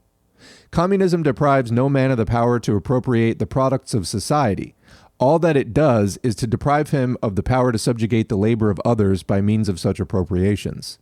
Communism 0.70 1.22
deprives 1.22 1.72
no 1.72 1.88
man 1.88 2.10
of 2.10 2.16
the 2.16 2.26
power 2.26 2.58
to 2.60 2.76
appropriate 2.76 3.38
the 3.38 3.46
products 3.46 3.94
of 3.94 4.06
society. 4.06 4.74
All 5.18 5.38
that 5.38 5.56
it 5.56 5.72
does 5.72 6.18
is 6.22 6.34
to 6.36 6.46
deprive 6.46 6.90
him 6.90 7.16
of 7.22 7.36
the 7.36 7.42
power 7.42 7.72
to 7.72 7.78
subjugate 7.78 8.28
the 8.28 8.36
labor 8.36 8.70
of 8.70 8.80
others 8.84 9.22
by 9.22 9.40
means 9.40 9.68
of 9.68 9.80
such 9.80 9.98
appropriations. 9.98 10.98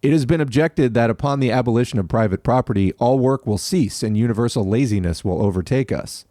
It 0.00 0.12
has 0.12 0.26
been 0.26 0.40
objected 0.40 0.94
that 0.94 1.10
upon 1.10 1.40
the 1.40 1.50
abolition 1.50 1.98
of 1.98 2.08
private 2.08 2.42
property, 2.42 2.92
all 2.94 3.18
work 3.18 3.46
will 3.46 3.58
cease 3.58 4.02
and 4.02 4.16
universal 4.16 4.64
laziness 4.64 5.24
will 5.24 5.42
overtake 5.42 5.90
us. 5.90 6.24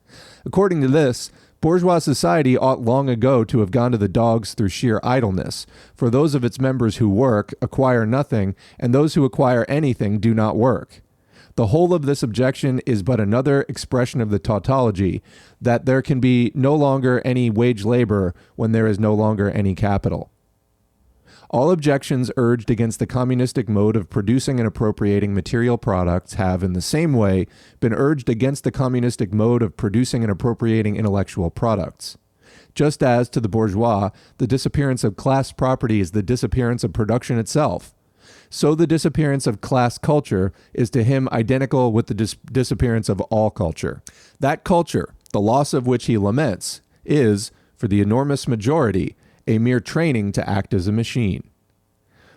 According 0.46 0.82
to 0.82 0.88
this, 0.88 1.32
bourgeois 1.60 2.00
society 2.00 2.58
ought 2.58 2.82
long 2.82 3.10
ago 3.10 3.44
to 3.44 3.60
have 3.60 3.72
gone 3.72 3.92
to 3.92 3.98
the 3.98 4.08
dogs 4.08 4.54
through 4.54 4.70
sheer 4.70 5.02
idleness, 5.04 5.66
for 5.96 6.10
those 6.10 6.34
of 6.34 6.46
its 6.46 6.62
members 6.62 6.98
who 6.98 7.10
work 7.10 7.54
acquire 7.62 8.06
nothing, 8.06 8.56
and 8.80 8.94
those 8.94 9.16
who 9.16 9.26
acquire 9.26 9.66
anything 9.68 10.20
do 10.20 10.34
not 10.34 10.56
work. 10.56 11.02
The 11.58 11.68
whole 11.68 11.92
of 11.92 12.06
this 12.06 12.22
objection 12.22 12.82
is 12.86 13.02
but 13.02 13.20
another 13.20 13.66
expression 13.68 14.22
of 14.22 14.30
the 14.30 14.38
tautology 14.38 15.24
that 15.60 15.88
there 15.88 16.04
can 16.04 16.20
be 16.20 16.52
no 16.54 16.76
longer 16.76 17.20
any 17.26 17.50
wage 17.50 17.84
labor 17.84 18.36
when 18.56 18.74
there 18.74 18.86
is 18.86 19.00
no 19.00 19.16
longer 19.16 19.50
any 19.50 19.74
capital. 19.74 20.30
All 21.50 21.72
objections 21.72 22.30
urged 22.38 22.70
against 22.70 23.00
the 23.00 23.08
communistic 23.08 23.68
mode 23.68 23.96
of 23.96 24.08
producing 24.08 24.60
and 24.60 24.68
appropriating 24.68 25.34
material 25.34 25.80
products 25.80 26.36
have, 26.36 26.62
in 26.62 26.74
the 26.74 26.82
same 26.82 27.14
way, 27.14 27.48
been 27.80 27.94
urged 27.94 28.30
against 28.30 28.64
the 28.64 28.72
communistic 28.72 29.34
mode 29.34 29.64
of 29.64 29.76
producing 29.76 30.22
and 30.22 30.32
appropriating 30.32 30.96
intellectual 30.96 31.50
products. 31.50 32.20
Just 32.76 33.02
as, 33.02 33.30
to 33.30 33.40
the 33.40 33.50
bourgeois, 33.50 34.12
the 34.38 34.46
disappearance 34.46 35.04
of 35.04 35.16
class 35.16 35.52
property 35.52 36.02
is 36.02 36.12
the 36.12 36.22
disappearance 36.22 36.84
of 36.84 36.94
production 36.94 37.40
itself, 37.40 37.96
so 38.50 38.76
the 38.76 38.88
disappearance 38.88 39.48
of 39.48 39.62
class 39.62 39.98
culture 39.98 40.54
is 40.74 40.90
to 40.92 41.04
him 41.04 41.28
identical 41.32 41.92
with 41.92 42.08
the 42.08 42.14
dis- 42.14 42.36
disappearance 42.52 43.10
of 43.10 43.22
all 43.22 43.50
culture. 43.50 44.02
That 44.40 44.64
culture, 44.64 45.14
the 45.34 45.42
loss 45.42 45.74
of 45.74 45.88
which 45.88 46.06
he 46.06 46.18
laments, 46.18 46.82
is, 47.06 47.52
for 47.76 47.88
the 47.88 48.02
enormous 48.02 48.48
majority, 48.48 49.16
a 49.48 49.60
mere 49.60 49.80
training 49.80 50.32
to 50.34 50.50
act 50.50 50.74
as 50.74 50.88
a 50.88 50.92
machine. 50.92 51.50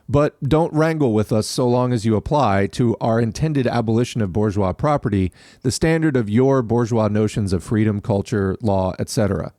But 0.08 0.42
don't 0.42 0.72
wrangle 0.72 1.12
with 1.12 1.30
us 1.32 1.46
so 1.46 1.68
long 1.68 1.92
as 1.92 2.04
you 2.04 2.16
apply 2.16 2.66
to 2.72 2.96
our 3.00 3.20
intended 3.20 3.68
abolition 3.68 4.20
of 4.20 4.32
bourgeois 4.32 4.72
property 4.72 5.32
the 5.62 5.70
standard 5.70 6.16
of 6.16 6.28
your 6.28 6.62
bourgeois 6.62 7.06
notions 7.06 7.52
of 7.52 7.62
freedom, 7.62 8.00
culture, 8.00 8.56
law, 8.61 8.94
etc. 8.98 9.52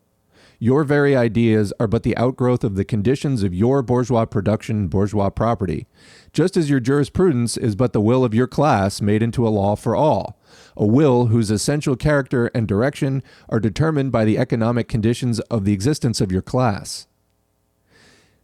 Your 0.64 0.84
very 0.84 1.16
ideas 1.16 1.74
are 1.80 1.88
but 1.88 2.04
the 2.04 2.16
outgrowth 2.16 2.64
of 2.64 2.76
the 2.76 2.86
conditions 2.86 3.42
of 3.42 3.52
your 3.52 3.82
bourgeois 3.82 4.26
production 4.26 4.76
and 4.76 4.90
bourgeois 4.92 5.32
property, 5.32 5.88
just 6.34 6.56
as 6.56 6.70
your 6.70 6.80
jurisprudence 6.80 7.58
is 7.58 7.76
but 7.76 7.94
the 7.94 8.00
will 8.00 8.24
of 8.24 8.36
your 8.36 8.46
class 8.46 9.02
made 9.02 9.24
into 9.24 9.48
a 9.48 9.50
law 9.50 9.76
for 9.76 9.96
all, 9.96 10.40
a 10.78 10.86
will 10.86 11.26
whose 11.26 11.50
essential 11.50 11.96
character 11.96 12.52
and 12.54 12.68
direction 12.68 13.24
are 13.50 13.60
determined 13.60 14.12
by 14.12 14.24
the 14.24 14.38
economic 14.38 14.88
conditions 14.88 15.40
of 15.40 15.66
the 15.66 15.74
existence 15.74 16.22
of 16.22 16.32
your 16.32 16.44
class. 16.44 17.08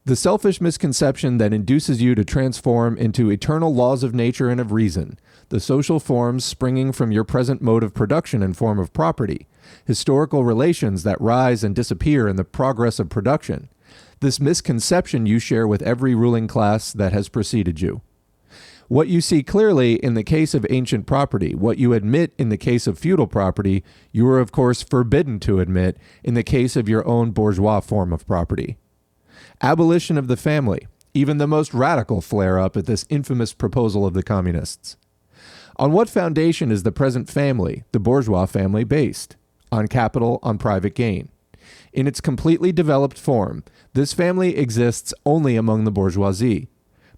The 0.05 0.15
selfish 0.15 0.59
misconception 0.59 1.38
that 1.38 1.53
induces 1.53 2.01
you 2.01 2.15
to 2.15 2.26
transform 2.26 2.97
into 2.97 3.30
eternal 3.30 3.76
laws 3.76 4.01
of 4.01 4.15
nature 4.15 4.49
and 4.49 4.59
of 4.59 4.72
reason 4.72 5.20
the 5.49 5.59
social 5.59 5.99
forms 5.99 6.43
springing 6.43 6.91
from 6.91 7.11
your 7.11 7.24
present 7.24 7.61
mode 7.61 7.84
of 7.84 7.93
production 7.93 8.41
and 8.41 8.57
form 8.57 8.80
of 8.80 8.91
property, 8.91 9.45
historical 9.86 10.43
relations 10.43 11.03
that 11.03 11.20
rise 11.22 11.63
and 11.63 11.76
disappear 11.76 12.28
in 12.28 12.36
the 12.36 12.43
progress 12.43 12.99
of 12.99 13.09
production. 13.09 13.70
This 14.20 14.39
misconception 14.39 15.26
you 15.26 15.39
share 15.39 15.68
with 15.68 15.82
every 15.82 16.15
ruling 16.15 16.47
class 16.47 16.91
that 16.93 17.13
has 17.13 17.30
preceded 17.30 17.82
you. 17.82 18.01
What 18.88 19.09
you 19.09 19.20
see 19.20 19.43
clearly 19.43 19.95
in 19.95 20.13
the 20.13 20.24
case 20.24 20.53
of 20.53 20.65
ancient 20.70 21.05
property, 21.05 21.53
what 21.53 21.78
you 21.78 21.91
admit 21.91 22.34
in 22.38 22.47
the 22.47 22.57
case 22.57 22.88
of 22.88 22.97
feudal 22.97 23.28
property, 23.28 23.84
you 24.13 24.26
are 24.28 24.39
of 24.39 24.53
course 24.53 24.82
forbidden 24.82 25.39
to 25.41 25.59
admit 25.59 25.97
in 26.24 26.36
the 26.36 26.43
case 26.43 26.78
of 26.78 26.88
your 26.88 27.05
own 27.05 27.32
bourgeois 27.32 27.82
form 27.82 28.13
of 28.13 28.26
property. 28.26 28.78
Abolition 29.61 30.18
of 30.18 30.28
the 30.28 30.38
family, 30.38 30.88
even 31.13 31.38
the 31.38 31.47
most 31.47 31.74
radical 31.74 32.22
flare 32.22 32.57
up 32.57 32.78
at 32.78 32.86
this 32.86 33.05
infamous 33.09 33.53
proposal 33.53 34.05
of 34.05 34.13
the 34.13 34.24
communists. 34.24 34.95
On 35.76 35.91
what 35.91 36.09
foundation 36.09 36.72
is 36.72 36.84
the 36.84 36.91
present 36.91 37.30
family, 37.30 37.84
the 37.91 37.99
bourgeois 37.99 38.45
family, 38.45 38.84
based? 38.86 39.36
On 39.72 39.88
capital, 39.88 40.39
on 40.43 40.57
private 40.57 40.95
gain. 40.95 41.30
In 41.91 42.07
its 42.07 42.22
completely 42.22 42.72
developed 42.72 43.18
form, 43.18 43.63
this 43.93 44.13
family 44.13 44.57
exists 44.57 45.13
only 45.26 45.55
among 45.55 45.84
the 45.84 45.91
bourgeoisie. 45.91 46.70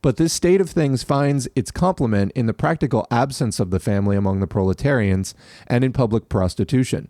But 0.02 0.18
this 0.18 0.34
state 0.34 0.62
of 0.62 0.70
things 0.70 1.04
finds 1.04 1.48
its 1.56 1.72
complement 1.72 2.32
in 2.32 2.46
the 2.46 2.54
practical 2.54 3.06
absence 3.12 3.60
of 3.60 3.70
the 3.70 3.80
family 3.80 4.16
among 4.16 4.40
the 4.40 4.48
proletarians 4.48 5.36
and 5.68 5.84
in 5.84 5.92
public 5.92 6.30
prostitution. 6.30 7.10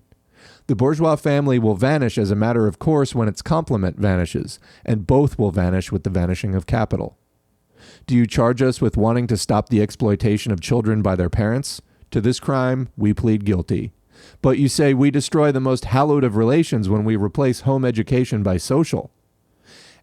The 0.68 0.76
bourgeois 0.76 1.16
family 1.16 1.60
will 1.60 1.76
vanish 1.76 2.18
as 2.18 2.32
a 2.32 2.36
matter 2.36 2.68
of 2.68 2.80
course 2.80 3.14
when 3.14 3.28
its 3.28 3.42
complement 3.42 3.98
vanishes, 3.98 4.60
and 4.86 5.08
both 5.08 5.38
will 5.38 5.52
vanish 5.52 5.92
with 5.92 6.04
the 6.04 6.10
vanishing 6.10 6.56
of 6.56 6.66
capital. 6.66 7.18
Do 8.08 8.16
you 8.16 8.26
charge 8.26 8.62
us 8.62 8.82
with 8.82 8.98
wanting 8.98 9.28
to 9.28 9.38
stop 9.38 9.70
the 9.70 9.82
exploitation 9.82 10.52
of 10.52 10.62
children 10.62 11.02
by 11.02 11.16
their 11.16 11.30
parents? 11.30 11.82
To 12.12 12.22
this 12.22 12.40
crime, 12.40 12.90
we 12.98 13.14
plead 13.14 13.46
guilty. 13.46 13.94
But 14.42 14.58
you 14.58 14.68
say 14.68 14.94
we 14.94 15.12
destroy 15.12 15.52
the 15.52 15.60
most 15.60 15.86
hallowed 15.86 16.24
of 16.24 16.36
relations 16.36 16.90
when 16.90 17.04
we 17.04 17.16
replace 17.16 17.62
home 17.62 17.86
education 17.86 18.44
by 18.44 18.58
social. 18.58 19.12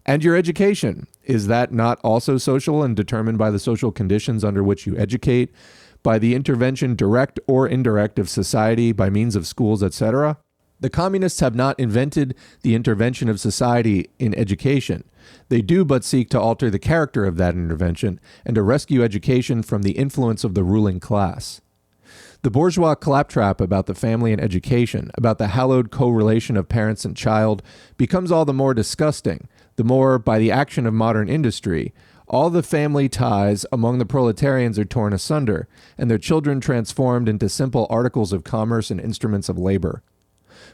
And 0.05 0.23
your 0.23 0.35
education, 0.35 1.07
is 1.23 1.47
that 1.47 1.73
not 1.73 1.99
also 2.03 2.37
social 2.37 2.81
and 2.81 2.95
determined 2.95 3.37
by 3.37 3.51
the 3.51 3.59
social 3.59 3.91
conditions 3.91 4.43
under 4.43 4.63
which 4.63 4.87
you 4.87 4.97
educate, 4.97 5.51
by 6.01 6.17
the 6.17 6.33
intervention, 6.33 6.95
direct 6.95 7.39
or 7.47 7.67
indirect, 7.67 8.17
of 8.17 8.29
society 8.29 8.93
by 8.93 9.09
means 9.09 9.35
of 9.35 9.45
schools, 9.45 9.83
etc.? 9.83 10.37
The 10.79 10.89
communists 10.89 11.39
have 11.39 11.55
not 11.55 11.79
invented 11.79 12.35
the 12.61 12.75
intervention 12.75 13.29
of 13.29 13.39
society 13.39 14.09
in 14.19 14.33
education. 14.35 15.03
They 15.49 15.61
do 15.61 15.83
but 15.83 16.05
seek 16.05 16.29
to 16.29 16.39
alter 16.39 16.69
the 16.69 16.79
character 16.79 17.25
of 17.25 17.37
that 17.37 17.55
intervention 17.55 18.19
and 18.45 18.55
to 18.55 18.61
rescue 18.61 19.03
education 19.03 19.63
from 19.63 19.81
the 19.81 19.97
influence 19.97 20.43
of 20.43 20.53
the 20.53 20.63
ruling 20.63 20.99
class. 20.99 21.61
The 22.43 22.51
bourgeois 22.51 22.95
claptrap 22.95 23.59
about 23.59 23.87
the 23.87 23.95
family 23.95 24.31
and 24.31 24.41
education, 24.41 25.11
about 25.15 25.37
the 25.37 25.47
hallowed 25.47 25.91
correlation 25.91 26.55
of 26.55 26.69
parents 26.69 27.03
and 27.03 27.15
child, 27.15 27.63
becomes 27.97 28.31
all 28.31 28.45
the 28.45 28.53
more 28.53 28.73
disgusting 28.73 29.47
the 29.77 29.83
more 29.83 30.19
by 30.19 30.39
the 30.39 30.51
action 30.51 30.85
of 30.85 30.93
modern 30.93 31.29
industry, 31.29 31.93
all 32.27 32.49
the 32.49 32.63
family 32.63 33.07
ties 33.07 33.65
among 33.71 33.99
the 33.99 34.05
proletarians 34.05 34.77
are 34.77 34.85
torn 34.85 35.13
asunder, 35.13 35.67
and 35.97 36.11
their 36.11 36.17
children 36.17 36.59
transformed 36.59 37.29
into 37.29 37.47
simple 37.47 37.87
articles 37.89 38.33
of 38.33 38.43
commerce 38.43 38.91
and 38.91 38.99
instruments 38.99 39.47
of 39.47 39.57
labor. 39.57 40.03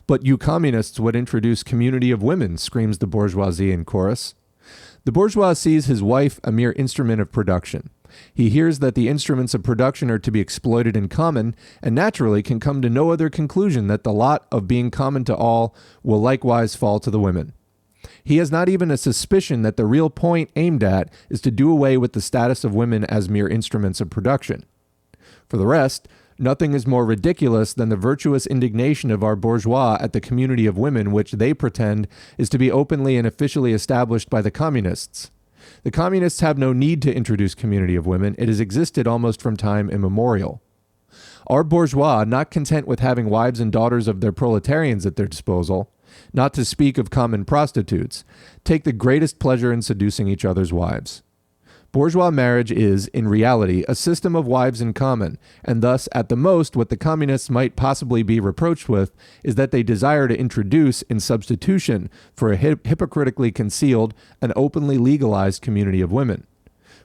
But 0.08 0.26
you 0.26 0.38
communists 0.38 1.00
would 1.00 1.16
introduce 1.16 1.62
community 1.64 2.12
of 2.12 2.24
women, 2.24 2.58
screams 2.58 2.98
the 2.98 3.08
bourgeoisie 3.08 3.72
in 3.72 3.86
chorus. 3.86 4.34
The 5.04 5.12
bourgeois 5.12 5.54
sees 5.54 5.86
his 5.86 6.02
wife 6.02 6.40
a 6.44 6.52
mere 6.52 6.72
instrument 6.72 7.22
of 7.22 7.32
production. 7.32 7.90
He 8.34 8.50
hears 8.50 8.80
that 8.80 8.96
the 8.96 9.08
instruments 9.08 9.54
of 9.54 9.64
production 9.64 10.10
are 10.10 10.20
to 10.20 10.32
be 10.32 10.40
exploited 10.40 10.96
in 10.98 11.08
common, 11.08 11.56
and 11.82 11.96
naturally 11.96 12.44
can 12.44 12.60
come 12.60 12.82
to 12.82 12.90
no 12.90 13.12
other 13.12 13.30
conclusion 13.30 13.88
that 13.88 14.04
the 14.04 14.14
lot 14.14 14.48
of 14.52 14.68
being 14.68 14.92
common 14.92 15.24
to 15.26 15.36
all 15.36 15.76
will 16.04 16.22
likewise 16.22 16.76
fall 16.76 17.00
to 17.00 17.12
the 17.12 17.20
women. 17.20 17.54
He 18.24 18.38
has 18.38 18.52
not 18.52 18.70
even 18.70 18.92
a 18.92 18.98
suspicion 18.98 19.62
that 19.62 19.78
the 19.78 19.86
real 19.86 20.10
point 20.10 20.50
aimed 20.56 20.84
at 20.84 21.12
is 21.30 21.42
to 21.42 21.52
do 21.52 21.72
away 21.72 21.98
with 21.98 22.14
the 22.14 22.22
status 22.22 22.64
of 22.64 22.76
women 22.76 23.04
as 23.06 23.30
mere 23.30 23.48
instruments 23.48 24.02
of 24.02 24.10
production. 24.10 24.66
For 25.50 25.58
the 25.58 25.68
rest, 25.68 26.08
nothing 26.38 26.74
is 26.74 26.88
more 26.88 27.06
ridiculous 27.06 27.74
than 27.74 27.90
the 27.90 27.96
virtuous 27.96 28.48
indignation 28.48 29.12
of 29.12 29.24
our 29.24 29.36
bourgeois 29.36 29.98
at 30.00 30.14
the 30.14 30.22
community 30.22 30.66
of 30.66 30.78
women 30.78 31.12
which 31.12 31.34
they 31.34 31.54
pretend 31.54 32.08
is 32.38 32.50
to 32.50 32.58
be 32.58 32.72
openly 32.72 33.18
and 33.18 33.28
officially 33.28 33.74
established 33.74 34.30
by 34.30 34.42
the 34.42 34.52
communists. 34.52 35.32
The 35.84 35.92
communists 35.92 36.40
have 36.40 36.58
no 36.58 36.72
need 36.72 37.02
to 37.02 37.14
introduce 37.14 37.56
community 37.56 37.96
of 37.96 38.08
women, 38.08 38.36
it 38.38 38.48
has 38.48 38.60
existed 38.60 39.06
almost 39.06 39.42
from 39.42 39.58
time 39.58 39.90
immemorial. 39.90 40.62
Our 41.48 41.64
bourgeois, 41.64 42.24
not 42.24 42.52
content 42.52 42.88
with 42.88 43.02
having 43.02 43.30
wives 43.30 43.60
and 43.60 43.72
daughters 43.72 44.08
of 44.08 44.22
their 44.22 44.32
proletarians 44.32 45.06
at 45.06 45.18
their 45.18 45.28
disposal, 45.28 45.92
not 46.32 46.54
to 46.54 46.64
speak 46.64 46.98
of 46.98 47.10
common 47.10 47.44
prostitutes, 47.44 48.24
take 48.64 48.86
the 48.86 48.94
greatest 48.94 49.40
pleasure 49.40 49.74
in 49.74 49.82
seducing 49.82 50.30
each 50.30 50.46
other's 50.46 50.72
wives. 50.72 51.22
Bourgeois 51.94 52.32
marriage 52.32 52.72
is, 52.72 53.06
in 53.10 53.28
reality, 53.28 53.86
a 53.88 53.94
system 53.94 54.36
of 54.36 54.48
wives 54.48 54.82
in 54.82 54.94
common, 54.94 55.38
and 55.64 55.84
thus, 55.84 56.10
at 56.12 56.28
the 56.28 56.36
most, 56.36 56.76
what 56.76 56.90
the 56.90 56.98
communists 56.98 57.52
might 57.52 57.76
possibly 57.76 58.24
be 58.24 58.40
reproached 58.40 58.90
with 58.90 59.12
is 59.44 59.54
that 59.56 59.70
they 59.70 59.84
desire 59.84 60.28
to 60.28 60.36
introduce, 60.36 61.04
in 61.04 61.20
substitution 61.20 62.10
for 62.36 62.52
a 62.52 62.56
hypocritically 62.56 63.52
concealed 63.52 64.16
and 64.42 64.52
openly 64.56 64.98
legalized 64.98 65.62
community 65.62 66.02
of 66.02 66.12
women. 66.12 66.48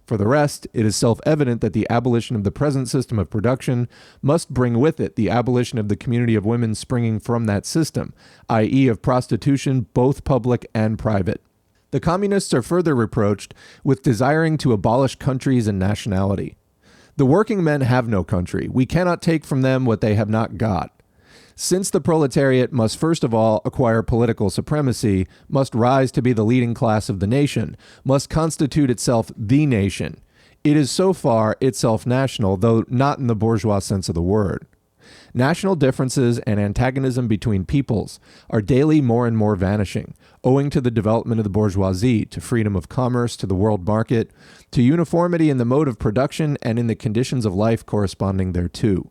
For 0.07 0.17
the 0.17 0.27
rest, 0.27 0.67
it 0.73 0.87
is 0.87 0.97
self 0.97 1.21
evident 1.27 1.61
that 1.61 1.75
the 1.75 1.87
abolition 1.91 2.35
of 2.35 2.43
the 2.43 2.51
present 2.51 2.89
system 2.89 3.19
of 3.19 3.29
production 3.29 3.91
must 4.23 4.55
bring 4.55 4.81
with 4.81 5.01
it 5.01 5.17
the 5.17 5.29
abolition 5.29 5.79
of 5.79 5.89
the 5.89 5.97
community 5.97 6.35
of 6.35 6.47
women 6.47 6.75
springing 6.75 7.21
from 7.21 7.45
that 7.45 7.67
system, 7.67 8.15
i.e., 8.49 8.89
of 8.89 9.03
prostitution, 9.03 9.87
both 9.93 10.25
public 10.25 10.67
and 10.75 10.99
private. 10.99 11.43
The 11.91 12.01
communists 12.01 12.53
are 12.55 12.63
further 12.63 12.95
reproached 12.95 13.55
with 13.83 14.03
desiring 14.03 14.59
to 14.59 14.73
abolish 14.73 15.17
countries 15.17 15.67
and 15.67 15.79
nationality. 15.79 16.57
The 17.17 17.27
working 17.27 17.65
men 17.65 17.81
have 17.81 18.09
no 18.09 18.23
country. 18.23 18.69
We 18.71 18.87
cannot 18.87 19.23
take 19.23 19.45
from 19.45 19.63
them 19.63 19.85
what 19.85 20.01
they 20.01 20.15
have 20.15 20.29
not 20.29 20.59
got 20.59 20.93
since 21.61 21.91
the 21.91 22.01
proletariat 22.01 22.73
must 22.73 22.97
first 22.97 23.25
of 23.25 23.35
all 23.35 23.61
acquire 23.65 24.01
political 24.01 24.49
supremacy, 24.49 25.27
must 25.49 25.75
rise 25.75 26.13
to 26.13 26.23
be 26.23 26.33
the 26.33 26.45
leading 26.45 26.73
class 26.73 27.09
of 27.09 27.19
the 27.19 27.27
nation, 27.27 27.77
must 28.05 28.31
constitute 28.31 28.89
itself 28.89 29.33
the 29.37 29.67
nation, 29.67 30.21
it 30.63 30.77
is 30.77 30.91
so 30.91 31.13
far 31.13 31.57
itself 31.61 32.07
national, 32.07 32.57
though 32.57 32.85
not 32.89 33.19
in 33.19 33.27
the 33.27 33.35
bourgeois 33.35 33.79
sense 33.79 34.09
of 34.09 34.15
the 34.15 34.23
word. 34.23 34.67
National 35.35 35.75
differences 35.75 36.39
and 36.41 36.61
antagonism 36.61 37.27
between 37.27 37.65
peoples 37.65 38.21
are 38.51 38.61
daily 38.61 39.01
more 39.01 39.27
and 39.27 39.37
more 39.37 39.57
vanishing, 39.57 40.15
owing 40.45 40.71
to 40.71 40.81
the 40.81 40.91
development 40.91 41.39
of 41.39 41.45
the 41.45 41.51
bourgeoisie, 41.51 42.25
to 42.25 42.41
freedom 42.41 42.77
of 42.77 42.89
commerce, 42.89 43.37
to 43.37 43.47
the 43.47 43.55
world 43.55 43.87
market, 43.87 44.31
to 44.71 44.83
uniformity 44.83 45.51
in 45.51 45.59
the 45.59 45.65
mode 45.65 45.89
of 45.89 45.99
production 45.99 46.57
and 46.63 46.79
in 46.79 46.87
the 46.87 46.95
conditions 46.95 47.45
of 47.45 47.55
life 47.55 47.85
corresponding 47.85 48.53
thereto. 48.53 49.11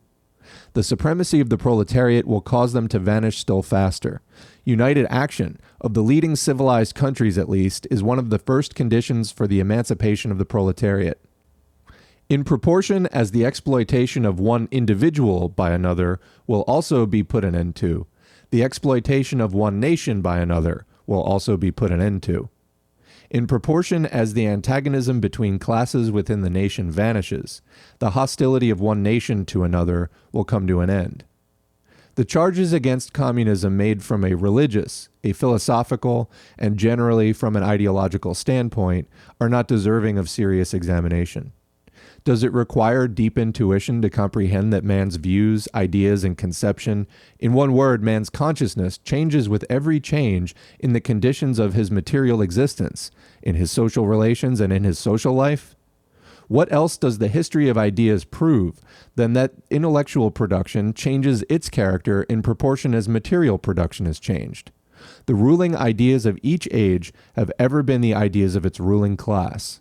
The 0.74 0.84
supremacy 0.84 1.40
of 1.40 1.50
the 1.50 1.58
proletariat 1.58 2.26
will 2.26 2.42
cause 2.42 2.74
them 2.74 2.88
to 2.90 3.00
vanish 3.00 3.38
still 3.38 3.62
faster. 3.62 4.22
United 4.64 5.06
action, 5.10 5.60
of 5.82 5.94
the 5.94 6.04
leading 6.04 6.36
civilized 6.36 6.96
countries 6.96 7.38
at 7.38 7.50
least, 7.50 7.88
is 7.92 8.02
one 8.02 8.20
of 8.20 8.30
the 8.30 8.40
first 8.40 8.76
conditions 8.76 9.32
for 9.32 9.48
the 9.48 9.60
emancipation 9.60 10.32
of 10.32 10.38
the 10.38 10.46
proletariat. 10.46 11.22
In 12.30 12.44
proportion 12.44 13.08
as 13.08 13.32
the 13.32 13.46
exploitation 13.46 14.26
of 14.26 14.40
one 14.40 14.68
individual 14.72 15.48
by 15.48 15.72
another 15.72 16.20
will 16.46 16.62
also 16.62 17.06
be 17.06 17.24
put 17.24 17.46
an 17.46 17.56
end 17.56 17.76
to, 17.78 18.06
the 18.50 18.64
exploitation 18.64 19.40
of 19.40 19.54
one 19.54 19.80
nation 19.80 20.22
by 20.22 20.40
another 20.40 20.86
will 21.08 21.22
also 21.22 21.58
be 21.58 21.72
put 21.72 21.92
an 21.92 22.02
end 22.02 22.22
to. 22.24 22.50
In 23.30 23.48
proportion 23.48 24.06
as 24.06 24.34
the 24.34 24.48
antagonism 24.48 25.20
between 25.20 25.60
classes 25.60 26.12
within 26.12 26.42
the 26.42 26.50
nation 26.50 26.92
vanishes, 26.92 27.62
the 28.00 28.12
hostility 28.12 28.70
of 28.70 28.80
one 28.80 29.04
nation 29.04 29.46
to 29.46 29.64
another 29.64 30.10
will 30.32 30.46
come 30.46 30.68
to 30.68 30.80
an 30.80 30.90
end. 30.90 31.26
The 32.16 32.26
charges 32.26 32.74
against 32.74 33.14
communism 33.14 33.78
made 33.78 34.02
from 34.02 34.24
a 34.24 34.34
religious, 34.34 35.10
a 35.24 35.34
philosophical, 35.34 36.32
and 36.58 36.78
generally 36.78 37.32
from 37.34 37.56
an 37.56 37.64
ideological 37.64 38.34
standpoint 38.34 39.08
are 39.40 39.50
not 39.50 39.68
deserving 39.68 40.18
of 40.18 40.30
serious 40.30 40.74
examination. 40.74 41.52
Does 42.28 42.44
it 42.44 42.52
require 42.52 43.08
deep 43.08 43.38
intuition 43.38 44.02
to 44.02 44.10
comprehend 44.10 44.74
that 44.74 44.84
man's 44.84 45.16
views, 45.16 45.70
ideas, 45.74 46.26
and 46.26 46.38
conception, 46.38 47.08
in 47.40 47.54
one 47.54 47.72
word, 47.72 48.04
man's 48.04 48.30
consciousness, 48.30 48.98
changes 48.98 49.48
with 49.48 49.64
every 49.70 50.02
change 50.02 50.54
in 50.78 50.92
the 50.92 51.00
conditions 51.00 51.58
of 51.58 51.74
his 51.74 51.90
material 51.90 52.42
existence, 52.42 53.12
in 53.42 53.56
his 53.56 53.72
social 53.72 54.08
relations, 54.08 54.60
and 54.60 54.74
in 54.74 54.84
his 54.84 55.00
social 55.00 55.34
life? 55.34 55.74
What 56.50 56.70
else 56.70 56.98
does 56.98 57.20
the 57.20 57.30
history 57.30 57.70
of 57.70 57.78
ideas 57.78 58.26
prove 58.26 58.82
than 59.16 59.32
that 59.32 59.54
intellectual 59.70 60.30
production 60.30 60.94
changes 60.94 61.46
its 61.48 61.70
character 61.70 62.24
in 62.24 62.42
proportion 62.42 62.94
as 62.94 63.08
material 63.08 63.58
production 63.58 64.06
has 64.06 64.20
changed? 64.20 64.74
The 65.28 65.36
ruling 65.36 65.78
ideas 65.78 66.26
of 66.26 66.38
each 66.44 66.68
age 66.74 67.14
have 67.38 67.54
ever 67.58 67.84
been 67.84 68.02
the 68.02 68.16
ideas 68.16 68.58
of 68.58 68.66
its 68.66 68.82
ruling 68.82 69.16
class. 69.16 69.80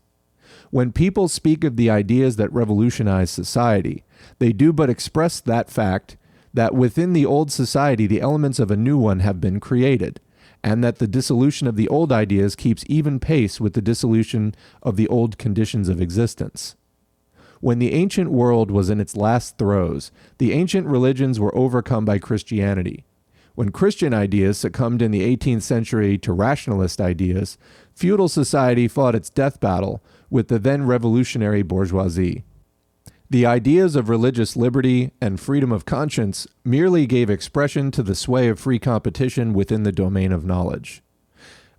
When 0.70 0.92
people 0.92 1.28
speak 1.28 1.64
of 1.64 1.76
the 1.76 1.90
ideas 1.90 2.36
that 2.36 2.52
revolutionize 2.52 3.30
society, 3.30 4.04
they 4.38 4.52
do 4.52 4.72
but 4.72 4.90
express 4.90 5.40
that 5.40 5.70
fact 5.70 6.16
that 6.52 6.74
within 6.74 7.12
the 7.12 7.26
old 7.26 7.52
society 7.52 8.06
the 8.06 8.20
elements 8.20 8.58
of 8.58 8.70
a 8.70 8.76
new 8.76 8.98
one 8.98 9.20
have 9.20 9.40
been 9.40 9.60
created, 9.60 10.20
and 10.64 10.82
that 10.82 10.98
the 10.98 11.06
dissolution 11.06 11.66
of 11.68 11.76
the 11.76 11.88
old 11.88 12.10
ideas 12.10 12.56
keeps 12.56 12.84
even 12.88 13.20
pace 13.20 13.60
with 13.60 13.74
the 13.74 13.82
dissolution 13.82 14.54
of 14.82 14.96
the 14.96 15.06
old 15.08 15.38
conditions 15.38 15.88
of 15.88 16.00
existence. 16.00 16.74
When 17.60 17.78
the 17.78 17.92
ancient 17.92 18.30
world 18.30 18.70
was 18.70 18.90
in 18.90 19.00
its 19.00 19.16
last 19.16 19.58
throes, 19.58 20.10
the 20.38 20.52
ancient 20.52 20.86
religions 20.86 21.38
were 21.38 21.56
overcome 21.56 22.04
by 22.04 22.18
Christianity. 22.18 23.04
When 23.54 23.70
Christian 23.70 24.12
ideas 24.12 24.58
succumbed 24.58 25.00
in 25.00 25.10
the 25.10 25.36
18th 25.36 25.62
century 25.62 26.18
to 26.18 26.32
rationalist 26.32 27.00
ideas, 27.00 27.56
feudal 27.94 28.28
society 28.28 28.88
fought 28.88 29.14
its 29.14 29.30
death 29.30 29.60
battle 29.60 30.02
with 30.30 30.48
the 30.48 30.58
then 30.58 30.86
revolutionary 30.86 31.62
bourgeoisie. 31.62 32.44
The 33.28 33.46
ideas 33.46 33.96
of 33.96 34.08
religious 34.08 34.56
liberty 34.56 35.10
and 35.20 35.40
freedom 35.40 35.72
of 35.72 35.84
conscience 35.84 36.46
merely 36.64 37.06
gave 37.06 37.28
expression 37.28 37.90
to 37.92 38.02
the 38.02 38.14
sway 38.14 38.48
of 38.48 38.60
free 38.60 38.78
competition 38.78 39.52
within 39.52 39.82
the 39.82 39.90
domain 39.90 40.30
of 40.30 40.44
knowledge. 40.44 41.02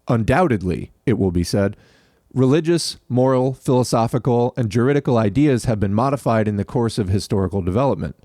Undoubtedly, 0.10 0.92
it 1.06 1.18
will 1.18 1.32
be 1.32 1.44
said, 1.44 1.78
religious, 2.34 2.98
moral, 3.08 3.54
philosophical, 3.54 4.54
and 4.58 4.70
juridical 4.70 5.18
ideas 5.18 5.66
have 5.66 5.80
been 5.80 5.94
modified 5.94 6.48
in 6.48 6.58
the 6.58 6.66
course 6.66 6.98
of 6.98 7.08
historical 7.10 7.62
development. 7.62 8.16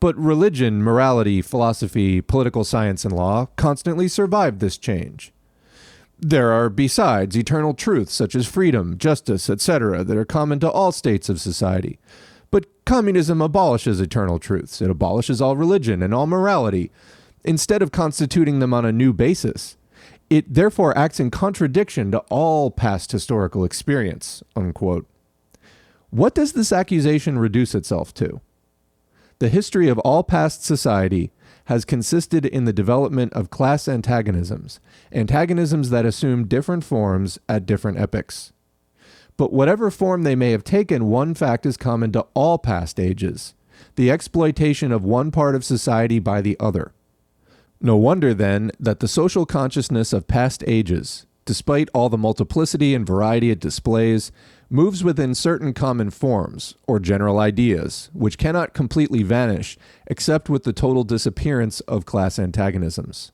But 0.00 0.16
religion, 0.16 0.82
morality, 0.82 1.42
philosophy, 1.42 2.22
political 2.22 2.64
science, 2.64 3.04
and 3.04 3.14
law 3.14 3.46
constantly 3.56 4.08
survived 4.08 4.60
this 4.60 4.78
change. 4.78 5.32
There 6.22 6.52
are, 6.52 6.68
besides, 6.68 7.34
eternal 7.36 7.72
truths 7.72 8.12
such 8.12 8.34
as 8.34 8.46
freedom, 8.46 8.98
justice, 8.98 9.48
etc., 9.48 10.04
that 10.04 10.16
are 10.16 10.26
common 10.26 10.60
to 10.60 10.70
all 10.70 10.92
states 10.92 11.30
of 11.30 11.40
society. 11.40 11.98
But 12.50 12.66
communism 12.84 13.40
abolishes 13.40 14.00
eternal 14.00 14.38
truths. 14.38 14.82
It 14.82 14.90
abolishes 14.90 15.40
all 15.40 15.56
religion 15.56 16.02
and 16.02 16.12
all 16.12 16.26
morality, 16.26 16.90
instead 17.42 17.80
of 17.80 17.90
constituting 17.90 18.58
them 18.58 18.74
on 18.74 18.84
a 18.84 18.92
new 18.92 19.14
basis. 19.14 19.78
It 20.28 20.52
therefore 20.52 20.96
acts 20.96 21.20
in 21.20 21.30
contradiction 21.30 22.10
to 22.12 22.18
all 22.28 22.70
past 22.70 23.12
historical 23.12 23.64
experience. 23.64 24.42
Unquote. 24.54 25.06
What 26.10 26.34
does 26.34 26.52
this 26.52 26.72
accusation 26.72 27.38
reduce 27.38 27.74
itself 27.74 28.12
to? 28.14 28.40
The 29.38 29.48
history 29.48 29.88
of 29.88 29.98
all 30.00 30.22
past 30.22 30.64
society 30.64 31.30
has 31.70 31.84
consisted 31.84 32.44
in 32.44 32.64
the 32.64 32.72
development 32.72 33.32
of 33.32 33.48
class 33.48 33.86
antagonisms, 33.86 34.80
antagonisms 35.12 35.90
that 35.90 36.04
assume 36.04 36.48
different 36.48 36.82
forms 36.82 37.38
at 37.48 37.64
different 37.64 37.96
epochs. 37.96 38.52
But 39.36 39.52
whatever 39.52 39.88
form 39.88 40.24
they 40.24 40.34
may 40.34 40.50
have 40.50 40.64
taken, 40.64 41.06
one 41.06 41.32
fact 41.32 41.64
is 41.64 41.76
common 41.76 42.10
to 42.10 42.26
all 42.34 42.58
past 42.58 42.98
ages 42.98 43.54
the 43.94 44.10
exploitation 44.10 44.90
of 44.90 45.04
one 45.04 45.30
part 45.30 45.54
of 45.54 45.64
society 45.64 46.18
by 46.18 46.40
the 46.40 46.56
other. 46.58 46.92
No 47.80 47.94
wonder, 47.94 48.34
then, 48.34 48.72
that 48.80 48.98
the 48.98 49.06
social 49.06 49.46
consciousness 49.46 50.12
of 50.12 50.26
past 50.26 50.64
ages, 50.66 51.24
despite 51.44 51.88
all 51.94 52.08
the 52.08 52.18
multiplicity 52.18 52.96
and 52.96 53.06
variety 53.06 53.52
it 53.52 53.60
displays, 53.60 54.32
moves 54.70 55.02
within 55.02 55.34
certain 55.34 55.74
common 55.74 56.08
forms, 56.10 56.76
or 56.86 57.00
general 57.00 57.40
ideas, 57.40 58.08
which 58.12 58.38
cannot 58.38 58.72
completely 58.72 59.24
vanish 59.24 59.76
except 60.06 60.48
with 60.48 60.62
the 60.62 60.72
total 60.72 61.02
disappearance 61.02 61.80
of 61.80 62.06
class 62.06 62.38
antagonisms. 62.38 63.32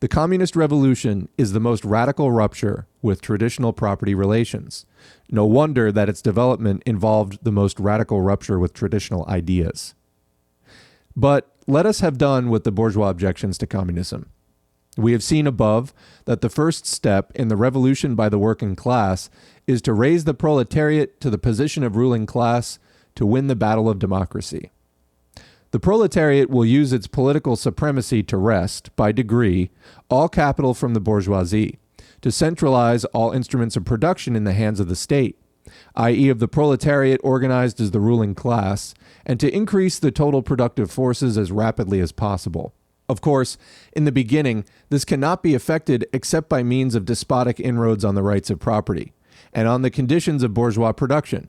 The 0.00 0.08
Communist 0.08 0.54
Revolution 0.54 1.30
is 1.38 1.52
the 1.52 1.60
most 1.60 1.82
radical 1.82 2.30
rupture 2.30 2.86
with 3.00 3.22
traditional 3.22 3.72
property 3.72 4.14
relations. 4.14 4.84
No 5.30 5.46
wonder 5.46 5.90
that 5.90 6.10
its 6.10 6.20
development 6.20 6.82
involved 6.84 7.38
the 7.42 7.52
most 7.52 7.80
radical 7.80 8.20
rupture 8.20 8.58
with 8.58 8.74
traditional 8.74 9.24
ideas. 9.26 9.94
But 11.16 11.50
let 11.66 11.86
us 11.86 12.00
have 12.00 12.18
done 12.18 12.50
with 12.50 12.64
the 12.64 12.72
bourgeois 12.72 13.08
objections 13.08 13.56
to 13.58 13.66
communism. 13.66 14.26
We 14.96 15.12
have 15.12 15.22
seen 15.22 15.46
above 15.46 15.92
that 16.24 16.40
the 16.40 16.48
first 16.48 16.86
step 16.86 17.32
in 17.34 17.48
the 17.48 17.56
revolution 17.56 18.14
by 18.14 18.28
the 18.28 18.38
working 18.38 18.76
class 18.76 19.28
is 19.66 19.82
to 19.82 19.92
raise 19.92 20.24
the 20.24 20.34
proletariat 20.34 21.20
to 21.20 21.30
the 21.30 21.38
position 21.38 21.82
of 21.82 21.96
ruling 21.96 22.26
class 22.26 22.78
to 23.16 23.26
win 23.26 23.48
the 23.48 23.56
battle 23.56 23.88
of 23.88 23.98
democracy. 23.98 24.70
The 25.72 25.80
proletariat 25.80 26.50
will 26.50 26.64
use 26.64 26.92
its 26.92 27.08
political 27.08 27.56
supremacy 27.56 28.22
to 28.24 28.36
wrest, 28.36 28.94
by 28.94 29.10
degree, 29.10 29.70
all 30.08 30.28
capital 30.28 30.72
from 30.72 30.94
the 30.94 31.00
bourgeoisie, 31.00 31.78
to 32.20 32.30
centralize 32.30 33.04
all 33.06 33.32
instruments 33.32 33.76
of 33.76 33.84
production 33.84 34.36
in 34.36 34.44
the 34.44 34.52
hands 34.52 34.78
of 34.78 34.88
the 34.88 34.94
state, 34.94 35.36
i.e., 35.96 36.28
of 36.28 36.38
the 36.38 36.46
proletariat 36.46 37.20
organized 37.24 37.80
as 37.80 37.90
the 37.90 37.98
ruling 37.98 38.36
class, 38.36 38.94
and 39.26 39.40
to 39.40 39.52
increase 39.52 39.98
the 39.98 40.12
total 40.12 40.42
productive 40.42 40.92
forces 40.92 41.36
as 41.36 41.50
rapidly 41.50 41.98
as 41.98 42.12
possible. 42.12 42.72
Of 43.08 43.20
course, 43.20 43.58
in 43.92 44.04
the 44.04 44.12
beginning, 44.12 44.64
this 44.88 45.04
cannot 45.04 45.42
be 45.42 45.54
effected 45.54 46.06
except 46.12 46.48
by 46.48 46.62
means 46.62 46.94
of 46.94 47.04
despotic 47.04 47.60
inroads 47.60 48.04
on 48.04 48.14
the 48.14 48.22
rights 48.22 48.50
of 48.50 48.58
property 48.58 49.12
and 49.52 49.68
on 49.68 49.82
the 49.82 49.90
conditions 49.90 50.42
of 50.42 50.54
bourgeois 50.54 50.92
production, 50.92 51.48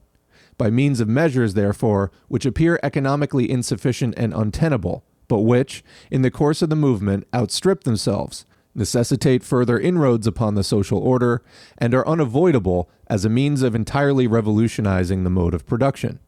by 0.58 0.70
means 0.70 1.00
of 1.00 1.08
measures, 1.08 1.54
therefore, 1.54 2.12
which 2.28 2.46
appear 2.46 2.80
economically 2.84 3.50
insufficient 3.50 4.14
and 4.18 4.34
untenable, 4.34 5.04
but 5.28 5.40
which, 5.40 5.84
in 6.12 6.22
the 6.22 6.32
course 6.32 6.62
of 6.62 6.70
the 6.70 6.76
movement, 6.76 7.26
outstrip 7.34 7.84
themselves, 7.84 8.46
necessitate 8.76 9.44
further 9.44 9.80
inroads 9.80 10.28
upon 10.28 10.56
the 10.56 10.64
social 10.64 11.00
order, 11.00 11.42
and 11.78 11.94
are 11.94 12.08
unavoidable 12.08 12.90
as 13.08 13.26
a 13.26 13.30
means 13.30 13.62
of 13.62 13.74
entirely 13.74 14.28
revolutionizing 14.28 15.24
the 15.24 15.30
mode 15.30 15.54
of 15.54 15.66
production. 15.66 16.20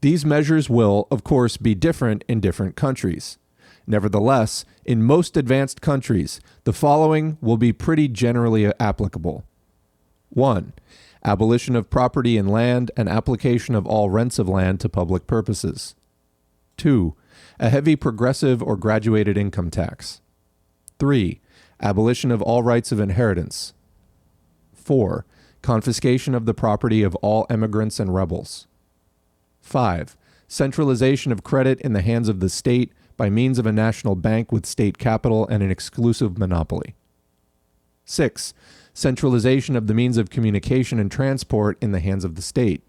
These 0.00 0.24
measures 0.24 0.70
will, 0.70 1.06
of 1.10 1.24
course, 1.24 1.56
be 1.56 1.74
different 1.74 2.24
in 2.28 2.40
different 2.40 2.76
countries. 2.76 3.38
Nevertheless, 3.88 4.66
in 4.84 5.02
most 5.02 5.34
advanced 5.34 5.80
countries, 5.80 6.42
the 6.64 6.74
following 6.74 7.38
will 7.40 7.56
be 7.56 7.72
pretty 7.72 8.06
generally 8.06 8.70
applicable. 8.78 9.44
1. 10.28 10.74
Abolition 11.24 11.74
of 11.74 11.88
property 11.88 12.36
in 12.36 12.46
land 12.46 12.90
and 12.98 13.08
application 13.08 13.74
of 13.74 13.86
all 13.86 14.10
rents 14.10 14.38
of 14.38 14.46
land 14.46 14.78
to 14.80 14.90
public 14.90 15.26
purposes. 15.26 15.94
2. 16.76 17.14
A 17.58 17.70
heavy 17.70 17.96
progressive 17.96 18.62
or 18.62 18.76
graduated 18.76 19.38
income 19.38 19.70
tax. 19.70 20.20
3. 20.98 21.40
Abolition 21.80 22.30
of 22.30 22.42
all 22.42 22.62
rights 22.62 22.92
of 22.92 23.00
inheritance. 23.00 23.72
4. 24.74 25.24
Confiscation 25.62 26.34
of 26.34 26.44
the 26.44 26.52
property 26.52 27.02
of 27.02 27.14
all 27.16 27.46
emigrants 27.48 27.98
and 27.98 28.14
rebels. 28.14 28.66
5. 29.62 30.14
Centralization 30.46 31.32
of 31.32 31.42
credit 31.42 31.80
in 31.80 31.94
the 31.94 32.02
hands 32.02 32.28
of 32.28 32.40
the 32.40 32.50
state 32.50 32.92
by 33.18 33.28
means 33.28 33.58
of 33.58 33.66
a 33.66 33.72
national 33.72 34.14
bank 34.14 34.50
with 34.50 34.64
state 34.64 34.96
capital 34.96 35.46
and 35.48 35.62
an 35.62 35.70
exclusive 35.70 36.38
monopoly. 36.38 36.94
6. 38.06 38.54
Centralization 38.94 39.76
of 39.76 39.88
the 39.88 39.92
means 39.92 40.16
of 40.16 40.30
communication 40.30 40.98
and 40.98 41.10
transport 41.10 41.76
in 41.82 41.92
the 41.92 42.00
hands 42.00 42.24
of 42.24 42.36
the 42.36 42.42
state. 42.42 42.82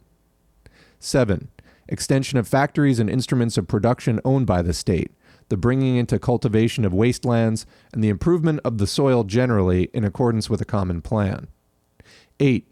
7. 0.99 1.49
Extension 1.89 2.37
of 2.37 2.47
factories 2.47 2.99
and 2.99 3.09
instruments 3.09 3.57
of 3.57 3.67
production 3.67 4.21
owned 4.23 4.45
by 4.45 4.61
the 4.61 4.73
state, 4.73 5.11
the 5.49 5.57
bringing 5.57 5.97
into 5.97 6.19
cultivation 6.19 6.85
of 6.85 6.93
wastelands, 6.93 7.65
and 7.91 8.03
the 8.03 8.09
improvement 8.09 8.59
of 8.63 8.77
the 8.77 8.87
soil 8.87 9.23
generally 9.23 9.89
in 9.93 10.03
accordance 10.03 10.49
with 10.49 10.61
a 10.61 10.65
common 10.65 11.01
plan. 11.01 11.47
8. 12.39 12.67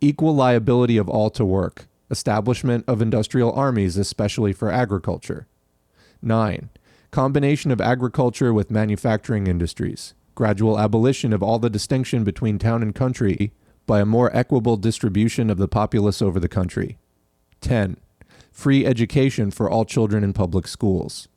Equal 0.00 0.34
liability 0.34 0.96
of 0.96 1.08
all 1.08 1.28
to 1.30 1.44
work, 1.44 1.88
establishment 2.08 2.84
of 2.86 3.02
industrial 3.02 3.52
armies, 3.52 3.96
especially 3.96 4.52
for 4.52 4.70
agriculture. 4.70 5.48
9 6.22 6.70
combination 7.10 7.70
of 7.70 7.80
agriculture 7.80 8.54
with 8.54 8.70
manufacturing 8.70 9.46
industries, 9.46 10.14
gradual 10.34 10.78
abolition 10.78 11.32
of 11.32 11.42
all 11.42 11.58
the 11.58 11.70
distinction 11.70 12.22
between 12.24 12.58
town 12.58 12.82
and 12.82 12.94
country 12.94 13.52
by 13.86 14.00
a 14.00 14.06
more 14.06 14.34
equable 14.36 14.76
distribution 14.76 15.50
of 15.50 15.58
the 15.58 15.66
populace 15.66 16.22
over 16.22 16.38
the 16.38 16.48
country. 16.48 16.98
10. 17.60 17.96
Free 18.52 18.86
education 18.86 19.50
for 19.50 19.68
all 19.68 19.84
children 19.84 20.22
in 20.22 20.32
public 20.32 20.68
schools. 20.68 21.28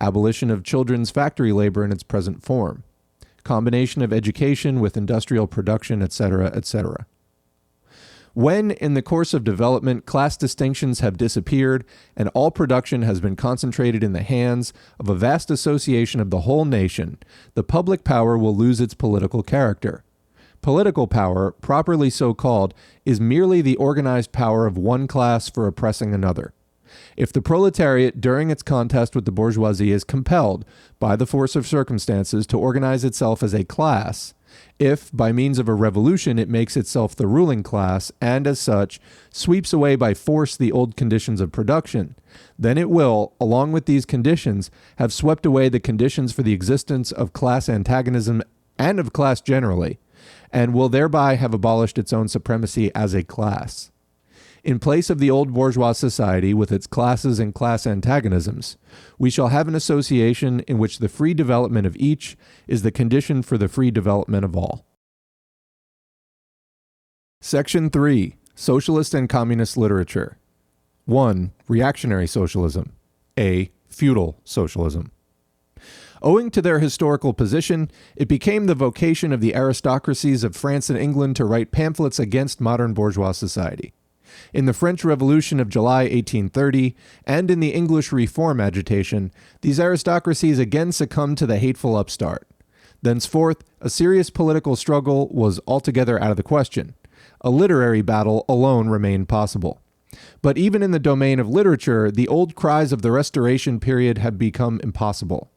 Abolition 0.00 0.50
of 0.50 0.64
children's 0.64 1.10
factory 1.10 1.52
labor 1.52 1.84
in 1.84 1.92
its 1.92 2.02
present 2.02 2.42
form. 2.42 2.84
Combination 3.44 4.00
of 4.00 4.12
education 4.12 4.80
with 4.80 4.96
industrial 4.96 5.46
production, 5.46 6.02
etc., 6.02 6.46
etc. 6.46 7.06
When, 8.38 8.70
in 8.70 8.94
the 8.94 9.02
course 9.02 9.34
of 9.34 9.42
development, 9.42 10.06
class 10.06 10.36
distinctions 10.36 11.00
have 11.00 11.16
disappeared 11.16 11.84
and 12.16 12.28
all 12.34 12.52
production 12.52 13.02
has 13.02 13.20
been 13.20 13.34
concentrated 13.34 14.04
in 14.04 14.12
the 14.12 14.22
hands 14.22 14.72
of 15.00 15.08
a 15.08 15.14
vast 15.16 15.50
association 15.50 16.20
of 16.20 16.30
the 16.30 16.42
whole 16.42 16.64
nation, 16.64 17.18
the 17.54 17.64
public 17.64 18.04
power 18.04 18.38
will 18.38 18.54
lose 18.54 18.80
its 18.80 18.94
political 18.94 19.42
character. 19.42 20.04
Political 20.62 21.08
power, 21.08 21.50
properly 21.50 22.10
so 22.10 22.32
called, 22.32 22.74
is 23.04 23.20
merely 23.20 23.60
the 23.60 23.74
organized 23.74 24.30
power 24.30 24.66
of 24.68 24.78
one 24.78 25.08
class 25.08 25.50
for 25.50 25.66
oppressing 25.66 26.14
another. 26.14 26.54
If 27.16 27.32
the 27.32 27.42
proletariat, 27.42 28.20
during 28.20 28.52
its 28.52 28.62
contest 28.62 29.16
with 29.16 29.24
the 29.24 29.32
bourgeoisie, 29.32 29.90
is 29.90 30.04
compelled, 30.04 30.64
by 31.00 31.16
the 31.16 31.26
force 31.26 31.56
of 31.56 31.66
circumstances, 31.66 32.46
to 32.46 32.56
organize 32.56 33.02
itself 33.02 33.42
as 33.42 33.52
a 33.52 33.64
class, 33.64 34.32
if, 34.78 35.10
by 35.12 35.32
means 35.32 35.58
of 35.58 35.68
a 35.68 35.74
revolution, 35.74 36.38
it 36.38 36.48
makes 36.48 36.76
itself 36.76 37.14
the 37.16 37.26
ruling 37.26 37.62
class 37.62 38.12
and, 38.20 38.46
as 38.46 38.58
such, 38.58 39.00
sweeps 39.30 39.72
away 39.72 39.96
by 39.96 40.14
force 40.14 40.56
the 40.56 40.72
old 40.72 40.96
conditions 40.96 41.40
of 41.40 41.52
production, 41.52 42.14
then 42.58 42.78
it 42.78 42.90
will, 42.90 43.34
along 43.40 43.72
with 43.72 43.86
these 43.86 44.06
conditions, 44.06 44.70
have 44.96 45.12
swept 45.12 45.44
away 45.44 45.68
the 45.68 45.80
conditions 45.80 46.32
for 46.32 46.42
the 46.42 46.52
existence 46.52 47.12
of 47.12 47.32
class 47.32 47.68
antagonism 47.68 48.42
and 48.78 48.98
of 48.98 49.12
class 49.12 49.40
generally, 49.40 49.98
and 50.52 50.72
will 50.72 50.88
thereby 50.88 51.34
have 51.34 51.54
abolished 51.54 51.98
its 51.98 52.12
own 52.12 52.28
supremacy 52.28 52.94
as 52.94 53.14
a 53.14 53.24
class. 53.24 53.90
In 54.64 54.78
place 54.78 55.08
of 55.08 55.18
the 55.18 55.30
old 55.30 55.52
bourgeois 55.54 55.92
society 55.92 56.52
with 56.52 56.72
its 56.72 56.86
classes 56.86 57.38
and 57.38 57.54
class 57.54 57.86
antagonisms, 57.86 58.76
we 59.18 59.30
shall 59.30 59.48
have 59.48 59.68
an 59.68 59.74
association 59.74 60.60
in 60.60 60.78
which 60.78 60.98
the 60.98 61.08
free 61.08 61.34
development 61.34 61.86
of 61.86 61.96
each 61.96 62.36
is 62.66 62.82
the 62.82 62.90
condition 62.90 63.42
for 63.42 63.56
the 63.56 63.68
free 63.68 63.90
development 63.90 64.44
of 64.44 64.56
all. 64.56 64.84
Section 67.40 67.88
3 67.88 68.34
Socialist 68.54 69.14
and 69.14 69.28
Communist 69.28 69.76
Literature 69.76 70.38
1. 71.04 71.52
Reactionary 71.68 72.26
Socialism. 72.26 72.92
A. 73.38 73.70
Feudal 73.88 74.40
Socialism. 74.42 75.12
Owing 76.20 76.50
to 76.50 76.60
their 76.60 76.80
historical 76.80 77.32
position, 77.32 77.90
it 78.16 78.26
became 78.26 78.66
the 78.66 78.74
vocation 78.74 79.32
of 79.32 79.40
the 79.40 79.54
aristocracies 79.54 80.42
of 80.42 80.56
France 80.56 80.90
and 80.90 80.98
England 80.98 81.36
to 81.36 81.44
write 81.44 81.70
pamphlets 81.70 82.18
against 82.18 82.60
modern 82.60 82.92
bourgeois 82.92 83.30
society. 83.30 83.92
In 84.52 84.66
the 84.66 84.72
French 84.72 85.04
Revolution 85.04 85.60
of 85.60 85.68
July 85.68 86.02
1830 86.02 86.94
and 87.24 87.50
in 87.50 87.60
the 87.60 87.74
English 87.74 88.12
Reform 88.12 88.60
agitation, 88.60 89.30
these 89.60 89.80
aristocracies 89.80 90.58
again 90.58 90.92
succumbed 90.92 91.38
to 91.38 91.46
the 91.46 91.58
hateful 91.58 91.96
upstart. 91.96 92.46
Thenceforth, 93.02 93.64
a 93.80 93.90
serious 93.90 94.30
political 94.30 94.74
struggle 94.76 95.28
was 95.28 95.60
altogether 95.66 96.20
out 96.22 96.30
of 96.30 96.36
the 96.36 96.42
question. 96.42 96.94
A 97.40 97.50
literary 97.50 98.02
battle 98.02 98.44
alone 98.48 98.88
remained 98.88 99.28
possible. 99.28 99.80
But 100.42 100.58
even 100.58 100.82
in 100.82 100.90
the 100.90 100.98
domain 100.98 101.38
of 101.38 101.48
literature, 101.48 102.10
the 102.10 102.28
old 102.28 102.54
cries 102.54 102.92
of 102.92 103.02
the 103.02 103.12
Restoration 103.12 103.78
period 103.78 104.18
had 104.18 104.38
become 104.38 104.80
impossible. 104.82 105.50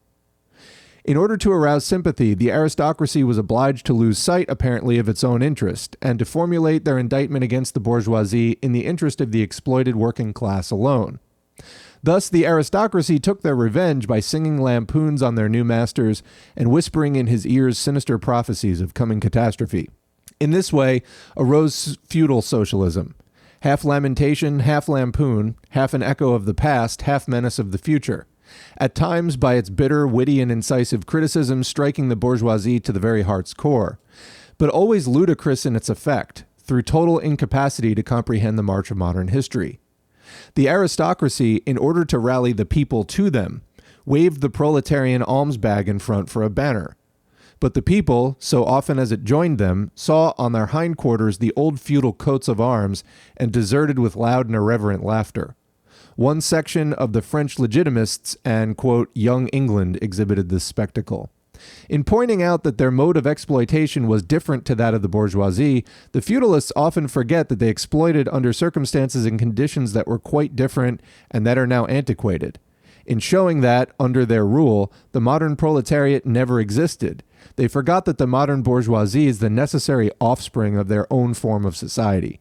In 1.04 1.16
order 1.16 1.36
to 1.36 1.50
arouse 1.50 1.84
sympathy, 1.84 2.32
the 2.32 2.52
aristocracy 2.52 3.24
was 3.24 3.36
obliged 3.36 3.84
to 3.86 3.92
lose 3.92 4.18
sight, 4.18 4.46
apparently, 4.48 4.98
of 4.98 5.08
its 5.08 5.24
own 5.24 5.42
interest, 5.42 5.96
and 6.00 6.16
to 6.20 6.24
formulate 6.24 6.84
their 6.84 6.98
indictment 6.98 7.42
against 7.42 7.74
the 7.74 7.80
bourgeoisie 7.80 8.52
in 8.62 8.70
the 8.70 8.86
interest 8.86 9.20
of 9.20 9.32
the 9.32 9.42
exploited 9.42 9.96
working 9.96 10.32
class 10.32 10.70
alone. 10.70 11.18
Thus, 12.04 12.28
the 12.28 12.46
aristocracy 12.46 13.18
took 13.18 13.42
their 13.42 13.56
revenge 13.56 14.06
by 14.06 14.20
singing 14.20 14.60
lampoons 14.60 15.22
on 15.22 15.34
their 15.34 15.48
new 15.48 15.64
masters 15.64 16.22
and 16.56 16.70
whispering 16.70 17.16
in 17.16 17.26
his 17.26 17.46
ears 17.46 17.78
sinister 17.78 18.16
prophecies 18.16 18.80
of 18.80 18.94
coming 18.94 19.18
catastrophe. 19.18 19.90
In 20.38 20.52
this 20.52 20.72
way 20.72 21.02
arose 21.36 21.98
feudal 22.08 22.42
socialism, 22.42 23.16
half 23.60 23.84
lamentation, 23.84 24.60
half 24.60 24.88
lampoon, 24.88 25.56
half 25.70 25.94
an 25.94 26.02
echo 26.02 26.32
of 26.32 26.44
the 26.44 26.54
past, 26.54 27.02
half 27.02 27.26
menace 27.26 27.58
of 27.58 27.72
the 27.72 27.78
future 27.78 28.26
at 28.78 28.94
times 28.94 29.36
by 29.36 29.54
its 29.54 29.70
bitter, 29.70 30.06
witty, 30.06 30.40
and 30.40 30.50
incisive 30.50 31.06
criticism 31.06 31.64
striking 31.64 32.08
the 32.08 32.16
bourgeoisie 32.16 32.80
to 32.80 32.92
the 32.92 33.00
very 33.00 33.22
heart's 33.22 33.54
core, 33.54 33.98
but 34.58 34.70
always 34.70 35.08
ludicrous 35.08 35.66
in 35.66 35.76
its 35.76 35.88
effect, 35.88 36.44
through 36.58 36.82
total 36.82 37.18
incapacity 37.18 37.94
to 37.94 38.02
comprehend 38.02 38.58
the 38.58 38.62
march 38.62 38.90
of 38.90 38.96
modern 38.96 39.28
history. 39.28 39.80
The 40.54 40.68
aristocracy, 40.68 41.56
in 41.66 41.76
order 41.76 42.04
to 42.04 42.18
rally 42.18 42.52
the 42.52 42.64
people 42.64 43.04
to 43.04 43.30
them, 43.30 43.62
waved 44.04 44.40
the 44.40 44.50
proletarian 44.50 45.22
alms 45.22 45.56
bag 45.56 45.88
in 45.88 45.98
front 45.98 46.30
for 46.30 46.42
a 46.42 46.50
banner. 46.50 46.96
But 47.60 47.74
the 47.74 47.82
people, 47.82 48.36
so 48.40 48.64
often 48.64 48.98
as 48.98 49.12
it 49.12 49.22
joined 49.22 49.58
them, 49.58 49.92
saw 49.94 50.34
on 50.36 50.50
their 50.52 50.66
hindquarters 50.66 51.38
the 51.38 51.52
old 51.54 51.78
feudal 51.78 52.12
coats 52.12 52.48
of 52.48 52.60
arms 52.60 53.04
and 53.36 53.52
deserted 53.52 54.00
with 54.00 54.16
loud 54.16 54.46
and 54.46 54.56
irreverent 54.56 55.04
laughter. 55.04 55.54
One 56.16 56.40
section 56.40 56.92
of 56.92 57.12
the 57.12 57.22
French 57.22 57.56
legitimists 57.56 58.36
and, 58.44 58.76
quote, 58.76 59.10
Young 59.14 59.48
England 59.48 59.98
exhibited 60.02 60.48
this 60.48 60.64
spectacle. 60.64 61.30
In 61.88 62.04
pointing 62.04 62.42
out 62.42 62.64
that 62.64 62.78
their 62.78 62.90
mode 62.90 63.16
of 63.16 63.26
exploitation 63.26 64.08
was 64.08 64.22
different 64.22 64.64
to 64.66 64.74
that 64.74 64.94
of 64.94 65.02
the 65.02 65.08
bourgeoisie, 65.08 65.84
the 66.12 66.20
feudalists 66.20 66.72
often 66.74 67.08
forget 67.08 67.48
that 67.48 67.58
they 67.58 67.68
exploited 67.68 68.28
under 68.32 68.52
circumstances 68.52 69.24
and 69.24 69.38
conditions 69.38 69.92
that 69.92 70.08
were 70.08 70.18
quite 70.18 70.56
different 70.56 71.00
and 71.30 71.46
that 71.46 71.58
are 71.58 71.66
now 71.66 71.86
antiquated. 71.86 72.58
In 73.04 73.18
showing 73.18 73.60
that, 73.60 73.90
under 73.98 74.24
their 74.24 74.46
rule, 74.46 74.92
the 75.12 75.20
modern 75.20 75.56
proletariat 75.56 76.24
never 76.24 76.60
existed, 76.60 77.22
they 77.56 77.68
forgot 77.68 78.04
that 78.04 78.18
the 78.18 78.26
modern 78.26 78.62
bourgeoisie 78.62 79.26
is 79.26 79.40
the 79.40 79.50
necessary 79.50 80.10
offspring 80.20 80.76
of 80.76 80.88
their 80.88 81.12
own 81.12 81.34
form 81.34 81.64
of 81.64 81.76
society. 81.76 82.40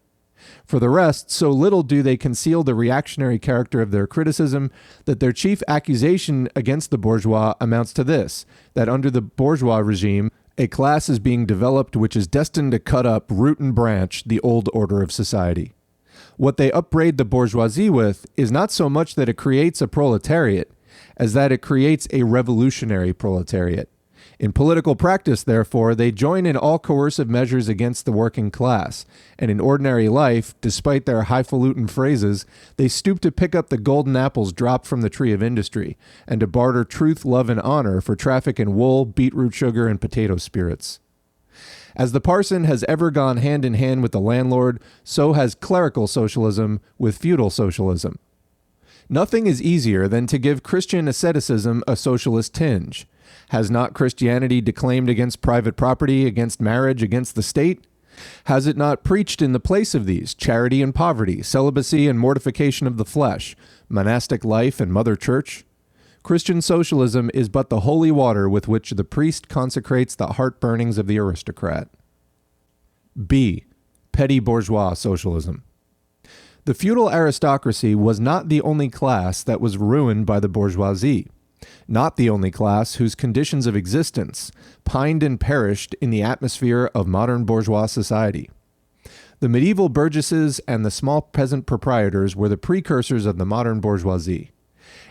For 0.66 0.80
the 0.80 0.90
rest, 0.90 1.30
so 1.32 1.52
little 1.52 1.84
do 1.84 2.02
they 2.02 2.18
conceal 2.18 2.64
the 2.64 2.76
reactionary 2.76 3.40
character 3.40 3.82
of 3.82 3.92
their 3.92 4.08
criticism 4.08 4.72
that 5.06 5.20
their 5.20 5.32
chief 5.32 5.62
accusation 5.68 6.50
against 6.56 6.92
the 6.92 6.98
bourgeois 6.98 7.54
amounts 7.60 7.94
to 7.94 8.04
this 8.04 8.46
that 8.74 8.90
under 8.90 9.10
the 9.10 9.22
bourgeois 9.22 9.80
regime, 9.80 10.32
a 10.58 10.68
class 10.68 11.10
is 11.10 11.20
being 11.20 11.46
developed 11.46 11.96
which 11.96 12.16
is 12.16 12.28
destined 12.28 12.72
to 12.72 12.80
cut 12.80 13.06
up 13.06 13.26
root 13.30 13.60
and 13.60 13.74
branch 13.74 14.24
the 14.26 14.40
old 14.42 14.70
order 14.74 15.02
of 15.02 15.12
society. 15.12 15.74
What 16.38 16.58
they 16.58 16.72
upbraid 16.72 17.18
the 17.18 17.26
bourgeoisie 17.26 17.90
with 17.90 18.26
is 18.38 18.52
not 18.52 18.72
so 18.72 18.90
much 18.90 19.16
that 19.16 19.30
it 19.30 19.38
creates 19.38 19.82
a 19.82 19.88
proletariat 19.88 20.72
as 21.18 21.34
that 21.34 21.52
it 21.52 21.62
creates 21.62 22.08
a 22.12 22.24
revolutionary 22.24 23.14
proletariat. 23.14 23.90
In 24.42 24.54
political 24.54 24.96
practice, 24.96 25.44
therefore, 25.44 25.94
they 25.94 26.12
join 26.12 26.48
in 26.48 26.58
all 26.58 26.80
coercive 26.80 27.30
measures 27.30 27.70
against 27.70 28.06
the 28.06 28.12
working 28.12 28.50
class, 28.50 29.06
and 29.38 29.52
in 29.52 29.60
ordinary 29.60 30.10
life, 30.10 30.56
despite 30.62 31.06
their 31.06 31.26
highfalutin 31.26 31.86
phrases, 31.86 32.48
they 32.76 32.88
stoop 32.88 33.20
to 33.20 33.32
pick 33.32 33.54
up 33.54 33.70
the 33.70 33.78
golden 33.78 34.16
apples 34.16 34.52
dropped 34.52 34.88
from 34.88 35.02
the 35.02 35.12
tree 35.12 35.32
of 35.32 35.44
industry, 35.44 35.96
and 36.28 36.40
to 36.40 36.48
barter 36.48 36.84
truth, 36.84 37.24
love, 37.24 37.52
and 37.52 37.62
honor 37.62 38.02
for 38.02 38.16
traffic 38.16 38.60
in 38.60 38.74
wool, 38.74 39.06
beetroot 39.06 39.54
sugar, 39.54 39.88
and 39.88 40.02
potato 40.02 40.38
spirits. 40.38 41.00
As 41.96 42.12
the 42.12 42.20
parson 42.20 42.64
has 42.64 42.84
ever 42.86 43.12
gone 43.12 43.38
hand 43.38 43.64
in 43.64 43.76
hand 43.76 44.02
with 44.02 44.12
the 44.12 44.20
landlord, 44.20 44.82
so 45.04 45.34
has 45.34 45.54
clerical 45.54 46.08
socialism 46.08 46.82
with 46.98 47.20
feudal 47.20 47.52
socialism. 47.52 48.18
Nothing 49.08 49.46
is 49.46 49.62
easier 49.62 50.08
than 50.08 50.26
to 50.26 50.40
give 50.40 50.64
Christian 50.64 51.08
asceticism 51.08 51.84
a 51.88 51.96
socialist 51.96 52.56
tinge. 52.56 53.06
Has 53.52 53.70
not 53.70 53.94
Christianity 53.94 54.62
declaimed 54.62 55.10
against 55.10 55.42
private 55.42 55.76
property, 55.76 56.26
against 56.26 56.62
marriage, 56.62 57.04
against 57.04 57.36
the 57.36 57.44
state? 57.44 57.86
Has 58.46 58.66
it 58.66 58.78
not 58.78 59.04
preached 59.04 59.42
in 59.42 59.52
the 59.52 59.60
place 59.60 59.94
of 59.94 60.06
these 60.06 60.34
charity 60.34 60.82
and 60.82 60.96
poverty, 60.96 61.44
celibacy 61.44 62.08
and 62.08 62.18
mortification 62.18 62.88
of 62.88 62.96
the 62.96 63.04
flesh, 63.04 63.58
monastic 63.90 64.46
life 64.46 64.80
and 64.80 64.94
mother 64.94 65.18
church? 65.18 65.66
Christian 66.24 66.62
socialism 66.62 67.30
is 67.34 67.50
but 67.50 67.70
the 67.70 67.82
holy 67.82 68.10
water 68.10 68.48
with 68.48 68.70
which 68.70 68.92
the 68.92 69.04
priest 69.04 69.50
consecrates 69.50 70.16
the 70.16 70.28
heart 70.28 70.62
burnings 70.62 70.98
of 70.98 71.08
the 71.08 71.20
aristocrat. 71.20 71.90
B. 73.28 73.66
Petty 74.14 74.40
bourgeois 74.40 74.94
socialism. 74.94 75.66
The 76.64 76.74
feudal 76.74 77.10
aristocracy 77.10 77.96
was 77.96 78.18
not 78.18 78.48
the 78.48 78.62
only 78.62 78.88
class 78.88 79.44
that 79.44 79.60
was 79.60 79.78
ruined 79.78 80.26
by 80.26 80.40
the 80.40 80.48
bourgeoisie 80.48 81.28
not 81.88 82.18
the 82.18 82.30
only 82.30 82.52
class 82.52 82.96
whose 82.96 83.16
conditions 83.16 83.68
of 83.68 83.76
existence 83.76 84.52
pined 84.84 85.24
and 85.24 85.40
perished 85.40 85.96
in 86.02 86.10
the 86.10 86.22
atmosphere 86.22 86.90
of 86.94 87.08
modern 87.08 87.46
bourgeois 87.46 87.86
society. 87.86 88.50
The 89.40 89.50
medieval 89.50 89.90
burgesses 89.90 90.60
and 90.68 90.86
the 90.86 90.92
small 90.92 91.22
peasant 91.22 91.66
proprietors 91.66 92.36
were 92.36 92.50
the 92.50 92.58
precursors 92.58 93.26
of 93.26 93.40
the 93.40 93.46
modern 93.46 93.80
bourgeoisie. 93.80 94.52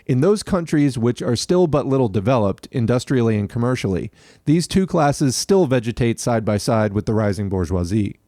In 0.05 0.21
those 0.21 0.41
countries 0.41 0.97
which 0.97 1.21
are 1.21 1.35
still 1.35 1.67
but 1.67 1.85
little 1.85 2.07
developed, 2.07 2.67
industrially 2.71 3.37
and 3.37 3.49
commercially, 3.49 4.09
these 4.45 4.67
two 4.67 4.87
classes 4.87 5.35
still 5.35 5.65
vegetate 5.65 6.17
side 6.17 6.45
by 6.45 6.57
side 6.57 6.93
with 6.93 7.05
the 7.05 7.13
rising 7.13 7.49
bourgeoisie. 7.49 8.20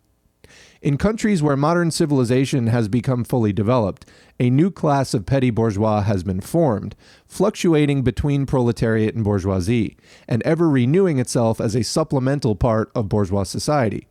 In 0.83 0.97
countries 0.97 1.41
where 1.41 1.55
modern 1.55 1.91
civilization 1.91 2.67
has 2.67 2.89
become 2.89 3.23
fully 3.23 3.53
developed, 3.53 4.05
a 4.37 4.49
new 4.49 4.69
class 4.69 5.13
of 5.13 5.25
petty 5.25 5.49
bourgeois 5.49 6.01
has 6.01 6.25
been 6.25 6.41
formed, 6.41 6.93
fluctuating 7.25 8.01
between 8.01 8.45
proletariat 8.45 9.15
and 9.15 9.23
bourgeoisie, 9.23 9.95
and 10.27 10.43
ever 10.43 10.69
renewing 10.69 11.19
itself 11.19 11.61
as 11.61 11.73
a 11.73 11.85
supplemental 11.85 12.57
part 12.57 12.91
of 12.93 13.07
bourgeois 13.07 13.43
society. 13.43 14.09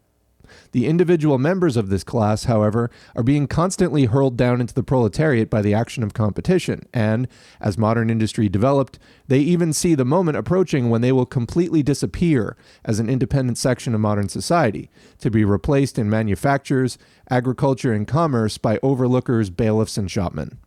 The 0.72 0.86
individual 0.86 1.38
members 1.38 1.76
of 1.76 1.88
this 1.88 2.04
class, 2.04 2.44
however, 2.44 2.90
are 3.14 3.22
being 3.22 3.46
constantly 3.46 4.06
hurled 4.06 4.36
down 4.36 4.60
into 4.60 4.74
the 4.74 4.82
proletariat 4.82 5.50
by 5.50 5.62
the 5.62 5.74
action 5.74 6.02
of 6.02 6.14
competition, 6.14 6.86
and, 6.92 7.28
as 7.60 7.78
modern 7.78 8.10
industry 8.10 8.48
developed, 8.48 8.98
they 9.28 9.40
even 9.40 9.72
see 9.72 9.94
the 9.94 10.04
moment 10.04 10.36
approaching 10.36 10.90
when 10.90 11.00
they 11.00 11.12
will 11.12 11.26
completely 11.26 11.82
disappear 11.82 12.56
as 12.84 12.98
an 12.98 13.08
independent 13.08 13.58
section 13.58 13.94
of 13.94 14.00
modern 14.00 14.28
society, 14.28 14.90
to 15.18 15.30
be 15.30 15.44
replaced 15.44 15.98
in 15.98 16.10
manufactures, 16.10 16.98
agriculture, 17.30 17.92
and 17.92 18.06
commerce 18.06 18.58
by 18.58 18.78
overlookers, 18.82 19.50
bailiffs, 19.50 19.96
and 19.96 20.10
shopmen. 20.10 20.58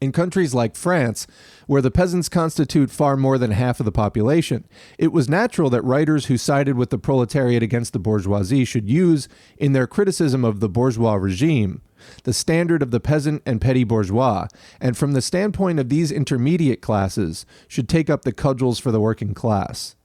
In 0.00 0.12
countries 0.12 0.54
like 0.54 0.76
France, 0.76 1.26
where 1.66 1.82
the 1.82 1.90
peasants 1.90 2.30
constitute 2.30 2.90
far 2.90 3.18
more 3.18 3.36
than 3.36 3.50
half 3.50 3.80
of 3.80 3.84
the 3.84 3.92
population, 3.92 4.66
it 4.98 5.12
was 5.12 5.28
natural 5.28 5.68
that 5.70 5.84
writers 5.84 6.26
who 6.26 6.38
sided 6.38 6.74
with 6.74 6.88
the 6.88 6.96
proletariat 6.96 7.62
against 7.62 7.92
the 7.92 7.98
bourgeoisie 7.98 8.64
should 8.64 8.88
use, 8.88 9.28
in 9.58 9.74
their 9.74 9.86
criticism 9.86 10.42
of 10.42 10.60
the 10.60 10.70
bourgeois 10.70 11.16
regime, 11.16 11.82
the 12.24 12.32
standard 12.32 12.82
of 12.82 12.92
the 12.92 13.00
peasant 13.00 13.42
and 13.44 13.60
petty 13.60 13.84
bourgeois, 13.84 14.48
and 14.80 14.96
from 14.96 15.12
the 15.12 15.20
standpoint 15.20 15.78
of 15.78 15.90
these 15.90 16.10
intermediate 16.10 16.80
classes, 16.80 17.44
should 17.68 17.86
take 17.86 18.08
up 18.08 18.22
the 18.22 18.32
cudgels 18.32 18.78
for 18.78 18.90
the 18.90 19.00
working 19.00 19.34
class. 19.34 19.96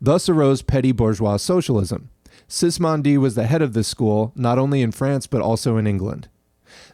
Thus 0.00 0.28
arose 0.28 0.62
petty 0.62 0.92
bourgeois 0.92 1.36
socialism. 1.36 2.10
Sismondi 2.48 3.18
was 3.18 3.34
the 3.34 3.46
head 3.46 3.60
of 3.60 3.72
this 3.72 3.88
school, 3.88 4.32
not 4.36 4.60
only 4.60 4.82
in 4.82 4.92
France 4.92 5.26
but 5.26 5.40
also 5.40 5.78
in 5.78 5.88
England. 5.88 6.28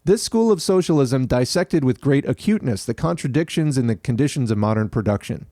This 0.08 0.22
school 0.22 0.50
of 0.50 0.62
socialism 0.62 1.26
dissected 1.26 1.84
with 1.84 2.00
great 2.00 2.26
acuteness 2.26 2.86
the 2.86 2.94
contradictions 2.94 3.76
in 3.76 3.88
the 3.88 3.94
conditions 3.94 4.50
of 4.50 4.56
modern 4.56 4.88
production. 4.88 5.48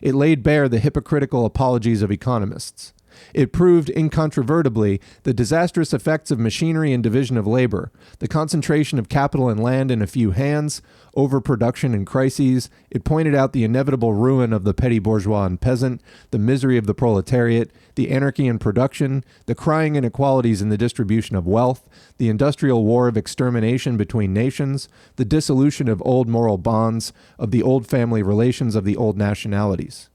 It 0.00 0.14
laid 0.14 0.42
bare 0.42 0.66
the 0.66 0.78
hypocritical 0.78 1.44
apologies 1.44 2.00
of 2.00 2.10
economists. 2.10 2.94
It 3.34 3.52
proved 3.52 3.90
incontrovertibly 3.90 5.00
the 5.22 5.34
disastrous 5.34 5.92
effects 5.92 6.30
of 6.30 6.38
machinery 6.38 6.92
and 6.92 7.02
division 7.02 7.36
of 7.36 7.46
labor, 7.46 7.92
the 8.18 8.28
concentration 8.28 8.98
of 8.98 9.08
capital 9.08 9.48
and 9.48 9.62
land 9.62 9.90
in 9.90 10.02
a 10.02 10.06
few 10.06 10.32
hands, 10.32 10.82
overproduction 11.16 11.94
and 11.94 12.06
crises. 12.06 12.70
It 12.90 13.04
pointed 13.04 13.34
out 13.34 13.52
the 13.52 13.64
inevitable 13.64 14.14
ruin 14.14 14.52
of 14.52 14.64
the 14.64 14.74
petty 14.74 14.98
bourgeois 14.98 15.46
and 15.46 15.60
peasant, 15.60 16.00
the 16.30 16.38
misery 16.38 16.78
of 16.78 16.86
the 16.86 16.94
proletariat, 16.94 17.72
the 17.96 18.10
anarchy 18.10 18.46
in 18.46 18.58
production, 18.58 19.24
the 19.46 19.54
crying 19.54 19.96
inequalities 19.96 20.62
in 20.62 20.68
the 20.68 20.78
distribution 20.78 21.34
of 21.36 21.46
wealth, 21.46 21.88
the 22.18 22.28
industrial 22.28 22.84
war 22.84 23.08
of 23.08 23.16
extermination 23.16 23.96
between 23.96 24.32
nations, 24.32 24.88
the 25.16 25.24
dissolution 25.24 25.88
of 25.88 26.02
old 26.04 26.28
moral 26.28 26.58
bonds, 26.58 27.12
of 27.38 27.50
the 27.50 27.62
old 27.62 27.86
family 27.86 28.22
relations 28.22 28.74
of 28.74 28.84
the 28.84 28.96
old 28.96 29.18
nationalities. 29.18 30.07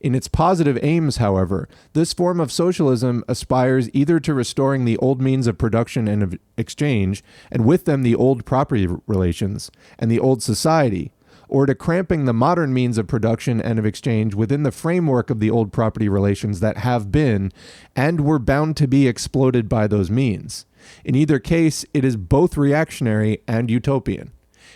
In 0.00 0.14
its 0.14 0.28
positive 0.28 0.78
aims, 0.82 1.16
however, 1.16 1.68
this 1.92 2.12
form 2.12 2.40
of 2.40 2.52
socialism 2.52 3.24
aspires 3.28 3.88
either 3.92 4.20
to 4.20 4.34
restoring 4.34 4.84
the 4.84 4.96
old 4.98 5.20
means 5.20 5.46
of 5.46 5.58
production 5.58 6.08
and 6.08 6.22
of 6.22 6.38
exchange, 6.56 7.22
and 7.50 7.64
with 7.64 7.84
them 7.84 8.02
the 8.02 8.14
old 8.14 8.44
property 8.44 8.86
relations, 9.06 9.70
and 9.98 10.10
the 10.10 10.20
old 10.20 10.42
society, 10.42 11.12
or 11.48 11.66
to 11.66 11.74
cramping 11.74 12.24
the 12.24 12.32
modern 12.32 12.72
means 12.72 12.98
of 12.98 13.06
production 13.06 13.60
and 13.60 13.78
of 13.78 13.86
exchange 13.86 14.34
within 14.34 14.62
the 14.62 14.72
framework 14.72 15.30
of 15.30 15.40
the 15.40 15.50
old 15.50 15.72
property 15.72 16.08
relations 16.08 16.60
that 16.60 16.78
have 16.78 17.12
been 17.12 17.52
and 17.94 18.22
were 18.22 18.38
bound 18.38 18.76
to 18.76 18.88
be 18.88 19.06
exploded 19.06 19.68
by 19.68 19.86
those 19.86 20.10
means. 20.10 20.66
In 21.04 21.14
either 21.14 21.38
case, 21.38 21.84
it 21.94 22.04
is 22.04 22.16
both 22.16 22.56
reactionary 22.56 23.40
and 23.46 23.70
utopian. 23.70 24.32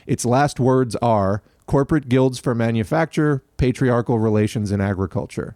Its 0.07 0.25
last 0.25 0.61
words 0.61 0.97
are 0.97 1.43
corporate 1.69 2.09
guilds 2.09 2.41
for 2.41 2.55
manufacture, 2.55 3.45
patriarchal 3.59 4.19
relations 4.19 4.73
in 4.73 4.81
agriculture. 4.81 5.55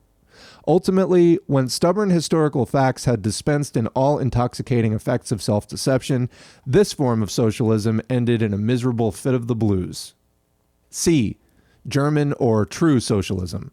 Ultimately, 0.68 1.40
when 1.46 1.68
stubborn 1.68 2.10
historical 2.10 2.66
facts 2.66 3.06
had 3.06 3.22
dispensed 3.22 3.76
in 3.76 3.88
all 3.88 4.18
intoxicating 4.18 4.92
effects 4.92 5.32
of 5.32 5.42
self 5.42 5.66
deception, 5.66 6.30
this 6.64 6.92
form 6.92 7.22
of 7.22 7.30
socialism 7.30 8.00
ended 8.08 8.42
in 8.42 8.54
a 8.54 8.58
miserable 8.58 9.10
fit 9.10 9.34
of 9.34 9.48
the 9.48 9.56
blues. 9.56 10.14
C. 10.90 11.38
German 11.88 12.32
or 12.34 12.64
true 12.64 13.00
socialism. 13.00 13.72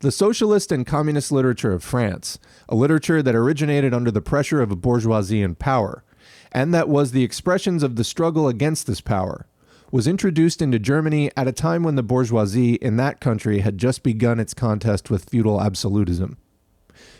The 0.00 0.10
socialist 0.10 0.72
and 0.72 0.84
communist 0.84 1.30
literature 1.30 1.72
of 1.72 1.84
France, 1.84 2.38
a 2.68 2.74
literature 2.74 3.22
that 3.22 3.36
originated 3.36 3.94
under 3.94 4.10
the 4.10 4.20
pressure 4.20 4.60
of 4.60 4.72
a 4.72 4.76
bourgeoisie 4.76 5.42
in 5.42 5.54
power, 5.54 6.02
and 6.50 6.74
that 6.74 6.88
was 6.88 7.12
the 7.12 7.22
expressions 7.22 7.82
of 7.82 7.96
the 7.96 8.04
struggle 8.04 8.48
against 8.48 8.86
this 8.86 9.00
power, 9.00 9.46
was 9.94 10.08
introduced 10.08 10.60
into 10.60 10.76
Germany 10.76 11.30
at 11.36 11.46
a 11.46 11.52
time 11.52 11.84
when 11.84 11.94
the 11.94 12.02
bourgeoisie 12.02 12.74
in 12.74 12.96
that 12.96 13.20
country 13.20 13.60
had 13.60 13.78
just 13.78 14.02
begun 14.02 14.40
its 14.40 14.52
contest 14.52 15.08
with 15.08 15.30
feudal 15.30 15.60
absolutism. 15.60 16.36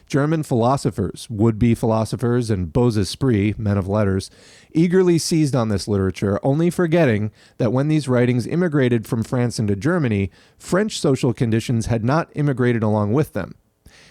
German 0.09 0.43
philosophers, 0.43 1.29
would 1.31 1.57
be 1.57 1.77
philosophers, 1.77 2.51
and 2.51 2.73
beaux 2.73 2.89
esprits, 2.99 3.57
men 3.61 3.79
of 3.79 3.87
letters, 3.87 4.29
eagerly 4.73 5.19
seized 5.19 5.55
on 5.55 5.69
this 5.69 5.87
literature, 5.87 6.41
only 6.43 6.69
forgetting 6.69 7.31
that 7.59 7.73
when 7.73 7.87
these 7.87 8.09
writings 8.09 8.45
immigrated 8.45 9.07
from 9.07 9.23
France 9.23 9.61
into 9.61 9.77
Germany, 9.77 10.33
French 10.59 10.99
social 10.99 11.33
conditions 11.33 11.87
had 11.87 12.05
not 12.05 12.29
immigrated 12.35 12.83
along 12.83 13.13
with 13.13 13.35
them. 13.35 13.55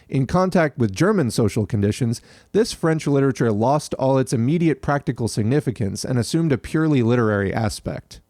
In 0.07 0.25
contact 0.25 0.77
with 0.77 0.95
German 0.95 1.31
social 1.31 1.65
conditions, 1.65 2.21
this 2.53 2.71
French 2.71 3.07
literature 3.07 3.51
lost 3.51 3.93
all 3.95 4.17
its 4.17 4.31
immediate 4.31 4.81
practical 4.81 5.27
significance 5.27 6.05
and 6.05 6.17
assumed 6.17 6.53
a 6.53 6.57
purely 6.57 7.03
literary 7.03 7.53
aspect. 7.53 8.21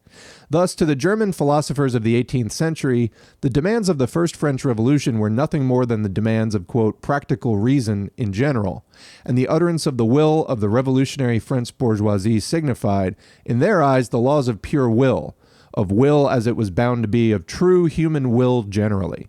Thus, 0.49 0.75
to 0.75 0.85
the 0.85 0.95
German 0.95 1.31
philosophers 1.31 1.95
of 1.95 2.03
the 2.03 2.21
18th 2.21 2.51
century, 2.51 3.11
the 3.41 3.49
demands 3.49 3.89
of 3.89 3.97
the 3.97 4.07
First 4.07 4.35
French 4.35 4.65
Revolution 4.65 5.19
were 5.19 5.29
nothing 5.29 5.65
more 5.65 5.85
than 5.85 6.01
the 6.01 6.09
demands 6.09 6.53
of, 6.55 6.67
quote, 6.67 7.01
practical 7.01 7.57
reason 7.57 8.11
in 8.17 8.33
general, 8.33 8.85
and 9.25 9.37
the 9.37 9.47
utterance 9.47 9.85
of 9.85 9.97
the 9.97 10.05
will 10.05 10.45
of 10.45 10.59
the 10.59 10.69
revolutionary 10.69 11.39
French 11.39 11.77
bourgeoisie 11.77 12.39
signified, 12.39 13.15
in 13.45 13.59
their 13.59 13.81
eyes, 13.81 14.09
the 14.09 14.19
laws 14.19 14.47
of 14.47 14.61
pure 14.61 14.89
will, 14.89 15.35
of 15.73 15.91
will 15.91 16.29
as 16.29 16.45
it 16.45 16.55
was 16.55 16.69
bound 16.69 17.03
to 17.03 17.07
be, 17.07 17.31
of 17.31 17.45
true 17.45 17.85
human 17.85 18.31
will 18.31 18.63
generally. 18.63 19.27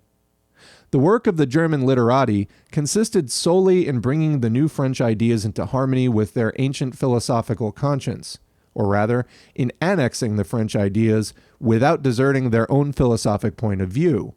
The 0.90 0.98
work 0.98 1.26
of 1.26 1.36
the 1.36 1.46
German 1.46 1.84
literati 1.84 2.48
consisted 2.70 3.32
solely 3.32 3.88
in 3.88 3.98
bringing 3.98 4.40
the 4.40 4.50
new 4.50 4.68
French 4.68 5.00
ideas 5.00 5.44
into 5.44 5.66
harmony 5.66 6.08
with 6.08 6.34
their 6.34 6.52
ancient 6.56 6.96
philosophical 6.96 7.72
conscience 7.72 8.38
or 8.74 8.88
rather, 8.88 9.26
in 9.54 9.72
annexing 9.80 10.36
the 10.36 10.44
French 10.44 10.74
ideas 10.74 11.32
without 11.60 12.02
deserting 12.02 12.50
their 12.50 12.70
own 12.70 12.92
philosophic 12.92 13.56
point 13.56 13.80
of 13.80 13.88
view. 13.88 14.34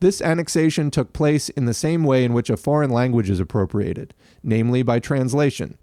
This 0.00 0.22
annexation 0.22 0.90
took 0.90 1.12
place 1.12 1.48
in 1.48 1.64
the 1.64 1.74
same 1.74 2.04
way 2.04 2.24
in 2.24 2.32
which 2.32 2.50
a 2.50 2.56
foreign 2.56 2.90
language 2.90 3.28
is 3.28 3.40
appropriated, 3.40 4.14
namely 4.42 4.82
by 4.82 5.00
translation. 5.00 5.76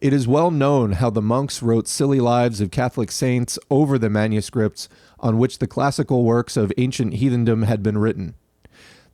It 0.00 0.12
is 0.12 0.28
well 0.28 0.50
known 0.50 0.92
how 0.92 1.10
the 1.10 1.22
monks 1.22 1.62
wrote 1.62 1.88
silly 1.88 2.20
lives 2.20 2.60
of 2.60 2.70
Catholic 2.70 3.10
saints 3.12 3.58
over 3.70 3.98
the 3.98 4.10
manuscripts 4.10 4.88
on 5.20 5.38
which 5.38 5.58
the 5.58 5.66
classical 5.66 6.24
works 6.24 6.56
of 6.56 6.72
ancient 6.76 7.14
heathendom 7.14 7.64
had 7.64 7.82
been 7.82 7.96
written. 7.96 8.34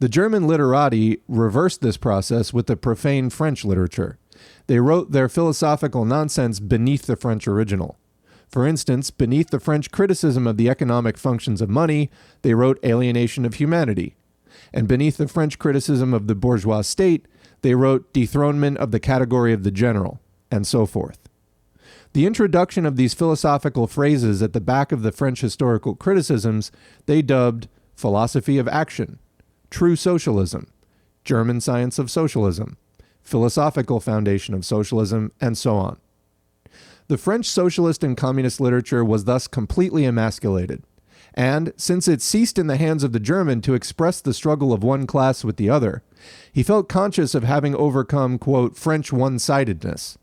The 0.00 0.08
German 0.08 0.46
literati 0.46 1.20
reversed 1.28 1.82
this 1.82 1.98
process 1.98 2.54
with 2.54 2.66
the 2.66 2.76
profane 2.76 3.28
French 3.28 3.66
literature. 3.66 4.18
They 4.70 4.78
wrote 4.78 5.10
their 5.10 5.28
philosophical 5.28 6.04
nonsense 6.04 6.60
beneath 6.60 7.06
the 7.06 7.16
French 7.16 7.48
original. 7.48 7.98
For 8.48 8.68
instance, 8.68 9.10
beneath 9.10 9.50
the 9.50 9.58
French 9.58 9.90
criticism 9.90 10.46
of 10.46 10.58
the 10.58 10.70
economic 10.70 11.18
functions 11.18 11.60
of 11.60 11.68
money, 11.68 12.08
they 12.42 12.54
wrote 12.54 12.78
alienation 12.84 13.44
of 13.44 13.54
humanity. 13.54 14.14
And 14.72 14.86
beneath 14.86 15.16
the 15.16 15.26
French 15.26 15.58
criticism 15.58 16.14
of 16.14 16.28
the 16.28 16.36
bourgeois 16.36 16.82
state, 16.82 17.26
they 17.62 17.74
wrote 17.74 18.12
dethronement 18.12 18.78
of 18.78 18.92
the 18.92 19.00
category 19.00 19.52
of 19.52 19.64
the 19.64 19.72
general, 19.72 20.20
and 20.52 20.64
so 20.64 20.86
forth. 20.86 21.18
The 22.12 22.24
introduction 22.24 22.86
of 22.86 22.94
these 22.94 23.12
philosophical 23.12 23.88
phrases 23.88 24.40
at 24.40 24.52
the 24.52 24.60
back 24.60 24.92
of 24.92 25.02
the 25.02 25.10
French 25.10 25.40
historical 25.40 25.96
criticisms 25.96 26.70
they 27.06 27.22
dubbed 27.22 27.66
philosophy 27.96 28.56
of 28.56 28.68
action, 28.68 29.18
true 29.68 29.96
socialism, 29.96 30.68
German 31.24 31.60
science 31.60 31.98
of 31.98 32.08
socialism, 32.08 32.76
philosophical 33.22 34.00
foundation 34.00 34.54
of 34.54 34.64
socialism, 34.64 35.32
and 35.40 35.56
so 35.56 35.76
on. 35.76 35.98
The 37.08 37.18
French 37.18 37.46
socialist 37.46 38.04
and 38.04 38.16
communist 38.16 38.60
literature 38.60 39.04
was 39.04 39.24
thus 39.24 39.48
completely 39.48 40.04
emasculated. 40.04 40.84
And 41.34 41.72
since 41.76 42.08
it 42.08 42.22
ceased 42.22 42.58
in 42.58 42.66
the 42.66 42.76
hands 42.76 43.04
of 43.04 43.12
the 43.12 43.20
German 43.20 43.60
to 43.62 43.74
express 43.74 44.20
the 44.20 44.34
struggle 44.34 44.72
of 44.72 44.82
one 44.82 45.06
class 45.06 45.44
with 45.44 45.56
the 45.56 45.70
other, 45.70 46.02
he 46.52 46.62
felt 46.62 46.88
conscious 46.88 47.34
of 47.34 47.44
having 47.44 47.74
overcome, 47.74 48.38
quote, 48.38 48.76
French 48.76 49.12
one 49.12 49.38
sidedness, 49.38 50.18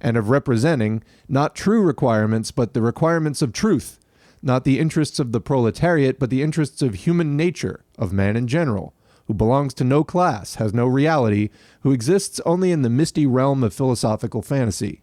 and 0.00 0.16
of 0.16 0.30
representing 0.30 1.02
not 1.28 1.54
true 1.54 1.82
requirements, 1.82 2.50
but 2.50 2.74
the 2.74 2.82
requirements 2.82 3.42
of 3.42 3.52
truth, 3.52 3.98
not 4.42 4.64
the 4.64 4.78
interests 4.78 5.18
of 5.18 5.32
the 5.32 5.40
proletariat, 5.40 6.18
but 6.18 6.30
the 6.30 6.42
interests 6.42 6.82
of 6.82 6.94
human 6.94 7.36
nature, 7.36 7.84
of 7.98 8.12
man 8.12 8.36
in 8.36 8.46
general, 8.46 8.94
who 9.32 9.36
belongs 9.38 9.72
to 9.72 9.82
no 9.82 10.04
class, 10.04 10.56
has 10.56 10.74
no 10.74 10.86
reality, 10.86 11.48
who 11.80 11.90
exists 11.90 12.38
only 12.44 12.70
in 12.70 12.82
the 12.82 12.90
misty 12.90 13.24
realm 13.24 13.64
of 13.64 13.72
philosophical 13.72 14.42
fantasy. 14.42 15.00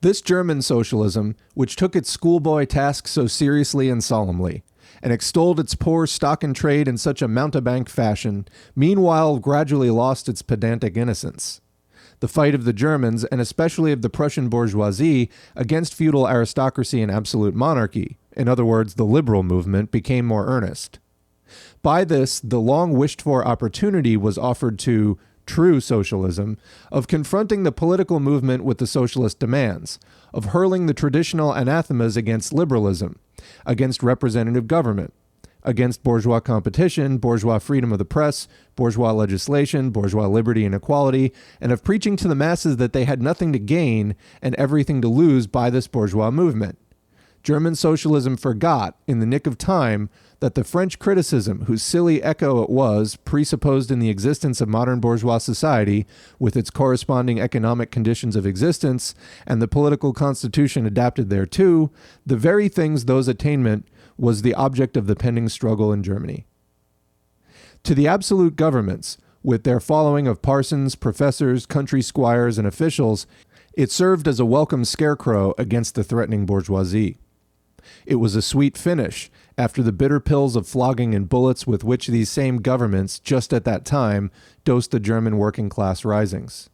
This 0.00 0.22
German 0.22 0.62
socialism, 0.62 1.36
which 1.52 1.76
took 1.76 1.94
its 1.94 2.08
schoolboy 2.08 2.64
task 2.64 3.06
so 3.06 3.26
seriously 3.26 3.90
and 3.90 4.02
solemnly, 4.02 4.64
and 5.02 5.12
extolled 5.12 5.60
its 5.60 5.74
poor 5.74 6.06
stock 6.06 6.42
and 6.42 6.56
trade 6.56 6.88
in 6.88 6.96
such 6.96 7.20
a 7.20 7.28
mountebank 7.28 7.90
fashion, 7.90 8.48
meanwhile 8.74 9.38
gradually 9.38 9.90
lost 9.90 10.26
its 10.26 10.40
pedantic 10.40 10.96
innocence. 10.96 11.60
The 12.20 12.28
fight 12.28 12.54
of 12.54 12.64
the 12.64 12.72
Germans, 12.72 13.24
and 13.24 13.38
especially 13.38 13.92
of 13.92 14.00
the 14.00 14.08
Prussian 14.08 14.48
bourgeoisie, 14.48 15.28
against 15.54 15.92
feudal 15.92 16.26
aristocracy 16.26 17.02
and 17.02 17.12
absolute 17.12 17.54
monarchy, 17.54 18.16
in 18.34 18.48
other 18.48 18.64
words, 18.64 18.94
the 18.94 19.04
liberal 19.04 19.42
movement, 19.42 19.90
became 19.90 20.24
more 20.24 20.46
earnest. 20.46 21.00
By 21.82 22.04
this, 22.04 22.40
the 22.40 22.60
long 22.60 22.92
wished 22.92 23.22
for 23.22 23.46
opportunity 23.46 24.16
was 24.16 24.36
offered 24.36 24.78
to 24.80 25.18
true 25.46 25.80
socialism 25.80 26.58
of 26.92 27.08
confronting 27.08 27.62
the 27.62 27.72
political 27.72 28.20
movement 28.20 28.64
with 28.64 28.78
the 28.78 28.86
socialist 28.86 29.38
demands, 29.38 29.98
of 30.32 30.46
hurling 30.46 30.86
the 30.86 30.94
traditional 30.94 31.52
anathemas 31.52 32.16
against 32.16 32.52
liberalism, 32.52 33.18
against 33.64 34.02
representative 34.02 34.68
government, 34.68 35.12
against 35.62 36.02
bourgeois 36.02 36.38
competition, 36.38 37.18
bourgeois 37.18 37.58
freedom 37.58 37.92
of 37.92 37.98
the 37.98 38.04
press, 38.04 38.46
bourgeois 38.76 39.12
legislation, 39.12 39.90
bourgeois 39.90 40.26
liberty 40.26 40.64
and 40.64 40.74
equality, 40.74 41.32
and 41.60 41.72
of 41.72 41.82
preaching 41.82 42.14
to 42.16 42.28
the 42.28 42.34
masses 42.34 42.76
that 42.76 42.92
they 42.92 43.04
had 43.04 43.20
nothing 43.20 43.52
to 43.52 43.58
gain 43.58 44.14
and 44.40 44.54
everything 44.54 45.00
to 45.00 45.08
lose 45.08 45.46
by 45.46 45.70
this 45.70 45.88
bourgeois 45.88 46.30
movement. 46.30 46.78
German 47.42 47.74
socialism 47.74 48.36
forgot, 48.36 48.96
in 49.06 49.18
the 49.18 49.26
nick 49.26 49.46
of 49.46 49.56
time, 49.56 50.10
that 50.40 50.54
the 50.54 50.64
French 50.64 50.98
criticism, 50.98 51.66
whose 51.66 51.82
silly 51.82 52.22
echo 52.22 52.62
it 52.62 52.70
was, 52.70 53.16
presupposed 53.16 53.90
in 53.90 53.98
the 53.98 54.08
existence 54.08 54.60
of 54.60 54.68
modern 54.68 54.98
bourgeois 54.98 55.38
society, 55.38 56.06
with 56.38 56.56
its 56.56 56.70
corresponding 56.70 57.38
economic 57.38 57.90
conditions 57.90 58.34
of 58.34 58.46
existence, 58.46 59.14
and 59.46 59.60
the 59.60 59.68
political 59.68 60.12
constitution 60.12 60.86
adapted 60.86 61.28
thereto, 61.28 61.90
the 62.24 62.36
very 62.36 62.68
things 62.68 63.04
those 63.04 63.28
attainment 63.28 63.86
was 64.16 64.42
the 64.42 64.54
object 64.54 64.96
of 64.96 65.06
the 65.06 65.16
pending 65.16 65.48
struggle 65.48 65.92
in 65.92 66.02
Germany. 66.02 66.46
To 67.84 67.94
the 67.94 68.08
absolute 68.08 68.56
governments, 68.56 69.18
with 69.42 69.64
their 69.64 69.80
following 69.80 70.26
of 70.26 70.42
parsons, 70.42 70.94
professors, 70.94 71.64
country 71.64 72.02
squires, 72.02 72.58
and 72.58 72.66
officials, 72.66 73.26
it 73.74 73.90
served 73.90 74.26
as 74.26 74.40
a 74.40 74.44
welcome 74.44 74.84
scarecrow 74.84 75.54
against 75.56 75.94
the 75.94 76.04
threatening 76.04 76.44
bourgeoisie. 76.44 77.18
It 78.04 78.16
was 78.16 78.34
a 78.34 78.42
sweet 78.42 78.76
finish 78.76 79.30
after 79.60 79.82
the 79.82 79.92
bitter 79.92 80.20
pills 80.20 80.56
of 80.56 80.66
flogging 80.66 81.14
and 81.14 81.28
bullets 81.28 81.66
with 81.66 81.84
which 81.84 82.06
these 82.06 82.30
same 82.30 82.62
governments, 82.62 83.18
just 83.18 83.52
at 83.52 83.64
that 83.64 83.84
time, 83.84 84.30
dosed 84.64 84.90
the 84.90 84.98
German 84.98 85.36
working 85.36 85.68
class 85.68 86.02
risings. 86.02 86.70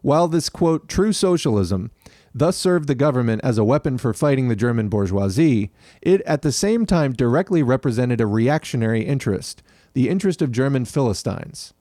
While 0.00 0.26
this, 0.26 0.48
quote, 0.48 0.88
true 0.88 1.12
socialism 1.12 1.90
thus 2.32 2.56
served 2.56 2.88
the 2.88 2.94
government 2.94 3.42
as 3.44 3.58
a 3.58 3.64
weapon 3.64 3.98
for 3.98 4.14
fighting 4.14 4.48
the 4.48 4.56
German 4.56 4.88
bourgeoisie, 4.88 5.70
it 6.00 6.22
at 6.22 6.40
the 6.40 6.52
same 6.52 6.86
time 6.86 7.12
directly 7.12 7.62
represented 7.62 8.20
a 8.22 8.26
reactionary 8.26 9.02
interest, 9.02 9.62
the 9.92 10.08
interest 10.08 10.40
of 10.40 10.50
German 10.50 10.86
Philistines. 10.86 11.74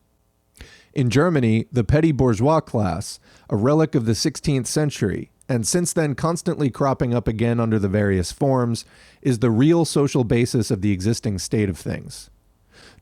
In 0.93 1.09
Germany, 1.09 1.65
the 1.71 1.83
petty 1.85 2.11
bourgeois 2.11 2.59
class, 2.59 3.19
a 3.49 3.55
relic 3.55 3.95
of 3.95 4.05
the 4.05 4.13
16th 4.13 4.67
century, 4.67 5.31
and 5.47 5.67
since 5.67 5.93
then 5.93 6.15
constantly 6.15 6.69
cropping 6.69 7.13
up 7.13 7.27
again 7.27 7.59
under 7.59 7.77
the 7.79 7.87
various 7.87 8.31
forms, 8.31 8.85
is 9.21 9.39
the 9.39 9.51
real 9.51 9.85
social 9.85 10.23
basis 10.23 10.71
of 10.71 10.81
the 10.81 10.91
existing 10.91 11.39
state 11.39 11.69
of 11.69 11.77
things. 11.77 12.29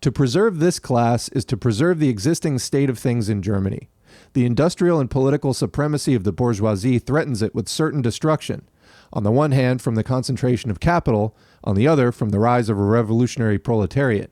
To 0.02 0.12
preserve 0.12 0.60
this 0.60 0.80
class 0.80 1.30
is 1.30 1.46
to 1.46 1.58
preserve 1.58 2.00
the 2.00 2.10
existing 2.10 2.60
state 2.60 2.90
of 2.90 3.00
things 3.00 3.30
in 3.30 3.42
Germany. 3.42 3.90
The 4.34 4.46
industrial 4.46 5.00
and 5.00 5.10
political 5.10 5.54
supremacy 5.54 6.14
of 6.14 6.24
the 6.24 6.34
bourgeoisie 6.34 7.00
threatens 7.00 7.42
it 7.42 7.56
with 7.56 7.70
certain 7.70 8.02
destruction, 8.02 8.68
on 9.14 9.24
the 9.24 9.32
one 9.32 9.52
hand 9.52 9.82
from 9.82 9.96
the 9.96 10.04
concentration 10.04 10.70
of 10.70 10.80
capital, 10.80 11.36
on 11.64 11.76
the 11.76 11.88
other 11.88 12.12
from 12.12 12.30
the 12.30 12.40
rise 12.40 12.68
of 12.68 12.78
a 12.78 12.84
revolutionary 12.84 13.58
proletariat. 13.58 14.32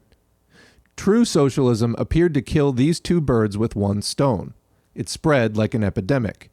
True 0.98 1.24
socialism 1.24 1.96
appeared 1.98 2.34
to 2.34 2.42
kill 2.42 2.74
these 2.74 3.00
two 3.00 3.22
birds 3.22 3.58
with 3.58 3.76
one 3.76 4.02
stone. 4.02 4.54
It 4.94 5.08
spread 5.08 5.56
like 5.56 5.74
an 5.74 5.84
epidemic. 5.84 6.50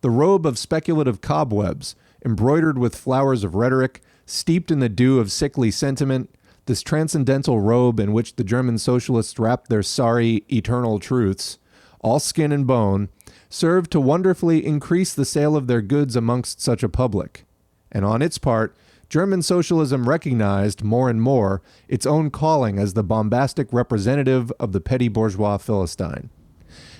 The 0.00 0.10
robe 0.10 0.46
of 0.46 0.58
speculative 0.58 1.20
cobwebs, 1.20 1.96
embroidered 2.24 2.78
with 2.78 2.94
flowers 2.94 3.42
of 3.42 3.56
rhetoric, 3.56 4.00
steeped 4.26 4.70
in 4.70 4.78
the 4.78 4.88
dew 4.88 5.18
of 5.18 5.32
sickly 5.32 5.70
sentiment, 5.70 6.30
this 6.66 6.82
transcendental 6.82 7.60
robe 7.60 7.98
in 7.98 8.12
which 8.12 8.36
the 8.36 8.44
German 8.44 8.78
socialists 8.78 9.38
wrapped 9.38 9.68
their 9.68 9.82
sorry, 9.82 10.44
eternal 10.52 11.00
truths, 11.00 11.58
all 12.00 12.20
skin 12.20 12.52
and 12.52 12.66
bone, 12.66 13.08
served 13.48 13.90
to 13.90 14.00
wonderfully 14.00 14.64
increase 14.64 15.12
the 15.12 15.24
sale 15.24 15.56
of 15.56 15.66
their 15.66 15.82
goods 15.82 16.14
amongst 16.14 16.60
such 16.60 16.82
a 16.82 16.88
public. 16.88 17.44
And 17.90 18.04
on 18.04 18.22
its 18.22 18.38
part, 18.38 18.76
German 19.08 19.40
socialism 19.40 20.08
recognized 20.08 20.84
more 20.84 21.08
and 21.08 21.22
more 21.22 21.62
its 21.88 22.04
own 22.04 22.30
calling 22.30 22.78
as 22.78 22.92
the 22.92 23.02
bombastic 23.02 23.72
representative 23.72 24.52
of 24.60 24.72
the 24.72 24.80
petty 24.80 25.08
bourgeois 25.08 25.56
Philistine. 25.56 26.28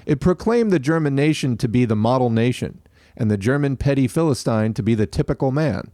It 0.07 0.20
proclaimed 0.20 0.70
the 0.70 0.78
German 0.78 1.14
nation 1.14 1.59
to 1.59 1.68
be 1.68 1.84
the 1.84 1.94
model 1.94 2.30
nation, 2.30 2.80
and 3.19 3.31
the 3.31 3.37
German 3.37 3.77
petty 3.77 4.09
Philistine 4.09 4.73
to 4.73 4.83
be 4.83 4.95
the 4.95 5.07
typical 5.07 5.51
man. 5.51 5.91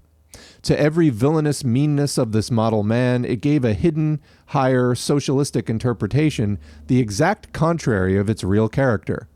To 0.62 0.78
every 0.78 1.10
villainous 1.10 1.64
meanness 1.64 2.18
of 2.18 2.32
this 2.32 2.50
model 2.50 2.82
man, 2.82 3.24
it 3.24 3.40
gave 3.40 3.64
a 3.64 3.74
hidden, 3.74 4.20
higher, 4.46 4.94
socialistic 4.94 5.68
interpretation, 5.68 6.58
the 6.86 7.00
exact 7.00 7.52
contrary 7.52 8.16
of 8.16 8.30
its 8.30 8.44
real 8.44 8.68
character. 8.68 9.28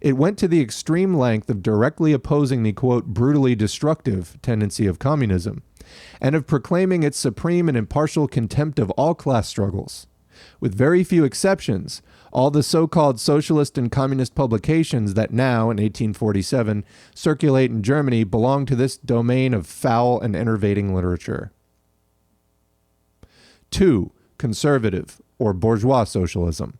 It 0.00 0.16
went 0.16 0.38
to 0.38 0.48
the 0.48 0.60
extreme 0.60 1.14
length 1.14 1.48
of 1.50 1.62
directly 1.62 2.12
opposing 2.12 2.62
the 2.62 2.72
quote, 2.72 3.06
brutally 3.06 3.54
destructive 3.54 4.36
tendency 4.42 4.86
of 4.86 4.98
communism 4.98 5.62
and 6.20 6.34
of 6.34 6.46
proclaiming 6.46 7.02
its 7.02 7.18
supreme 7.18 7.68
and 7.68 7.76
impartial 7.76 8.28
contempt 8.28 8.78
of 8.78 8.90
all 8.92 9.14
class 9.14 9.48
struggles. 9.48 10.06
With 10.60 10.74
very 10.74 11.02
few 11.02 11.24
exceptions, 11.24 12.02
all 12.36 12.50
the 12.50 12.62
so 12.62 12.86
called 12.86 13.18
socialist 13.18 13.78
and 13.78 13.90
communist 13.90 14.34
publications 14.34 15.14
that 15.14 15.32
now, 15.32 15.70
in 15.70 15.78
1847, 15.78 16.84
circulate 17.14 17.70
in 17.70 17.82
Germany 17.82 18.24
belong 18.24 18.66
to 18.66 18.76
this 18.76 18.98
domain 18.98 19.54
of 19.54 19.66
foul 19.66 20.20
and 20.20 20.36
enervating 20.36 20.94
literature. 20.94 21.50
2. 23.70 24.12
Conservative, 24.36 25.18
or 25.38 25.54
bourgeois 25.54 26.04
socialism. 26.04 26.78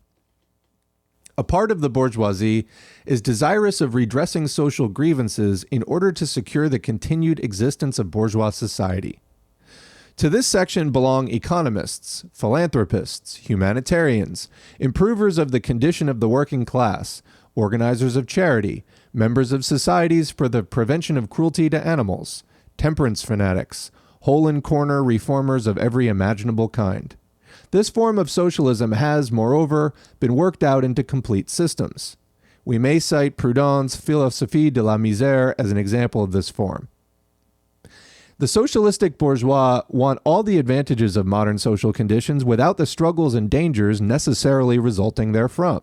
A 1.39 1.43
part 1.43 1.71
of 1.71 1.81
the 1.81 1.89
bourgeoisie 1.89 2.67
is 3.07 3.19
desirous 3.19 3.81
of 3.81 3.95
redressing 3.95 4.45
social 4.45 4.87
grievances 4.87 5.63
in 5.71 5.81
order 5.87 6.11
to 6.11 6.27
secure 6.27 6.69
the 6.69 6.77
continued 6.77 7.39
existence 7.43 7.97
of 7.97 8.11
bourgeois 8.11 8.51
society. 8.51 9.21
To 10.17 10.31
this 10.31 10.47
section 10.47 10.89
belong 10.89 11.27
economists, 11.27 12.25
philanthropists, 12.33 13.35
humanitarians, 13.35 14.49
improvers 14.79 15.37
of 15.37 15.51
the 15.51 15.59
condition 15.59 16.09
of 16.09 16.19
the 16.19 16.27
working 16.27 16.65
class, 16.65 17.21
organizers 17.53 18.15
of 18.15 18.25
charity, 18.25 18.83
members 19.13 19.51
of 19.51 19.63
societies 19.63 20.31
for 20.31 20.49
the 20.49 20.63
prevention 20.63 21.17
of 21.17 21.29
cruelty 21.29 21.69
to 21.69 21.87
animals, 21.87 22.43
temperance 22.79 23.23
fanatics, 23.23 23.91
hole 24.21 24.47
and 24.47 24.63
corner 24.63 25.03
reformers 25.03 25.67
of 25.67 25.77
every 25.77 26.07
imaginable 26.07 26.69
kind. 26.69 27.15
This 27.69 27.91
form 27.91 28.17
of 28.17 28.31
socialism 28.31 28.93
has, 28.93 29.31
moreover, 29.31 29.93
been 30.19 30.35
worked 30.35 30.63
out 30.63 30.83
into 30.83 31.03
complete 31.03 31.47
systems. 31.47 32.17
We 32.65 32.79
may 32.79 32.97
cite 32.97 33.37
Proudhon's 33.37 33.95
Philosophie 33.95 34.71
de 34.71 34.81
la 34.81 34.97
Misère 34.97 35.53
as 35.59 35.69
an 35.69 35.77
example 35.77 36.23
of 36.23 36.31
this 36.31 36.49
form. 36.49 36.87
The 38.39 38.47
socialistic 38.47 39.17
bourgeois 39.17 39.81
want 39.89 40.19
all 40.23 40.43
the 40.43 40.59
advantages 40.59 41.17
of 41.17 41.25
modern 41.25 41.57
social 41.57 41.91
conditions 41.91 42.45
without 42.45 42.77
the 42.77 42.85
struggles 42.85 43.33
and 43.33 43.49
dangers 43.49 43.99
necessarily 43.99 44.77
resulting 44.77 45.33
therefrom. 45.33 45.81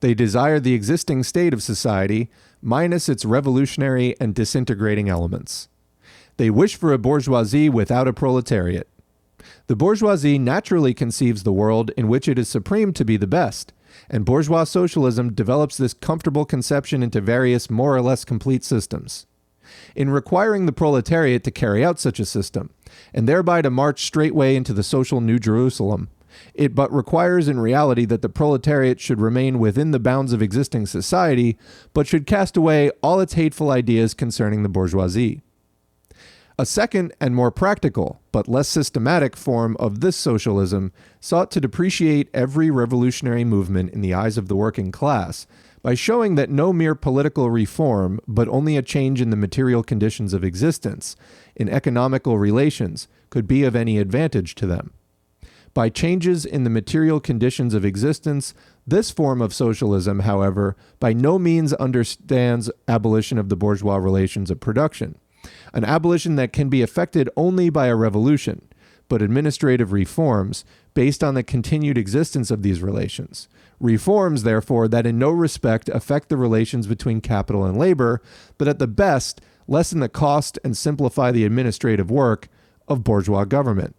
They 0.00 0.12
desire 0.12 0.58
the 0.58 0.74
existing 0.74 1.22
state 1.22 1.54
of 1.54 1.62
society, 1.62 2.28
minus 2.60 3.08
its 3.08 3.24
revolutionary 3.24 4.16
and 4.18 4.34
disintegrating 4.34 5.08
elements. 5.08 5.68
They 6.36 6.50
wish 6.50 6.74
for 6.74 6.92
a 6.92 6.98
bourgeoisie 6.98 7.68
without 7.68 8.08
a 8.08 8.12
proletariat. 8.12 8.88
The 9.68 9.76
bourgeoisie 9.76 10.40
naturally 10.40 10.94
conceives 10.94 11.44
the 11.44 11.52
world 11.52 11.92
in 11.96 12.08
which 12.08 12.26
it 12.26 12.40
is 12.40 12.48
supreme 12.48 12.92
to 12.94 13.04
be 13.04 13.16
the 13.16 13.28
best, 13.28 13.72
and 14.10 14.24
bourgeois 14.24 14.64
socialism 14.64 15.32
develops 15.32 15.76
this 15.76 15.94
comfortable 15.94 16.44
conception 16.44 17.04
into 17.04 17.20
various 17.20 17.70
more 17.70 17.94
or 17.94 18.02
less 18.02 18.24
complete 18.24 18.64
systems 18.64 19.26
in 19.94 20.10
requiring 20.10 20.66
the 20.66 20.72
proletariat 20.72 21.44
to 21.44 21.50
carry 21.50 21.84
out 21.84 21.98
such 21.98 22.20
a 22.20 22.26
system, 22.26 22.70
and 23.12 23.28
thereby 23.28 23.62
to 23.62 23.70
march 23.70 24.04
straightway 24.04 24.56
into 24.56 24.72
the 24.72 24.82
social 24.82 25.20
New 25.20 25.38
Jerusalem. 25.38 26.08
It 26.54 26.74
but 26.74 26.92
requires 26.92 27.48
in 27.48 27.60
reality 27.60 28.04
that 28.06 28.22
the 28.22 28.28
proletariat 28.28 29.00
should 29.00 29.20
remain 29.20 29.58
within 29.58 29.90
the 29.90 30.00
bounds 30.00 30.32
of 30.32 30.42
existing 30.42 30.86
society, 30.86 31.58
but 31.92 32.06
should 32.06 32.26
cast 32.26 32.56
away 32.56 32.90
all 33.02 33.20
its 33.20 33.34
hateful 33.34 33.70
ideas 33.70 34.14
concerning 34.14 34.62
the 34.62 34.68
bourgeoisie. 34.68 35.42
A 36.58 36.66
second 36.66 37.14
and 37.18 37.34
more 37.34 37.50
practical, 37.50 38.20
but 38.30 38.46
less 38.46 38.68
systematic 38.68 39.36
form 39.36 39.76
of 39.80 40.00
this 40.00 40.16
socialism 40.16 40.92
sought 41.18 41.50
to 41.52 41.60
depreciate 41.60 42.28
every 42.34 42.70
revolutionary 42.70 43.44
movement 43.44 43.90
in 43.92 44.02
the 44.02 44.12
eyes 44.12 44.36
of 44.36 44.48
the 44.48 44.56
working 44.56 44.92
class 44.92 45.46
by 45.82 45.94
showing 45.94 46.36
that 46.36 46.50
no 46.50 46.72
mere 46.72 46.94
political 46.94 47.50
reform, 47.50 48.20
but 48.28 48.48
only 48.48 48.76
a 48.76 48.82
change 48.82 49.20
in 49.20 49.30
the 49.30 49.36
material 49.36 49.82
conditions 49.82 50.32
of 50.32 50.44
existence, 50.44 51.16
in 51.56 51.68
economical 51.68 52.38
relations, 52.38 53.08
could 53.30 53.46
be 53.46 53.64
of 53.64 53.74
any 53.74 53.98
advantage 53.98 54.54
to 54.54 54.66
them. 54.66 54.92
By 55.74 55.88
changes 55.88 56.44
in 56.44 56.64
the 56.64 56.70
material 56.70 57.18
conditions 57.18 57.74
of 57.74 57.84
existence, 57.84 58.54
this 58.86 59.10
form 59.10 59.40
of 59.40 59.54
socialism, 59.54 60.20
however, 60.20 60.76
by 61.00 61.12
no 61.14 61.38
means 61.38 61.72
understands 61.74 62.70
abolition 62.86 63.38
of 63.38 63.48
the 63.48 63.56
bourgeois 63.56 63.96
relations 63.96 64.50
of 64.50 64.60
production, 64.60 65.18
an 65.72 65.84
abolition 65.84 66.36
that 66.36 66.52
can 66.52 66.68
be 66.68 66.82
effected 66.82 67.28
only 67.36 67.70
by 67.70 67.86
a 67.86 67.96
revolution, 67.96 68.68
but 69.08 69.22
administrative 69.22 69.92
reforms 69.92 70.64
based 70.94 71.24
on 71.24 71.34
the 71.34 71.42
continued 71.42 71.98
existence 71.98 72.50
of 72.50 72.62
these 72.62 72.82
relations, 72.82 73.48
Reforms, 73.82 74.44
therefore, 74.44 74.86
that 74.86 75.06
in 75.06 75.18
no 75.18 75.30
respect 75.30 75.88
affect 75.88 76.28
the 76.28 76.36
relations 76.36 76.86
between 76.86 77.20
capital 77.20 77.64
and 77.64 77.76
labor, 77.76 78.22
but 78.56 78.68
at 78.68 78.78
the 78.78 78.86
best 78.86 79.40
lessen 79.66 79.98
the 79.98 80.08
cost 80.08 80.56
and 80.62 80.76
simplify 80.76 81.32
the 81.32 81.44
administrative 81.44 82.08
work 82.08 82.46
of 82.86 83.02
bourgeois 83.02 83.44
government. 83.44 83.96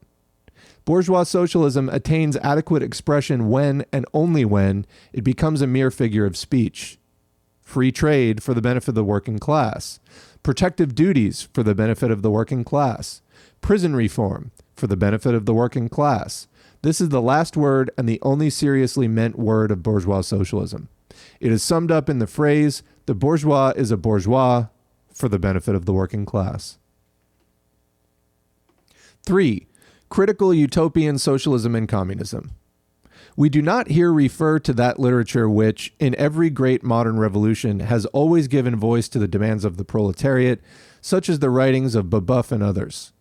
Bourgeois 0.85 1.23
socialism 1.23 1.89
attains 1.89 2.37
adequate 2.37 2.81
expression 2.81 3.49
when 3.49 3.83
and 3.91 4.05
only 4.13 4.45
when 4.45 4.85
it 5.11 5.25
becomes 5.25 5.61
a 5.61 5.67
mere 5.67 5.91
figure 5.91 6.25
of 6.25 6.37
speech. 6.37 6.97
Free 7.61 7.91
trade 7.91 8.41
for 8.41 8.53
the 8.53 8.61
benefit 8.61 8.89
of 8.89 8.95
the 8.95 9.03
working 9.03 9.37
class, 9.37 9.99
protective 10.43 10.95
duties 10.95 11.49
for 11.53 11.61
the 11.61 11.75
benefit 11.75 12.09
of 12.09 12.21
the 12.21 12.31
working 12.31 12.63
class, 12.63 13.21
prison 13.59 13.97
reform 13.97 14.51
for 14.77 14.87
the 14.87 14.97
benefit 14.97 15.35
of 15.35 15.45
the 15.45 15.53
working 15.53 15.89
class. 15.89 16.47
This 16.83 16.99
is 16.99 17.09
the 17.09 17.21
last 17.21 17.55
word 17.55 17.89
and 17.97 18.07
the 18.07 18.19
only 18.21 18.49
seriously 18.49 19.07
meant 19.07 19.39
word 19.39 19.71
of 19.71 19.81
bourgeois 19.81 20.19
socialism. 20.19 20.89
It 21.39 21.51
is 21.51 21.63
summed 21.63 21.91
up 21.91 22.09
in 22.09 22.19
the 22.19 22.27
phrase 22.27 22.83
the 23.05 23.15
bourgeois 23.15 23.71
is 23.75 23.89
a 23.89 23.97
bourgeois 23.97 24.67
for 25.13 25.29
the 25.29 25.39
benefit 25.39 25.75
of 25.75 25.85
the 25.85 25.93
working 25.93 26.25
class. 26.25 26.77
Three, 29.25 29.67
critical 30.09 30.53
utopian 30.53 31.17
socialism 31.17 31.73
and 31.73 31.87
communism. 31.87 32.51
We 33.37 33.47
do 33.47 33.61
not 33.61 33.87
here 33.87 34.11
refer 34.11 34.59
to 34.59 34.73
that 34.73 34.99
literature 34.99 35.49
which, 35.49 35.93
in 35.99 36.13
every 36.15 36.49
great 36.49 36.83
modern 36.83 37.17
revolution, 37.17 37.79
has 37.79 38.05
always 38.07 38.49
given 38.49 38.75
voice 38.75 39.07
to 39.09 39.19
the 39.19 39.27
demands 39.27 39.63
of 39.63 39.77
the 39.77 39.85
proletariat, 39.85 40.61
such 40.99 41.29
as 41.29 41.39
the 41.39 41.49
writings 41.49 41.95
of 41.95 42.09
Babeuf 42.09 42.51
and 42.51 42.61
others. 42.61 43.12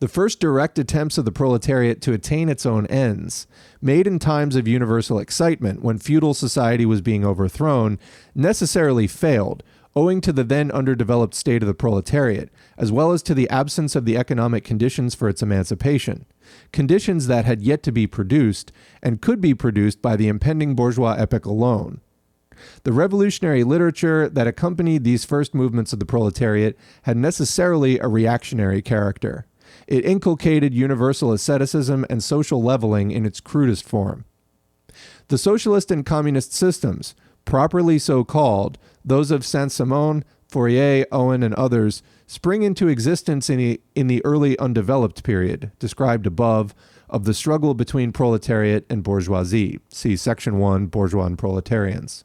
The 0.00 0.08
first 0.08 0.40
direct 0.40 0.78
attempts 0.78 1.18
of 1.18 1.24
the 1.24 1.32
proletariat 1.32 2.00
to 2.02 2.12
attain 2.12 2.48
its 2.48 2.66
own 2.66 2.86
ends, 2.86 3.46
made 3.80 4.06
in 4.06 4.18
times 4.18 4.56
of 4.56 4.66
universal 4.66 5.18
excitement 5.18 5.82
when 5.82 5.98
feudal 5.98 6.34
society 6.34 6.84
was 6.84 7.00
being 7.00 7.24
overthrown, 7.24 7.98
necessarily 8.34 9.06
failed, 9.06 9.62
owing 9.96 10.20
to 10.20 10.32
the 10.32 10.44
then 10.44 10.70
underdeveloped 10.72 11.34
state 11.34 11.62
of 11.62 11.68
the 11.68 11.74
proletariat, 11.74 12.50
as 12.76 12.90
well 12.90 13.12
as 13.12 13.22
to 13.22 13.34
the 13.34 13.48
absence 13.48 13.94
of 13.94 14.04
the 14.04 14.16
economic 14.16 14.64
conditions 14.64 15.14
for 15.14 15.28
its 15.28 15.42
emancipation, 15.42 16.26
conditions 16.72 17.28
that 17.28 17.44
had 17.44 17.62
yet 17.62 17.82
to 17.82 17.92
be 17.92 18.06
produced 18.06 18.72
and 19.02 19.22
could 19.22 19.40
be 19.40 19.54
produced 19.54 20.02
by 20.02 20.16
the 20.16 20.28
impending 20.28 20.74
bourgeois 20.74 21.14
epoch 21.16 21.46
alone. 21.46 22.00
The 22.84 22.92
revolutionary 22.92 23.64
literature 23.64 24.28
that 24.28 24.46
accompanied 24.46 25.04
these 25.04 25.24
first 25.24 25.54
movements 25.54 25.92
of 25.92 25.98
the 25.98 26.06
proletariat 26.06 26.76
had 27.02 27.16
necessarily 27.16 27.98
a 27.98 28.08
reactionary 28.08 28.82
character. 28.82 29.46
It 29.86 30.04
inculcated 30.04 30.74
universal 30.74 31.32
asceticism 31.32 32.06
and 32.08 32.22
social 32.22 32.62
leveling 32.62 33.10
in 33.10 33.26
its 33.26 33.40
crudest 33.40 33.86
form. 33.86 34.24
The 35.28 35.38
socialist 35.38 35.90
and 35.90 36.04
communist 36.04 36.52
systems, 36.52 37.14
properly 37.44 37.98
so 37.98 38.24
called, 38.24 38.78
those 39.04 39.30
of 39.30 39.44
Saint 39.44 39.72
Simon, 39.72 40.24
Fourier, 40.48 41.06
Owen, 41.10 41.42
and 41.42 41.54
others, 41.54 42.02
spring 42.26 42.62
into 42.62 42.88
existence 42.88 43.50
in 43.50 43.58
the, 43.58 43.80
in 43.94 44.06
the 44.06 44.24
early 44.24 44.58
undeveloped 44.58 45.24
period, 45.24 45.72
described 45.78 46.26
above, 46.26 46.74
of 47.08 47.24
the 47.24 47.34
struggle 47.34 47.74
between 47.74 48.12
proletariat 48.12 48.86
and 48.88 49.02
bourgeoisie. 49.02 49.78
See 49.88 50.16
Section 50.16 50.58
1 50.58 50.86
Bourgeois 50.86 51.26
and 51.26 51.38
Proletarians. 51.38 52.24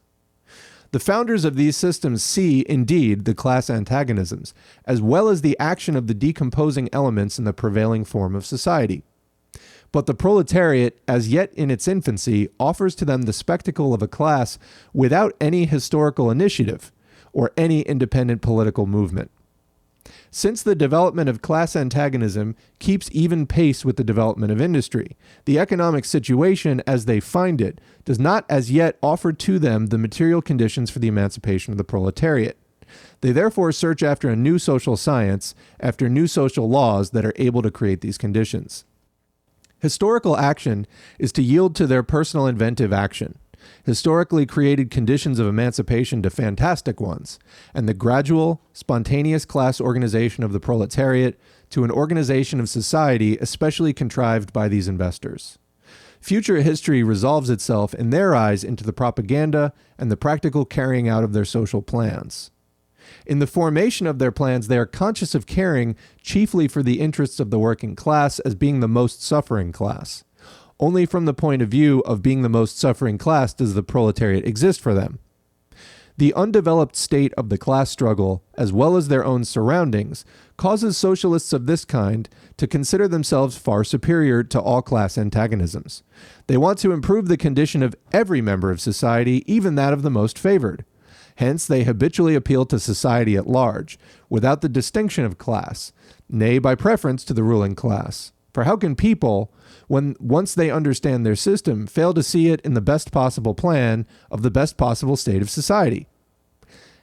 The 0.92 1.00
founders 1.00 1.46
of 1.46 1.56
these 1.56 1.78
systems 1.78 2.24
see, 2.24 2.66
indeed, 2.68 3.26
the 3.26 3.36
class 3.36 3.70
antagonisms, 3.70 4.56
as 4.86 5.02
well 5.02 5.30
as 5.30 5.42
the 5.42 5.58
action 5.60 5.96
of 5.96 6.08
the 6.08 6.16
decomposing 6.16 6.90
elements 6.92 7.38
in 7.38 7.46
the 7.46 7.54
prevailing 7.54 8.04
form 8.04 8.36
of 8.36 8.46
society. 8.46 9.04
But 9.92 10.08
the 10.08 10.16
proletariat, 10.16 11.00
as 11.08 11.30
yet 11.30 11.54
in 11.54 11.70
its 11.70 11.88
infancy, 11.88 12.50
offers 12.60 12.96
to 12.96 13.06
them 13.06 13.24
the 13.24 13.34
spectacle 13.34 13.94
of 13.94 14.02
a 14.02 14.08
class 14.08 14.58
without 14.94 15.36
any 15.40 15.66
historical 15.66 16.32
initiative 16.32 16.92
or 17.34 17.52
any 17.56 17.82
independent 17.82 18.42
political 18.42 18.88
movement. 18.88 19.30
Since 20.32 20.62
the 20.62 20.76
development 20.76 21.28
of 21.28 21.42
class 21.42 21.76
antagonism 21.76 22.56
keeps 22.78 23.10
even 23.12 23.48
pace 23.48 23.84
with 23.84 23.98
the 23.98 24.04
development 24.04 24.52
of 24.52 24.62
industry, 24.62 25.18
the 25.46 25.58
economic 25.58 26.06
situation 26.06 26.84
as 26.86 27.06
they 27.06 27.20
find 27.20 27.60
it 27.60 27.82
does 28.06 28.20
not 28.20 28.46
as 28.48 28.72
yet 28.72 28.98
offer 29.02 29.34
to 29.34 29.58
them 29.58 29.88
the 29.88 29.98
material 29.98 30.42
conditions 30.42 30.92
for 30.92 31.00
the 31.00 31.08
emancipation 31.08 31.72
of 31.72 31.78
the 31.78 31.84
proletariat. 31.84 32.60
They 33.22 33.32
therefore 33.32 33.72
search 33.72 34.04
after 34.04 34.30
a 34.30 34.36
new 34.36 34.60
social 34.60 34.98
science, 34.98 35.56
after 35.80 36.08
new 36.10 36.28
social 36.28 36.70
laws 36.70 37.10
that 37.12 37.26
are 37.26 37.34
able 37.36 37.62
to 37.64 37.72
create 37.72 38.02
these 38.02 38.18
conditions. 38.18 38.86
Historical 39.80 40.38
action 40.38 40.86
is 41.18 41.32
to 41.32 41.42
yield 41.42 41.76
to 41.76 41.88
their 41.88 42.04
personal 42.04 42.46
inventive 42.46 42.94
action 42.94 43.38
historically 43.84 44.46
created 44.46 44.92
conditions 44.92 45.40
of 45.40 45.48
emancipation 45.48 46.22
to 46.22 46.30
fantastic 46.30 47.00
ones, 47.00 47.40
and 47.74 47.88
the 47.88 47.94
gradual, 47.94 48.62
spontaneous 48.74 49.46
class 49.46 49.80
organization 49.82 50.44
of 50.44 50.54
the 50.54 50.60
proletariat 50.60 51.40
to 51.70 51.84
an 51.84 51.92
organization 51.92 52.60
of 52.60 52.70
society 52.70 53.38
especially 53.38 53.94
contrived 53.94 54.52
by 54.54 54.68
these 54.68 54.88
investors. 54.88 55.58
Future 56.20 56.62
history 56.62 57.02
resolves 57.02 57.50
itself 57.50 57.94
in 57.94 58.10
their 58.10 58.36
eyes 58.36 58.64
into 58.64 58.84
the 58.84 58.94
propaganda 58.94 59.74
and 59.98 60.12
the 60.12 60.18
practical 60.18 60.66
carrying 60.66 61.08
out 61.08 61.24
of 61.24 61.34
their 61.34 61.46
social 61.46 61.82
plans. 61.82 62.52
In 63.26 63.40
the 63.40 63.48
formation 63.48 64.06
of 64.06 64.20
their 64.20 64.32
plans, 64.32 64.68
they 64.68 64.78
are 64.78 64.86
conscious 64.86 65.34
of 65.34 65.48
caring 65.48 65.96
chiefly 66.22 66.68
for 66.68 66.84
the 66.84 67.00
interests 67.00 67.40
of 67.40 67.50
the 67.50 67.60
working 67.60 67.96
class 67.96 68.40
as 68.40 68.56
being 68.56 68.80
the 68.80 68.88
most 68.88 69.24
suffering 69.24 69.72
class. 69.72 70.24
Only 70.80 71.06
from 71.06 71.26
the 71.26 71.34
point 71.34 71.62
of 71.62 71.70
view 71.70 72.00
of 72.02 72.22
being 72.22 72.42
the 72.42 72.50
most 72.50 72.80
suffering 72.80 73.18
class 73.18 73.54
does 73.54 73.74
the 73.74 73.84
proletariat 73.84 74.46
exist 74.48 74.80
for 74.80 74.94
them. 74.94 75.20
The 76.18 76.34
undeveloped 76.34 76.98
state 76.98 77.34
of 77.36 77.48
the 77.48 77.58
class 77.58 77.90
struggle, 77.90 78.44
as 78.56 78.74
well 78.74 78.98
as 78.98 79.08
their 79.08 79.24
own 79.24 79.46
surroundings, 79.46 80.26
causes 80.58 80.98
socialists 80.98 81.54
of 81.54 81.66
this 81.66 81.86
kind 81.86 82.28
to 82.58 82.68
consider 82.68 83.08
themselves 83.08 83.58
far 83.58 83.86
superior 83.86 84.44
to 84.44 84.60
all 84.60 84.82
class 84.82 85.18
antagonisms. 85.18 86.04
They 86.48 86.58
want 86.58 86.78
to 86.80 86.92
improve 86.92 87.30
the 87.30 87.38
condition 87.38 87.82
of 87.82 87.96
every 88.12 88.42
member 88.42 88.70
of 88.70 88.82
society, 88.82 89.44
even 89.46 89.76
that 89.76 89.94
of 89.94 90.02
the 90.02 90.10
most 90.10 90.38
favored. 90.38 90.84
Hence, 91.38 91.66
they 91.66 91.86
habitually 91.86 92.36
appeal 92.36 92.66
to 92.66 92.80
society 92.80 93.38
at 93.38 93.48
large, 93.48 93.98
without 94.30 94.60
the 94.60 94.68
distinction 94.68 95.24
of 95.24 95.38
class, 95.38 95.94
nay, 96.30 96.60
by 96.60 96.76
preference 96.76 97.24
to 97.24 97.34
the 97.34 97.44
ruling 97.44 97.76
class. 97.76 98.34
For 98.54 98.66
how 98.66 98.76
can 98.76 98.98
people, 98.98 99.54
when 99.90 100.16
once 100.20 100.54
they 100.54 100.70
understand 100.70 101.26
their 101.26 101.36
system, 101.36 101.88
fail 101.88 102.14
to 102.14 102.22
see 102.22 102.50
it 102.50 102.62
in 102.62 102.76
the 102.76 102.80
best 102.80 103.12
possible 103.12 103.56
plan 103.56 104.06
of 104.30 104.44
the 104.44 104.52
best 104.52 104.78
possible 104.78 105.18
state 105.18 105.42
of 105.42 105.50
society. 105.50 106.08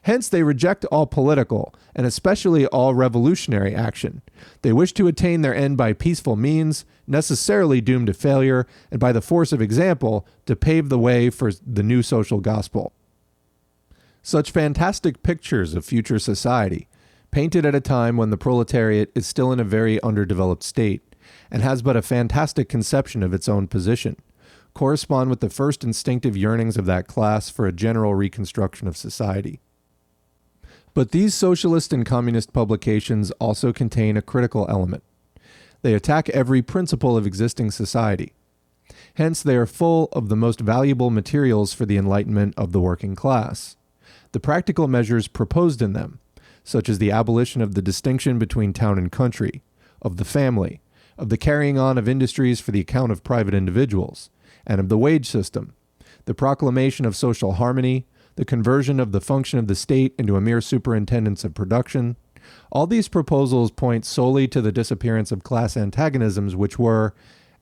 Hence, 0.03 0.29
they 0.29 0.45
reject 0.45 0.85
all 0.85 1.05
political, 1.05 1.75
and 1.97 2.07
especially 2.07 2.65
all 2.69 2.95
revolutionary 2.95 3.75
action. 3.75 4.23
They 4.63 4.73
wish 4.73 4.93
to 4.93 5.09
attain 5.09 5.43
their 5.43 5.55
end 5.55 5.77
by 5.77 5.95
peaceful 5.95 6.37
means, 6.37 6.85
necessarily 7.09 7.81
doomed 7.81 8.07
to 8.07 8.15
failure, 8.15 8.69
and 8.93 9.01
by 9.01 9.11
the 9.11 9.21
force 9.21 9.51
of 9.51 9.61
example, 9.61 10.25
to 10.47 10.55
pave 10.55 10.89
the 10.89 10.99
way 10.99 11.29
for 11.29 11.51
the 11.67 11.83
new 11.83 12.05
social 12.05 12.39
gospel. 12.39 12.93
Such 14.23 14.53
fantastic 14.53 15.25
pictures 15.25 15.75
of 15.75 15.85
future 15.85 16.21
society, 16.21 16.87
painted 17.33 17.67
at 17.67 17.75
a 17.75 17.81
time 17.81 18.17
when 18.17 18.31
the 18.31 18.39
proletariat 18.39 19.11
is 19.17 19.27
still 19.27 19.51
in 19.51 19.59
a 19.59 19.65
very 19.65 20.01
underdeveloped 20.03 20.63
state, 20.63 21.03
and 21.51 21.63
has 21.63 21.83
but 21.83 21.97
a 21.97 22.03
fantastic 22.03 22.69
conception 22.69 23.23
of 23.23 23.33
its 23.33 23.49
own 23.49 23.67
position, 23.67 24.17
correspond 24.75 25.31
with 25.31 25.41
the 25.41 25.51
first 25.51 25.85
instinctive 25.85 26.37
yearnings 26.37 26.77
of 26.77 26.87
that 26.87 27.07
class 27.07 27.49
for 27.49 27.67
a 27.67 27.73
general 27.73 28.15
reconstruction 28.15 28.87
of 28.87 28.97
society. 28.97 29.61
But 30.95 31.11
these 31.11 31.35
socialist 31.35 31.93
and 31.93 32.07
communist 32.07 32.53
publications 32.53 33.31
also 33.33 33.73
contain 33.73 34.17
a 34.17 34.23
critical 34.23 34.67
element. 34.69 35.03
They 35.83 35.95
attack 35.95 36.29
every 36.31 36.63
principle 36.63 37.17
of 37.17 37.27
existing 37.27 37.71
society. 37.71 38.33
Hence, 39.15 39.43
they 39.43 39.57
are 39.57 39.67
full 39.67 40.09
of 40.13 40.29
the 40.29 40.37
most 40.37 40.61
valuable 40.61 41.11
materials 41.11 41.73
for 41.73 41.87
the 41.87 41.97
enlightenment 41.97 42.55
of 42.57 42.73
the 42.73 42.81
working 42.81 43.15
class. 43.15 43.77
The 44.33 44.41
practical 44.41 44.89
measures 44.89 45.29
proposed 45.29 45.83
in 45.83 45.93
them, 45.93 46.19
such 46.65 46.89
as 46.89 46.99
the 46.99 47.11
abolition 47.11 47.63
of 47.63 47.75
the 47.75 47.83
distinction 47.83 48.39
between 48.39 48.73
town 48.73 48.99
and 48.99 49.11
country, 49.11 49.63
of 50.03 50.17
the 50.17 50.25
family, 50.25 50.81
of 51.19 51.29
the 51.29 51.37
carrying 51.37 51.79
on 51.79 51.99
of 51.99 52.09
industries 52.09 52.61
for 52.61 52.71
the 52.71 52.81
account 52.81 53.13
of 53.13 53.25
private 53.25 53.55
individuals, 53.55 54.31
and 54.67 54.81
of 54.81 54.89
the 54.89 54.99
wage 54.99 55.27
system, 55.27 55.75
the 56.25 56.35
proclamation 56.35 57.05
of 57.05 57.17
social 57.17 57.53
harmony, 57.53 58.07
the 58.37 58.45
conversion 58.45 59.01
of 59.01 59.13
the 59.13 59.21
function 59.21 59.59
of 59.59 59.67
the 59.67 59.75
state 59.75 60.15
into 60.19 60.37
a 60.37 60.41
mere 60.41 60.61
superintendence 60.61 61.45
of 61.45 61.55
production. 61.55 62.17
All 62.71 62.87
these 62.87 63.09
proposals 63.09 63.71
point 63.71 64.05
solely 64.05 64.47
to 64.49 64.61
the 64.61 64.73
disappearance 64.73 65.33
of 65.33 65.43
class 65.43 65.77
antagonisms, 65.77 66.55
which 66.55 66.79
were, 66.79 67.15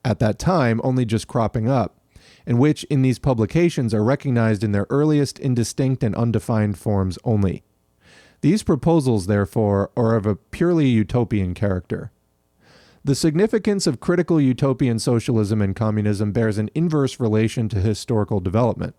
at 0.05 0.19
that 0.19 0.39
time, 0.39 0.81
only 0.83 1.05
just 1.05 1.29
cropping 1.29 1.69
up, 1.69 1.99
and 2.47 2.59
which, 2.59 2.85
in 2.85 3.03
these 3.03 3.19
publications, 3.19 3.95
are 3.95 4.05
recognized 4.05 4.65
in 4.65 4.73
their 4.73 4.87
earliest 4.91 5.39
indistinct 5.39 6.03
and 6.03 6.15
undefined 6.17 6.77
forms 6.77 7.19
only. 7.25 7.63
These 8.41 8.63
proposals, 8.63 9.27
therefore, 9.27 9.91
are 9.97 10.17
of 10.17 10.27
a 10.27 10.37
purely 10.37 10.89
utopian 10.89 11.55
character. 11.55 12.11
The 13.07 13.15
significance 13.15 13.87
of 13.87 14.01
critical 14.01 14.41
utopian 14.41 14.99
socialism 14.99 15.61
and 15.61 15.77
communism 15.77 16.33
bears 16.33 16.57
an 16.57 16.71
inverse 16.75 17.21
relation 17.21 17.69
to 17.69 17.79
historical 17.79 18.41
development. 18.41 18.95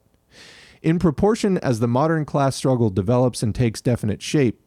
In 0.83 0.99
proportion 0.99 1.57
as 1.57 1.79
the 1.79 1.87
modern 1.87 2.23
class 2.23 2.55
struggle 2.55 2.91
develops 2.91 3.41
and 3.41 3.55
takes 3.55 3.81
definite 3.81 4.21
shape, 4.21 4.61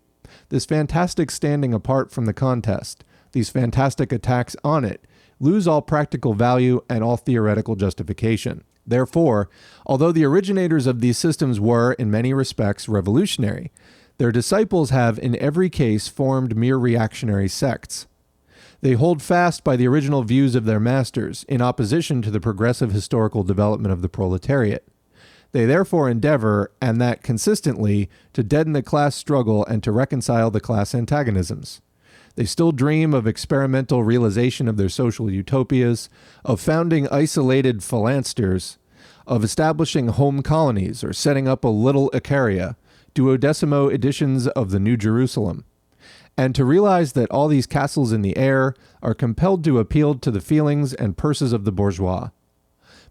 this 0.48 0.64
fantastic 0.64 1.30
standing 1.30 1.72
apart 1.72 2.10
from 2.10 2.24
the 2.24 2.32
contest, 2.32 3.04
these 3.30 3.48
fantastic 3.48 4.10
attacks 4.10 4.56
on 4.64 4.84
it, 4.84 5.04
lose 5.38 5.68
all 5.68 5.82
practical 5.82 6.34
value 6.34 6.82
and 6.90 7.04
all 7.04 7.16
theoretical 7.16 7.76
justification. 7.76 8.64
Therefore, 8.84 9.48
although 9.86 10.10
the 10.10 10.24
originators 10.24 10.88
of 10.88 11.00
these 11.00 11.16
systems 11.16 11.60
were, 11.60 11.92
in 11.92 12.10
many 12.10 12.34
respects, 12.34 12.88
revolutionary, 12.88 13.70
their 14.16 14.32
disciples 14.32 14.90
have, 14.90 15.16
in 15.16 15.36
every 15.36 15.70
case, 15.70 16.08
formed 16.08 16.56
mere 16.56 16.76
reactionary 16.76 17.48
sects. 17.48 18.08
They 18.80 18.92
hold 18.92 19.22
fast 19.22 19.64
by 19.64 19.76
the 19.76 19.88
original 19.88 20.22
views 20.22 20.54
of 20.54 20.64
their 20.64 20.78
masters, 20.78 21.44
in 21.48 21.60
opposition 21.60 22.22
to 22.22 22.30
the 22.30 22.40
progressive 22.40 22.92
historical 22.92 23.42
development 23.42 23.92
of 23.92 24.02
the 24.02 24.08
proletariat. 24.08 24.86
They 25.50 25.64
therefore 25.64 26.08
endeavor, 26.08 26.70
and 26.80 27.00
that 27.00 27.22
consistently, 27.22 28.08
to 28.34 28.44
deaden 28.44 28.74
the 28.74 28.82
class 28.82 29.16
struggle 29.16 29.64
and 29.66 29.82
to 29.82 29.90
reconcile 29.90 30.50
the 30.50 30.60
class 30.60 30.94
antagonisms. 30.94 31.80
They 32.36 32.44
still 32.44 32.70
dream 32.70 33.14
of 33.14 33.26
experimental 33.26 34.04
realization 34.04 34.68
of 34.68 34.76
their 34.76 34.88
social 34.88 35.28
utopias, 35.28 36.08
of 36.44 36.60
founding 36.60 37.08
isolated 37.08 37.80
phalansters, 37.80 38.76
of 39.26 39.42
establishing 39.42 40.08
home 40.08 40.42
colonies 40.42 41.02
or 41.02 41.12
setting 41.12 41.48
up 41.48 41.64
a 41.64 41.68
little 41.68 42.10
Icaria, 42.12 42.76
duodecimo 43.14 43.92
editions 43.92 44.46
of 44.48 44.70
the 44.70 44.78
New 44.78 44.96
Jerusalem, 44.96 45.64
and 46.38 46.54
to 46.54 46.64
realize 46.64 47.14
that 47.14 47.30
all 47.32 47.48
these 47.48 47.66
castles 47.66 48.12
in 48.12 48.22
the 48.22 48.36
air 48.36 48.72
are 49.02 49.12
compelled 49.12 49.64
to 49.64 49.80
appeal 49.80 50.14
to 50.14 50.30
the 50.30 50.40
feelings 50.40 50.94
and 50.94 51.16
purses 51.16 51.52
of 51.52 51.64
the 51.64 51.72
bourgeois. 51.72 52.30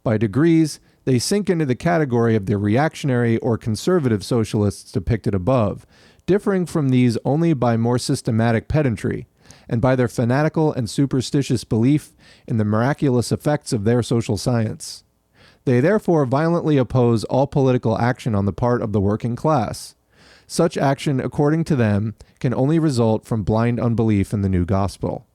By 0.02 0.18
degrees, 0.18 0.80
they 1.04 1.20
sink 1.20 1.50
into 1.50 1.66
the 1.66 1.76
category 1.76 2.38
of 2.38 2.46
the 2.46 2.58
reactionary 2.58 3.38
or 3.40 3.58
conservative 3.58 4.24
socialists 4.24 4.94
depicted 4.94 5.36
above, 5.36 5.86
differing 6.26 6.66
from 6.66 6.88
these 6.88 7.18
only 7.26 7.54
by 7.54 7.76
more 7.76 7.98
systematic 7.98 8.70
pedantry, 8.70 9.28
and 9.68 9.82
by 9.82 9.98
their 9.98 10.08
fanatical 10.08 10.72
and 10.72 10.90
superstitious 10.90 11.66
belief 11.66 12.16
in 12.48 12.56
the 12.56 12.64
miraculous 12.64 13.34
effects 13.34 13.74
of 13.74 13.84
their 13.84 14.02
social 14.02 14.38
science. 14.38 15.04
They 15.66 15.82
therefore 15.82 16.26
violently 16.26 16.78
oppose 16.78 17.26
all 17.26 17.46
political 17.46 17.98
action 18.00 18.34
on 18.34 18.46
the 18.46 18.54
part 18.54 18.82
of 18.82 18.94
the 18.94 19.02
working 19.02 19.36
class. 19.36 19.96
Such 20.48 20.78
action, 20.78 21.20
according 21.20 21.66
to 21.66 21.76
them, 21.76 22.16
can 22.40 22.54
only 22.54 22.80
result 22.80 23.26
from 23.26 23.44
blind 23.44 23.80
unbelief 23.80 24.34
in 24.34 24.42
the 24.42 24.50
new 24.50 24.66
gospel. 24.66 25.28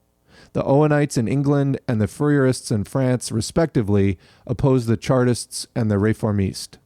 The 0.54 0.62
Owenites 0.62 1.18
in 1.18 1.28
England 1.28 1.78
and 1.86 2.00
the 2.00 2.06
Fourierists 2.06 2.72
in 2.72 2.84
France, 2.84 3.30
respectively, 3.30 4.18
oppose 4.46 4.86
the 4.86 4.96
Chartists 4.96 5.66
and 5.76 5.90
the 5.90 5.96
Réformistes. 5.96 6.78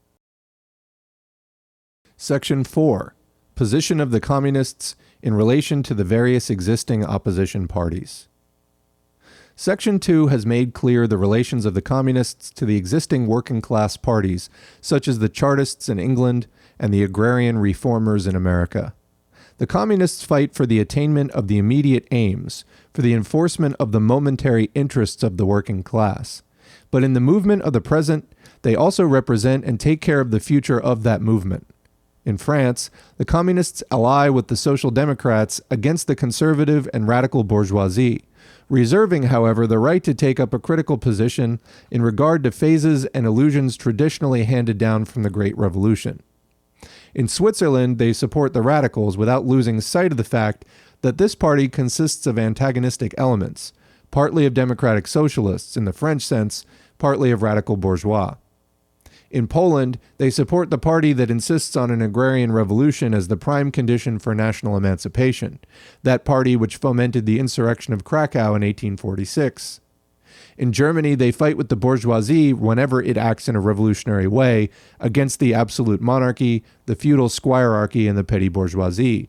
Section 2.17 2.65
4 2.65 3.15
Position 3.55 4.01
of 4.01 4.11
the 4.11 4.21
Communists 4.21 4.97
in 5.23 5.35
relation 5.35 5.83
to 5.85 5.95
the 5.95 6.05
various 6.05 6.51
existing 6.51 7.05
opposition 7.05 7.69
parties. 7.69 8.29
Section 9.55 9.99
2 9.99 10.27
has 10.27 10.45
made 10.45 10.75
clear 10.75 11.07
the 11.07 11.17
relations 11.17 11.65
of 11.65 11.73
the 11.73 11.81
Communists 11.81 12.51
to 12.51 12.67
the 12.67 12.77
existing 12.77 13.27
working 13.27 13.63
class 13.63 13.97
parties, 13.97 14.51
such 14.83 15.09
as 15.09 15.19
the 15.19 15.31
Chartists 15.31 15.89
in 15.89 15.99
England 15.99 16.47
and 16.79 16.93
the 16.93 17.03
agrarian 17.03 17.59
reformers 17.59 18.27
in 18.27 18.37
America. 18.37 18.95
The 19.59 19.67
Communists 19.67 20.25
fight 20.25 20.55
for 20.55 20.67
the 20.67 20.81
attainment 20.81 21.31
of 21.31 21.49
the 21.49 21.59
immediate 21.59 22.07
aims, 22.11 22.65
for 22.93 23.03
the 23.03 23.15
enforcement 23.15 23.75
of 23.81 23.93
the 23.93 24.01
momentary 24.01 24.71
interests 24.75 25.23
of 25.23 25.37
the 25.37 25.47
working 25.47 25.83
class. 25.83 26.43
But 26.91 27.03
in 27.03 27.15
the 27.15 27.21
movement 27.21 27.63
of 27.63 27.73
the 27.73 27.81
present, 27.81 28.31
they 28.63 28.75
also 28.75 29.05
represent 29.05 29.65
and 29.65 29.81
take 29.81 30.01
care 30.01 30.21
of 30.21 30.31
the 30.31 30.41
future 30.41 30.81
of 30.81 31.03
that 31.05 31.23
movement. 31.23 31.67
In 32.25 32.37
France, 32.37 32.91
the 33.17 33.25
Communists 33.25 33.83
ally 33.91 34.29
with 34.29 34.49
the 34.49 34.57
Social 34.57 34.91
Democrats 34.91 35.61
against 35.71 36.07
the 36.07 36.17
conservative 36.17 36.89
and 36.93 37.09
radical 37.09 37.45
bourgeoisie 37.45 38.25
reserving, 38.69 39.25
however, 39.25 39.67
the 39.67 39.79
right 39.79 40.03
to 40.03 40.15
take 40.15 40.41
up 40.41 40.53
a 40.53 40.59
critical 40.59 40.99
position 40.99 41.61
in 41.91 42.03
regard 42.03 42.43
to 42.45 42.51
phases 42.51 43.05
and 43.07 43.27
illusions 43.27 43.77
traditionally 43.77 44.45
handed 44.45 44.79
down 44.79 45.05
from 45.05 45.23
the 45.23 45.31
Great 45.31 45.57
Revolution. 45.57 46.23
In 47.17 47.29
Switzerland, 47.29 47.97
they 47.97 48.13
support 48.13 48.53
the 48.53 48.61
radicals 48.61 49.17
without 49.17 49.47
losing 49.47 49.81
sight 49.81 50.13
of 50.13 50.19
the 50.19 50.23
fact 50.23 50.67
that 51.01 51.17
this 51.17 51.35
party 51.35 51.67
consists 51.67 52.27
of 52.27 52.39
antagonistic 52.39 53.15
elements, 53.17 53.73
partly 54.11 54.45
of 54.45 54.53
democratic 54.53 55.07
socialists 55.07 55.79
in 55.79 55.87
the 55.87 55.95
French 55.95 56.21
sense, 56.21 56.67
partly 56.99 57.31
of 57.31 57.41
radical 57.41 57.79
bourgeois. 57.79 58.35
In 59.31 59.49
Poland, 59.49 59.99
they 60.19 60.29
support 60.29 60.69
the 60.69 60.77
party 60.77 61.15
that 61.15 61.31
insists 61.31 61.75
on 61.75 61.91
an 61.91 62.03
agrarian 62.03 62.53
revolution 62.53 63.15
as 63.15 63.29
the 63.29 63.37
prime 63.39 63.73
condition 63.73 64.19
for 64.19 64.35
national 64.35 64.77
emancipation, 64.77 65.59
that 66.03 66.27
party 66.27 66.55
which 66.55 66.77
fomented 66.77 67.25
the 67.25 67.39
insurrection 67.39 67.95
of 67.95 68.05
Krakow 68.05 68.49
in 68.49 68.61
1846. 68.61 69.81
In 70.59 70.73
Germany, 70.73 71.15
they 71.15 71.33
fight 71.33 71.57
with 71.57 71.69
the 71.69 71.77
bourgeoisie 71.77 72.53
whenever 72.53 73.03
it 73.03 73.17
acts 73.17 73.49
in 73.49 73.57
a 73.57 73.61
revolutionary 73.61 74.27
way 74.27 74.71
against 74.99 75.39
the 75.39 75.53
absolute 75.53 76.01
monarchy, 76.01 76.65
the 76.87 76.95
feudal 76.95 77.29
squirearchy, 77.29 78.09
and 78.09 78.17
the 78.17 78.25
petty 78.25 78.49
bourgeoisie 78.49 79.29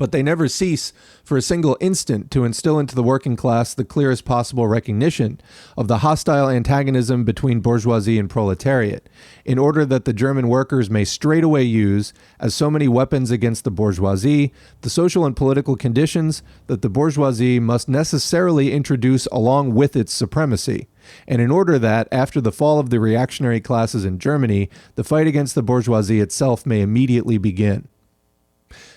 but 0.00 0.12
they 0.12 0.22
never 0.22 0.48
cease 0.48 0.94
for 1.22 1.36
a 1.36 1.42
single 1.42 1.76
instant 1.78 2.30
to 2.30 2.42
instill 2.42 2.78
into 2.78 2.94
the 2.94 3.02
working 3.02 3.36
class 3.36 3.74
the 3.74 3.84
clearest 3.84 4.24
possible 4.24 4.66
recognition 4.66 5.38
of 5.76 5.88
the 5.88 5.98
hostile 5.98 6.48
antagonism 6.48 7.22
between 7.22 7.60
bourgeoisie 7.60 8.18
and 8.18 8.30
proletariat, 8.30 9.10
in 9.44 9.58
order 9.58 9.84
that 9.84 10.06
the 10.06 10.14
German 10.14 10.48
workers 10.48 10.88
may 10.88 11.04
straightway 11.04 11.62
use, 11.62 12.14
as 12.38 12.54
so 12.54 12.70
many 12.70 12.88
weapons 12.88 13.30
against 13.30 13.62
the 13.62 13.70
bourgeoisie, 13.70 14.54
the 14.80 14.88
social 14.88 15.26
and 15.26 15.36
political 15.36 15.76
conditions 15.76 16.42
that 16.66 16.80
the 16.80 16.88
bourgeoisie 16.88 17.60
must 17.60 17.86
necessarily 17.86 18.72
introduce 18.72 19.26
along 19.26 19.74
with 19.74 19.94
its 19.94 20.14
supremacy. 20.14 20.88
And 21.28 21.42
in 21.42 21.50
order 21.50 21.78
that, 21.78 22.08
after 22.10 22.40
the 22.40 22.52
fall 22.52 22.78
of 22.78 22.88
the 22.88 23.00
reactionary 23.00 23.60
classes 23.60 24.06
in 24.06 24.18
Germany, 24.18 24.70
the 24.94 25.04
fight 25.04 25.26
against 25.26 25.54
the 25.54 25.62
bourgeoisie 25.62 26.20
itself 26.20 26.64
may 26.64 26.80
immediately 26.80 27.36
begin. 27.36 27.86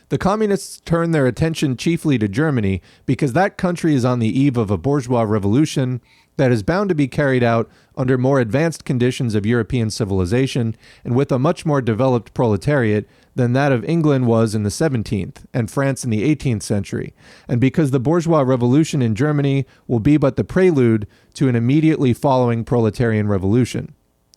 The 0.09 0.17
communists 0.17 0.81
turn 0.81 1.11
their 1.11 1.27
attention 1.27 1.77
chiefly 1.77 2.17
to 2.17 2.27
Germany 2.27 2.81
because 3.05 3.33
that 3.33 3.57
country 3.57 3.95
is 3.95 4.05
on 4.05 4.19
the 4.19 4.39
eve 4.39 4.57
of 4.57 4.69
a 4.69 4.77
bourgeois 4.77 5.23
revolution 5.23 6.01
that 6.37 6.51
is 6.51 6.63
bound 6.63 6.89
to 6.89 6.95
be 6.95 7.07
carried 7.07 7.43
out 7.43 7.69
under 7.95 8.17
more 8.17 8.39
advanced 8.39 8.85
conditions 8.85 9.35
of 9.35 9.45
European 9.45 9.89
civilization 9.89 10.75
and 11.03 11.15
with 11.15 11.31
a 11.31 11.39
much 11.39 11.65
more 11.65 11.81
developed 11.81 12.33
proletariat 12.33 13.07
than 13.35 13.53
that 13.53 13.71
of 13.71 13.85
England 13.85 14.27
was 14.27 14.55
in 14.55 14.63
the 14.63 14.69
17th 14.69 15.45
and 15.53 15.69
France 15.69 16.03
in 16.03 16.09
the 16.09 16.35
18th 16.35 16.63
century, 16.63 17.13
and 17.47 17.59
because 17.59 17.91
the 17.91 17.99
bourgeois 17.99 18.41
revolution 18.41 19.01
in 19.01 19.15
Germany 19.15 19.65
will 19.87 19.99
be 19.99 20.17
but 20.17 20.35
the 20.35 20.43
prelude 20.43 21.07
to 21.33 21.47
an 21.47 21.55
immediately 21.55 22.13
following 22.13 22.63
proletarian 22.63 23.27
revolution. 23.27 23.93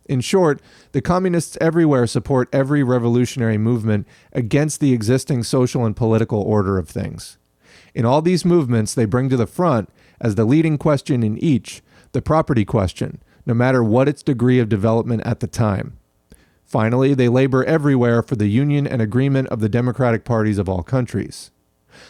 In 0.08 0.20
short, 0.20 0.62
the 0.92 1.02
communists 1.02 1.58
everywhere 1.60 2.06
support 2.06 2.48
every 2.52 2.82
revolutionary 2.82 3.58
movement 3.58 4.06
against 4.32 4.80
the 4.80 4.92
existing 4.92 5.42
social 5.42 5.84
and 5.84 5.96
political 5.96 6.40
order 6.40 6.78
of 6.78 6.88
things. 6.88 7.38
In 7.94 8.04
all 8.04 8.22
these 8.22 8.44
movements, 8.44 8.94
they 8.94 9.04
bring 9.04 9.28
to 9.30 9.36
the 9.36 9.46
front, 9.46 9.88
as 10.20 10.34
the 10.34 10.44
leading 10.44 10.78
question 10.78 11.22
in 11.22 11.36
each, 11.38 11.82
the 12.12 12.22
property 12.22 12.64
question, 12.64 13.20
no 13.44 13.54
matter 13.54 13.82
what 13.82 14.08
its 14.08 14.22
degree 14.22 14.58
of 14.58 14.68
development 14.68 15.22
at 15.24 15.40
the 15.40 15.46
time. 15.46 15.98
Finally, 16.64 17.14
they 17.14 17.28
labor 17.28 17.64
everywhere 17.64 18.22
for 18.22 18.36
the 18.36 18.48
union 18.48 18.86
and 18.86 19.00
agreement 19.00 19.48
of 19.48 19.60
the 19.60 19.68
democratic 19.68 20.24
parties 20.24 20.58
of 20.58 20.68
all 20.68 20.82
countries. 20.82 21.50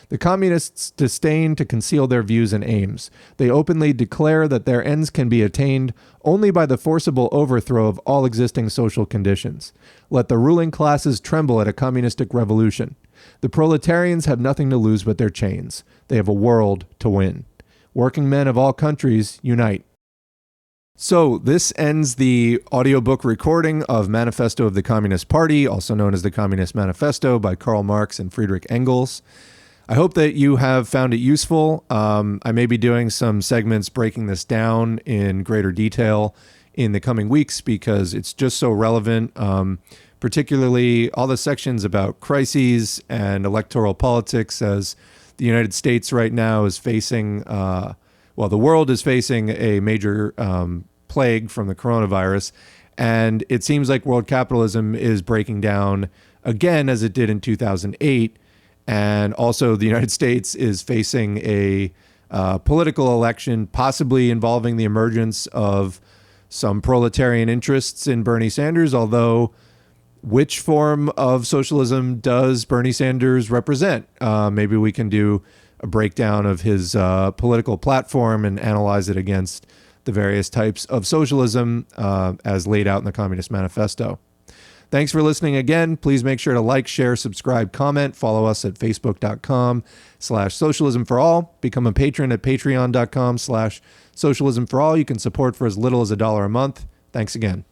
The 0.08 0.18
communists 0.18 0.92
disdain 0.92 1.56
to 1.56 1.64
conceal 1.64 2.06
their 2.06 2.22
views 2.22 2.52
and 2.52 2.62
aims. 2.62 3.10
They 3.38 3.50
openly 3.50 3.92
declare 3.92 4.46
that 4.46 4.64
their 4.64 4.84
ends 4.84 5.10
can 5.10 5.28
be 5.28 5.42
attained 5.42 5.92
only 6.24 6.52
by 6.52 6.66
the 6.66 6.78
forcible 6.78 7.28
overthrow 7.32 7.88
of 7.88 7.98
all 8.00 8.24
existing 8.24 8.68
social 8.68 9.04
conditions. 9.04 9.72
Let 10.08 10.28
the 10.28 10.38
ruling 10.38 10.70
classes 10.70 11.18
tremble 11.18 11.60
at 11.60 11.68
a 11.68 11.72
communistic 11.72 12.32
revolution. 12.32 12.94
The 13.40 13.48
proletarians 13.48 14.26
have 14.26 14.38
nothing 14.38 14.70
to 14.70 14.76
lose 14.76 15.02
but 15.02 15.18
their 15.18 15.30
chains. 15.30 15.82
They 16.06 16.16
have 16.16 16.28
a 16.28 16.32
world 16.32 16.84
to 17.00 17.08
win. 17.08 17.44
Working 17.92 18.28
men 18.28 18.46
of 18.46 18.56
all 18.56 18.72
countries, 18.72 19.40
unite. 19.42 19.84
So, 20.98 21.38
this 21.38 21.74
ends 21.76 22.14
the 22.14 22.62
audiobook 22.72 23.22
recording 23.22 23.82
of 23.82 24.08
Manifesto 24.08 24.64
of 24.64 24.74
the 24.74 24.82
Communist 24.82 25.28
Party, 25.28 25.66
also 25.66 25.94
known 25.94 26.14
as 26.14 26.22
the 26.22 26.30
Communist 26.30 26.74
Manifesto 26.74 27.38
by 27.38 27.54
Karl 27.54 27.82
Marx 27.82 28.18
and 28.18 28.32
Friedrich 28.32 28.64
Engels. 28.70 29.20
I 29.88 29.94
hope 29.94 30.14
that 30.14 30.34
you 30.34 30.56
have 30.56 30.88
found 30.88 31.14
it 31.14 31.18
useful. 31.18 31.84
Um, 31.90 32.40
I 32.42 32.50
may 32.50 32.66
be 32.66 32.76
doing 32.76 33.08
some 33.08 33.40
segments 33.40 33.88
breaking 33.88 34.26
this 34.26 34.42
down 34.42 34.98
in 35.06 35.44
greater 35.44 35.70
detail 35.70 36.34
in 36.74 36.90
the 36.90 36.98
coming 36.98 37.28
weeks 37.28 37.60
because 37.60 38.12
it's 38.12 38.32
just 38.32 38.58
so 38.58 38.70
relevant, 38.72 39.30
um, 39.38 39.78
particularly 40.18 41.10
all 41.12 41.28
the 41.28 41.36
sections 41.36 41.84
about 41.84 42.18
crises 42.18 43.00
and 43.08 43.46
electoral 43.46 43.94
politics 43.94 44.60
as 44.60 44.96
the 45.36 45.44
United 45.44 45.72
States 45.72 46.12
right 46.12 46.32
now 46.32 46.64
is 46.64 46.78
facing, 46.78 47.44
uh, 47.44 47.94
well, 48.34 48.48
the 48.48 48.58
world 48.58 48.90
is 48.90 49.02
facing 49.02 49.50
a 49.50 49.78
major 49.78 50.34
um, 50.36 50.86
plague 51.06 51.48
from 51.48 51.68
the 51.68 51.76
coronavirus. 51.76 52.50
And 52.98 53.44
it 53.48 53.62
seems 53.62 53.88
like 53.88 54.04
world 54.04 54.26
capitalism 54.26 54.96
is 54.96 55.22
breaking 55.22 55.60
down 55.60 56.08
again 56.42 56.88
as 56.88 57.04
it 57.04 57.12
did 57.12 57.30
in 57.30 57.40
2008 57.40 58.36
and 58.86 59.34
also, 59.34 59.76
the 59.76 59.86
United 59.86 60.10
States 60.10 60.54
is 60.54 60.82
facing 60.82 61.38
a 61.38 61.92
uh, 62.30 62.58
political 62.58 63.12
election, 63.12 63.66
possibly 63.66 64.30
involving 64.30 64.76
the 64.76 64.84
emergence 64.84 65.46
of 65.48 66.00
some 66.48 66.80
proletarian 66.80 67.48
interests 67.48 68.06
in 68.06 68.22
Bernie 68.22 68.48
Sanders, 68.48 68.94
although 68.94 69.52
which 70.22 70.60
form 70.60 71.08
of 71.10 71.46
socialism 71.46 72.18
does 72.18 72.64
Bernie 72.64 72.92
Sanders 72.92 73.50
represent? 73.50 74.08
Uh, 74.20 74.50
maybe 74.50 74.76
we 74.76 74.92
can 74.92 75.08
do 75.08 75.42
a 75.80 75.86
breakdown 75.86 76.46
of 76.46 76.62
his 76.62 76.96
uh, 76.96 77.32
political 77.32 77.76
platform 77.76 78.44
and 78.44 78.58
analyze 78.58 79.08
it 79.08 79.16
against 79.16 79.66
the 80.04 80.12
various 80.12 80.48
types 80.48 80.84
of 80.86 81.06
socialism 81.06 81.86
uh, 81.96 82.34
as 82.44 82.66
laid 82.66 82.86
out 82.86 82.98
in 82.98 83.04
the 83.04 83.12
Communist 83.12 83.50
Manifesto. 83.50 84.18
Thanks 84.90 85.10
for 85.10 85.22
listening 85.22 85.56
again. 85.56 85.96
Please 85.96 86.22
make 86.22 86.38
sure 86.38 86.54
to 86.54 86.60
like, 86.60 86.86
share, 86.86 87.16
subscribe, 87.16 87.72
comment, 87.72 88.14
follow 88.14 88.44
us 88.44 88.64
at 88.64 88.74
facebook.com 88.74 89.82
slash 90.18 90.54
socialism 90.54 91.04
for 91.04 91.18
all. 91.18 91.56
Become 91.60 91.86
a 91.86 91.92
patron 91.92 92.30
at 92.32 92.42
patreon.com 92.42 93.38
slash 93.38 93.82
socialism 94.14 94.66
for 94.66 94.80
all. 94.80 94.96
You 94.96 95.04
can 95.04 95.18
support 95.18 95.56
for 95.56 95.66
as 95.66 95.76
little 95.76 96.02
as 96.02 96.10
a 96.10 96.16
dollar 96.16 96.44
a 96.44 96.48
month. 96.48 96.86
Thanks 97.12 97.34
again. 97.34 97.64